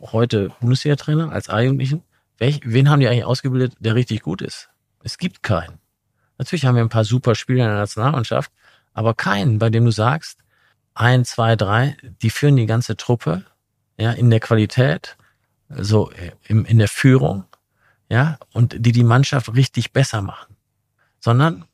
[0.01, 2.03] heute Bundesliga-Trainer als A-Jugendlichen?
[2.37, 4.69] Wen haben die eigentlich ausgebildet, der richtig gut ist?
[5.03, 5.79] Es gibt keinen.
[6.37, 8.51] Natürlich haben wir ein paar super Spieler in der Nationalmannschaft,
[8.93, 10.39] aber keinen, bei dem du sagst,
[10.93, 13.45] ein, zwei, drei, die führen die ganze Truppe,
[13.97, 15.17] ja, in der Qualität,
[15.77, 16.11] so
[16.47, 17.45] im, in der Führung,
[18.09, 20.55] ja, und die die Mannschaft richtig besser machen.
[21.19, 21.65] Sondern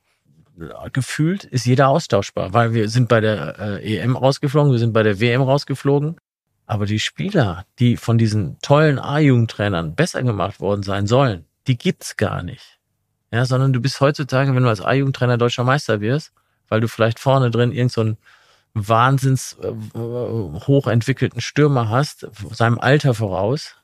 [0.92, 5.04] gefühlt ist jeder austauschbar, weil wir sind bei der äh, EM rausgeflogen, wir sind bei
[5.04, 6.18] der WM rausgeflogen,
[6.66, 12.18] aber die Spieler, die von diesen tollen A-Jugendtrainern besser gemacht worden sein sollen, die gibt's
[12.18, 12.80] gar nicht.
[13.32, 16.34] Ja, sondern du bist heutzutage, wenn du als A-Jugendtrainer deutscher Meister wirst,
[16.70, 18.18] weil du vielleicht vorne drin irgendeinen
[18.74, 23.77] so wahnsinns äh, hochentwickelten Stürmer hast, seinem Alter voraus,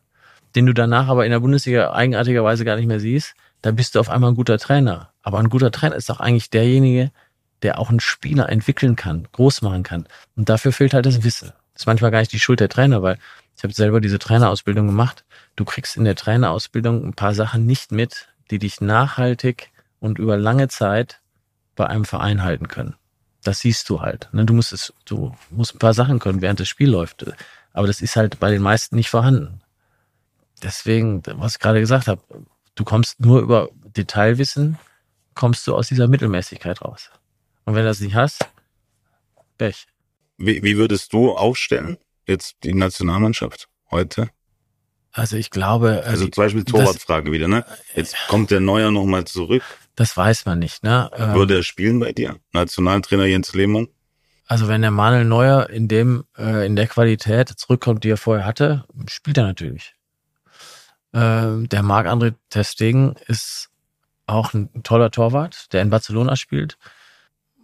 [0.55, 3.99] den du danach aber in der Bundesliga eigenartigerweise gar nicht mehr siehst, dann bist du
[3.99, 5.11] auf einmal ein guter Trainer.
[5.21, 7.11] Aber ein guter Trainer ist doch eigentlich derjenige,
[7.61, 10.05] der auch einen Spieler entwickeln kann, groß machen kann.
[10.35, 11.53] Und dafür fehlt halt das Wissen.
[11.73, 13.17] Das ist manchmal gar nicht die Schuld der Trainer, weil
[13.55, 15.23] ich habe selber diese Trainerausbildung gemacht.
[15.55, 20.37] Du kriegst in der Trainerausbildung ein paar Sachen nicht mit, die dich nachhaltig und über
[20.37, 21.21] lange Zeit
[21.75, 22.95] bei einem Verein halten können.
[23.43, 24.29] Das siehst du halt.
[24.33, 24.45] Ne?
[24.45, 27.25] Du musst es, du musst ein paar Sachen können, während das Spiel läuft.
[27.73, 29.62] Aber das ist halt bei den meisten nicht vorhanden.
[30.63, 32.21] Deswegen, was ich gerade gesagt habe,
[32.75, 34.77] du kommst nur über Detailwissen,
[35.35, 37.11] kommst du aus dieser Mittelmäßigkeit raus.
[37.65, 38.45] Und wenn du das nicht hast,
[39.57, 39.85] Pech.
[40.37, 44.29] Wie, wie würdest du aufstellen, jetzt die Nationalmannschaft heute?
[45.11, 46.01] Also ich glaube.
[46.05, 47.65] Äh, also zum Beispiel Torwartfrage wieder, ne?
[47.95, 49.63] Jetzt kommt der Neuer nochmal zurück.
[49.95, 51.11] Das weiß man nicht, ne?
[51.15, 52.37] Ähm, Würde er spielen bei dir?
[52.51, 53.87] Nationaltrainer Jens Lehmann?
[54.47, 58.45] Also wenn der Manuel Neuer in dem, äh, in der Qualität zurückkommt, die er vorher
[58.45, 59.95] hatte, spielt er natürlich.
[61.13, 63.69] Äh, der Marc-André Testegen ist
[64.25, 66.77] auch ein toller Torwart, der in Barcelona spielt,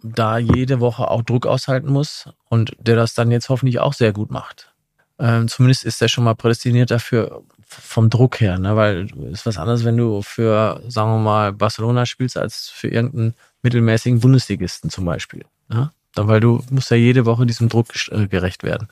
[0.02, 4.12] da jede Woche auch Druck aushalten muss und der das dann jetzt hoffentlich auch sehr
[4.12, 4.72] gut macht.
[5.18, 8.74] Ähm, zumindest ist er schon mal prädestiniert dafür vom Druck her, ne?
[8.74, 13.34] weil ist was anderes, wenn du für, sagen wir mal, Barcelona spielst, als für irgendeinen
[13.62, 15.44] mittelmäßigen Bundesligisten zum Beispiel.
[15.68, 15.90] Ne?
[16.14, 18.88] Dann, weil du musst ja jede Woche diesem Druck äh, gerecht werden.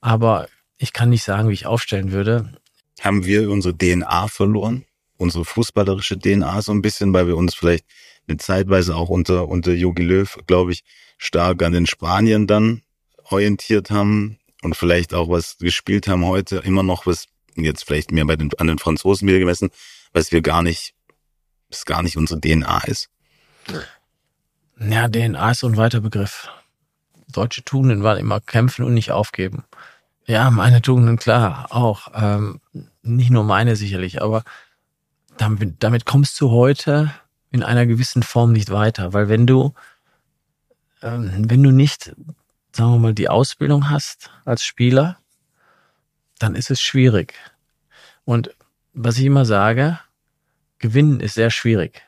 [0.00, 0.46] Aber
[0.78, 2.52] ich kann nicht sagen, wie ich aufstellen würde.
[3.00, 4.84] Haben wir unsere DNA verloren?
[5.16, 7.84] Unsere fußballerische DNA so ein bisschen, weil wir uns vielleicht
[8.28, 10.84] eine Zeitweise auch unter, unter Jogi Löw, glaube ich,
[11.18, 12.82] stark an den Spaniern dann
[13.24, 18.24] orientiert haben, und vielleicht auch was gespielt haben heute, immer noch was, jetzt vielleicht mehr
[18.26, 19.70] bei den, an den Franzosen wieder gemessen,
[20.12, 20.94] was wir gar nicht
[21.70, 23.08] das gar nicht unsere DNA ist?
[24.78, 26.48] Ja, DNA ist so ein weiter Begriff.
[27.28, 29.64] Deutsche Tugenden waren immer kämpfen und nicht aufgeben.
[30.28, 32.08] Ja, meine Tugenden, klar, auch.
[32.14, 32.60] Ähm,
[33.02, 34.42] nicht nur meine sicherlich, aber
[35.36, 37.12] damit, damit kommst du heute
[37.52, 39.72] in einer gewissen Form nicht weiter, weil wenn du,
[41.00, 42.16] ähm, wenn du nicht,
[42.72, 45.16] sagen wir mal, die Ausbildung hast als Spieler,
[46.40, 47.34] dann ist es schwierig.
[48.24, 48.50] Und
[48.94, 50.00] was ich immer sage,
[50.78, 52.02] gewinnen ist sehr schwierig.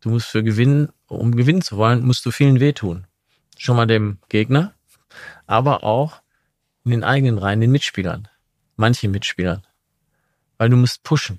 [0.00, 3.08] Du musst für gewinnen, um gewinnen zu wollen, musst du vielen wehtun.
[3.58, 4.72] Schon mal dem Gegner,
[5.48, 6.22] aber auch
[6.84, 8.28] in den eigenen Reihen, den Mitspielern.
[8.76, 9.62] Manche Mitspielern.
[10.58, 11.38] Weil du musst pushen.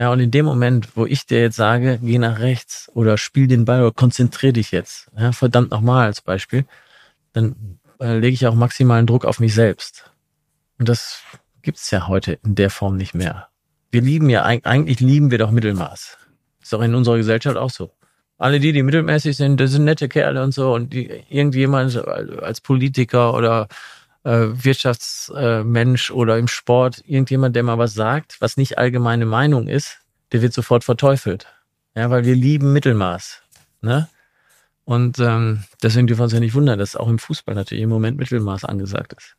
[0.00, 3.48] Ja, und in dem Moment, wo ich dir jetzt sage, geh nach rechts oder spiel
[3.48, 6.64] den Ball oder konzentrier dich jetzt, ja, verdammt nochmal als Beispiel,
[7.32, 10.12] dann äh, lege ich auch maximalen Druck auf mich selbst.
[10.78, 11.20] Und das
[11.62, 13.48] gibt's ja heute in der Form nicht mehr.
[13.90, 16.16] Wir lieben ja, eigentlich lieben wir doch Mittelmaß.
[16.62, 17.90] Ist doch in unserer Gesellschaft auch so.
[18.36, 22.60] Alle die, die mittelmäßig sind, das sind nette Kerle und so und die, irgendjemand als
[22.60, 23.66] Politiker oder
[24.24, 29.98] Wirtschaftsmensch äh, oder im Sport, irgendjemand, der mal was sagt, was nicht allgemeine Meinung ist,
[30.32, 31.46] der wird sofort verteufelt.
[31.94, 33.42] Ja, weil wir lieben Mittelmaß.
[33.80, 34.08] Ne?
[34.84, 37.90] Und ähm, deswegen dürfen wir uns ja nicht wundern, dass auch im Fußball natürlich im
[37.90, 39.36] Moment Mittelmaß angesagt ist.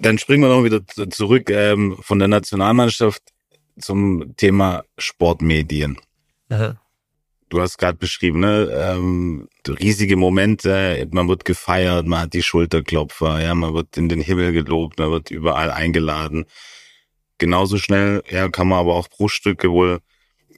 [0.00, 0.80] Dann springen wir noch wieder
[1.10, 3.22] zurück ähm, von der Nationalmannschaft
[3.78, 5.98] zum Thema Sportmedien.
[6.48, 6.80] Aha.
[7.48, 8.68] Du hast gerade beschrieben, ne?
[8.72, 14.20] Ähm, riesige Momente, man wird gefeiert, man hat die Schulterklopfer, ja, man wird in den
[14.20, 16.46] Himmel gelobt, man wird überall eingeladen.
[17.38, 20.00] Genauso schnell, ja, kann man aber auch Bruchstücke wohl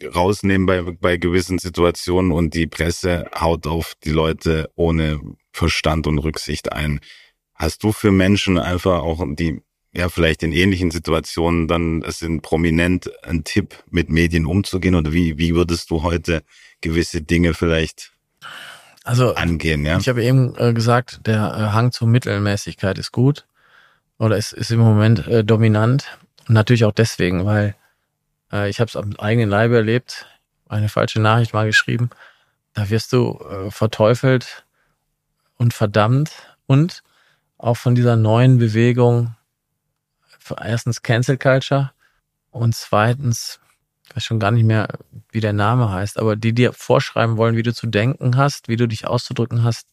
[0.03, 5.21] rausnehmen bei, bei gewissen Situationen und die Presse haut auf die Leute ohne
[5.53, 7.01] Verstand und Rücksicht ein.
[7.55, 9.61] Hast du für Menschen einfach auch die
[9.93, 15.13] ja vielleicht in ähnlichen Situationen dann es sind prominent ein Tipp mit Medien umzugehen oder
[15.13, 16.43] wie wie würdest du heute
[16.81, 18.13] gewisse Dinge vielleicht
[19.09, 19.97] also, angehen, ja?
[19.97, 23.47] Ich habe eben äh, gesagt, der äh, Hang zur Mittelmäßigkeit ist gut
[24.19, 26.19] oder ist, ist im Moment äh, dominant.
[26.47, 27.75] Und natürlich auch deswegen, weil
[28.51, 30.25] ich habe es am eigenen Leibe erlebt,
[30.71, 32.09] eine falsche Nachricht mal geschrieben.
[32.73, 33.39] Da wirst du
[33.69, 34.65] verteufelt
[35.59, 36.31] und verdammt
[36.65, 37.03] und
[37.59, 39.35] auch von dieser neuen Bewegung,
[40.57, 41.93] erstens Cancel Culture
[42.51, 43.61] und zweitens
[44.09, 44.89] ich weiß schon gar nicht mehr,
[45.31, 48.77] wie der Name heißt, aber die dir vorschreiben wollen, wie du zu denken hast, wie
[48.77, 49.89] du dich auszudrücken hast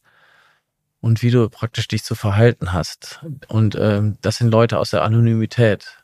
[1.02, 3.19] und wie du praktisch dich zu verhalten hast.
[3.49, 5.98] Und ähm, das sind Leute aus der Anonymität.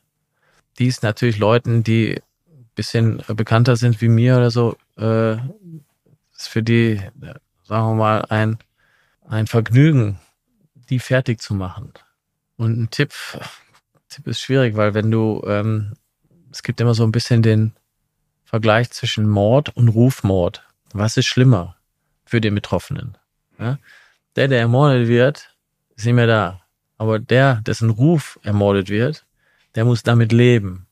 [0.78, 2.22] Die ist natürlich Leuten, die
[2.76, 5.34] bisschen bekannter sind wie mir oder so, äh,
[6.36, 7.02] ist für die,
[7.64, 8.58] sagen wir mal, ein,
[9.28, 10.20] ein Vergnügen,
[10.90, 11.94] die fertig zu machen.
[12.58, 13.14] Und ein Tipp,
[14.12, 15.94] Tipp ist schwierig, weil wenn du, ähm,
[16.52, 17.74] es gibt immer so ein bisschen den,
[18.52, 20.62] Vergleich zwischen Mord und Rufmord.
[20.92, 21.78] Was ist schlimmer
[22.26, 23.18] für den Betroffenen?
[23.58, 23.80] Ja?
[24.36, 25.56] Der, der ermordet wird,
[25.96, 26.62] ist nicht mehr da.
[26.98, 29.26] Aber der, dessen Ruf ermordet wird,
[29.76, 30.86] der muss damit leben.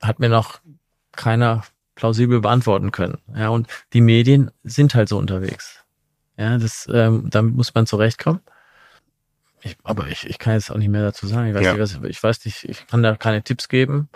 [0.00, 0.60] Hat mir noch
[1.12, 1.64] keiner
[1.96, 3.18] plausibel beantworten können.
[3.36, 5.84] Ja, und die Medien sind halt so unterwegs.
[6.38, 8.40] Ja, das, ähm, damit muss man zurechtkommen.
[9.62, 11.48] Ich, aber ich, ich kann jetzt auch nicht mehr dazu sagen.
[11.48, 11.72] Ich weiß, ja.
[11.74, 14.08] nicht, was, ich weiß nicht, ich kann da keine Tipps geben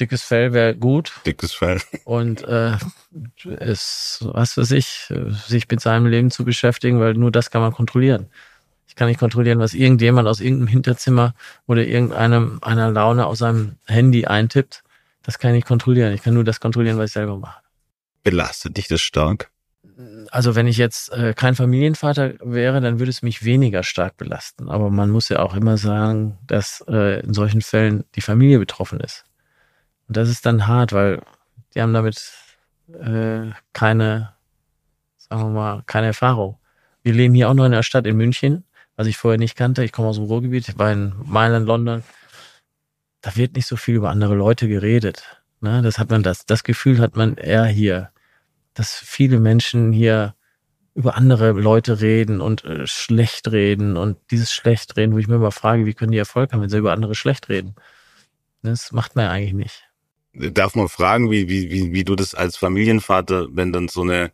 [0.00, 1.12] dickes Fell wäre gut.
[1.26, 1.80] Dickes Fell.
[2.04, 2.76] Und äh,
[3.58, 5.12] es, was weiß ich,
[5.46, 8.28] sich mit seinem Leben zu beschäftigen, weil nur das kann man kontrollieren.
[8.86, 11.34] Ich kann nicht kontrollieren, was irgendjemand aus irgendeinem Hinterzimmer
[11.66, 14.82] oder irgendeinem einer Laune aus seinem Handy eintippt.
[15.22, 16.14] Das kann ich nicht kontrollieren.
[16.14, 17.60] Ich kann nur das kontrollieren, was ich selber mache.
[18.22, 19.50] Belastet dich das stark?
[20.30, 24.68] Also wenn ich jetzt äh, kein Familienvater wäre, dann würde es mich weniger stark belasten.
[24.68, 29.00] Aber man muss ja auch immer sagen, dass äh, in solchen Fällen die Familie betroffen
[29.00, 29.24] ist.
[30.06, 31.20] Und das ist dann hart, weil
[31.74, 32.32] die haben damit
[32.92, 34.34] äh, keine,
[35.16, 36.58] sagen wir mal, keine Erfahrung.
[37.02, 38.64] Wir leben hier auch noch in einer Stadt in München,
[38.94, 39.82] was ich vorher nicht kannte.
[39.82, 42.04] Ich komme aus dem Ruhrgebiet, ich war in Mailand, London.
[43.20, 45.24] Da wird nicht so viel über andere Leute geredet.
[45.60, 45.82] Ne?
[45.82, 48.10] Das hat man das, das Gefühl hat man eher hier,
[48.78, 50.36] dass viele Menschen hier
[50.94, 55.34] über andere Leute reden und äh, schlecht reden und dieses schlecht reden, wo ich mir
[55.34, 57.74] immer frage, wie können die Erfolg haben, wenn sie über andere schlecht reden?
[58.62, 59.84] Das macht man ja eigentlich nicht.
[60.54, 64.30] Darf man fragen, wie, wie, wie, wie du das als Familienvater, wenn dann so eine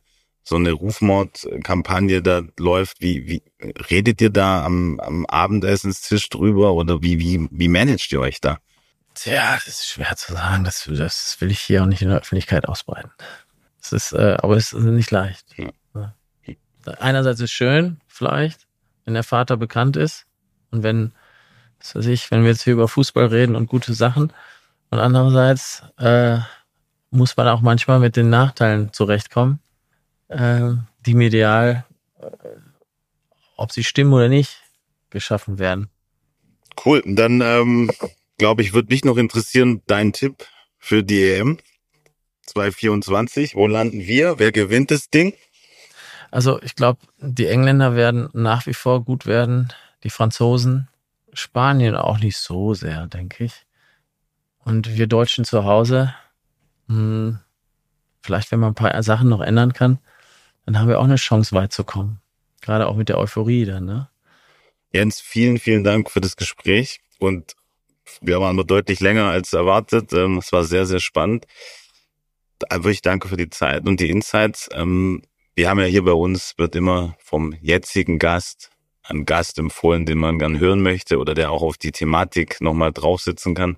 [0.47, 3.43] so eine Rufmordkampagne da läuft, wie, wie
[3.91, 8.59] redet ihr da am, am Abendessenstisch drüber oder wie, wie, wie managt ihr euch da?
[9.15, 10.65] Tja, das ist schwer zu sagen.
[10.65, 13.11] Das, das will ich hier auch nicht in der Öffentlichkeit ausbreiten.
[13.85, 15.47] Das ist, äh, aber es ist nicht leicht.
[15.59, 16.15] Ja.
[16.99, 18.67] Einerseits ist es schön, vielleicht,
[19.05, 20.27] wenn der Vater bekannt ist
[20.71, 21.13] und wenn,
[21.79, 24.33] was weiß ich, wenn wir jetzt hier über Fußball reden und gute Sachen,
[24.91, 26.39] und andererseits äh,
[27.11, 29.59] muss man auch manchmal mit den Nachteilen zurechtkommen,
[30.29, 30.71] äh,
[31.05, 31.85] die medial,
[32.21, 32.27] äh,
[33.57, 34.63] ob sie stimmen oder nicht,
[35.11, 35.91] geschaffen werden.
[36.85, 37.03] Cool.
[37.05, 37.91] Dann ähm,
[38.39, 40.47] glaube ich, würde mich noch interessieren, dein Tipp
[40.79, 41.59] für die EM
[42.47, 43.55] 2024.
[43.55, 44.39] Wo landen wir?
[44.39, 45.35] Wer gewinnt das Ding?
[46.31, 49.73] Also ich glaube, die Engländer werden nach wie vor gut werden,
[50.03, 50.89] die Franzosen,
[51.33, 53.67] Spanien auch nicht so sehr, denke ich.
[54.65, 56.15] Und wir Deutschen zu Hause,
[56.87, 57.39] mh, hm,
[58.23, 59.99] vielleicht wenn man ein paar Sachen noch ändern kann,
[60.65, 62.21] dann haben wir auch eine Chance weit zu kommen.
[62.61, 64.09] Gerade auch mit der Euphorie dann, ne?
[64.93, 67.57] Jens, vielen, vielen Dank für das Gespräch und
[68.21, 70.13] wir waren nur deutlich länger als erwartet.
[70.13, 71.47] Ähm, es war sehr, sehr spannend.
[72.71, 74.69] Wirklich danke für die Zeit und die Insights.
[74.73, 75.23] Ähm,
[75.55, 78.71] wir haben ja hier bei uns, wird immer vom jetzigen Gast
[79.05, 82.93] ein Gast empfohlen, den man gern hören möchte oder der auch auf die Thematik nochmal
[82.93, 83.77] draufsitzen kann.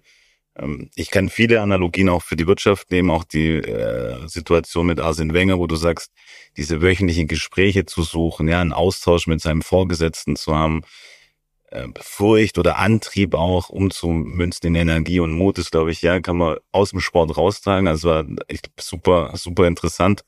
[0.56, 5.00] Ähm, ich kann viele Analogien auch für die Wirtschaft nehmen, auch die äh, Situation mit
[5.00, 6.12] Arsene Wenger, wo du sagst,
[6.56, 10.82] diese wöchentlichen Gespräche zu suchen, ja, einen Austausch mit seinem Vorgesetzten zu haben,
[11.76, 16.36] äh, Furcht oder Antrieb auch umzumünzen in Energie und Mut ist, glaube ich, ja, kann
[16.36, 17.88] man aus dem Sport raustragen.
[17.88, 20.24] Also war echt super, super interessant.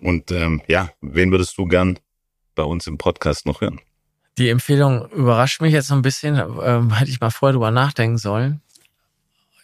[0.00, 1.98] Und ähm, ja, wen würdest du gern
[2.54, 3.80] bei uns im Podcast noch hören?
[4.38, 6.36] Die Empfehlung überrascht mich jetzt so ein bisschen.
[6.62, 8.62] Ähm, hätte ich mal vorher drüber nachdenken sollen.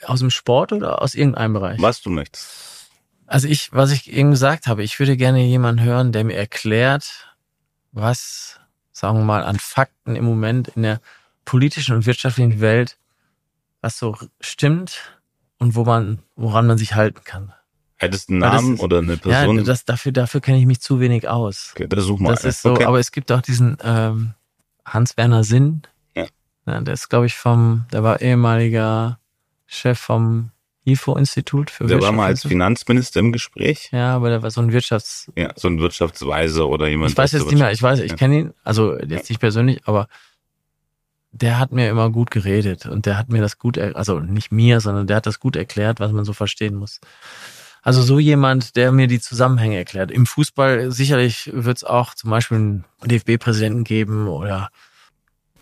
[0.05, 1.81] Aus dem Sport oder aus irgendeinem Bereich?
[1.81, 2.91] Was du möchtest.
[3.27, 7.35] Also ich, was ich eben gesagt habe, ich würde gerne jemanden hören, der mir erklärt,
[7.93, 8.61] was,
[8.97, 11.01] sagen wir mal, an Fakten im Moment in der
[11.45, 12.97] politischen und wirtschaftlichen Welt,
[13.83, 15.21] was so stimmt
[15.59, 17.53] und wo man, woran man sich halten kann.
[17.97, 19.59] Hättest du einen Namen ist, oder eine Person?
[19.59, 21.73] Ja, das, dafür, dafür kenne ich mich zu wenig aus.
[21.75, 22.31] Okay, das such mal.
[22.31, 22.87] Das ist so, okay.
[22.87, 24.33] aber es gibt auch diesen ähm,
[24.87, 25.83] Hans-Werner Sinn.
[26.15, 26.27] Ja.
[26.67, 26.81] ja.
[26.81, 29.19] Der ist, glaube ich, vom, der war ehemaliger
[29.67, 30.53] Chef vom
[30.87, 33.91] IFO-Institut für Der war mal als Finanzminister im Gespräch.
[33.93, 35.31] Ja, aber der war so ein Wirtschafts...
[35.37, 37.11] Ja, so ein Wirtschaftsweise oder jemand.
[37.11, 38.17] Ich weiß jetzt nicht mehr, ich weiß, ich ja.
[38.17, 40.09] kenne ihn, also jetzt nicht persönlich, aber
[41.33, 44.81] der hat mir immer gut geredet und der hat mir das gut, also nicht mir,
[44.81, 47.01] sondern der hat das gut erklärt, was man so verstehen muss.
[47.83, 50.11] Also so jemand, der mir die Zusammenhänge erklärt.
[50.11, 54.71] Im Fußball sicherlich wird es auch zum Beispiel einen DFB-Präsidenten geben oder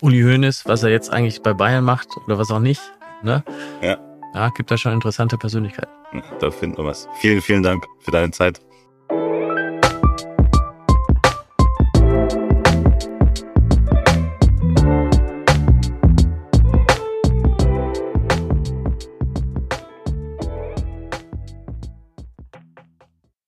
[0.01, 2.81] Uli Hoeneß, was er jetzt eigentlich bei Bayern macht oder was auch nicht.
[3.23, 3.43] Ne?
[3.83, 3.99] Ja.
[4.35, 5.93] Ja, gibt da schon interessante Persönlichkeiten.
[6.41, 7.09] Da finden wir was.
[7.21, 8.61] Vielen, vielen Dank für deine Zeit.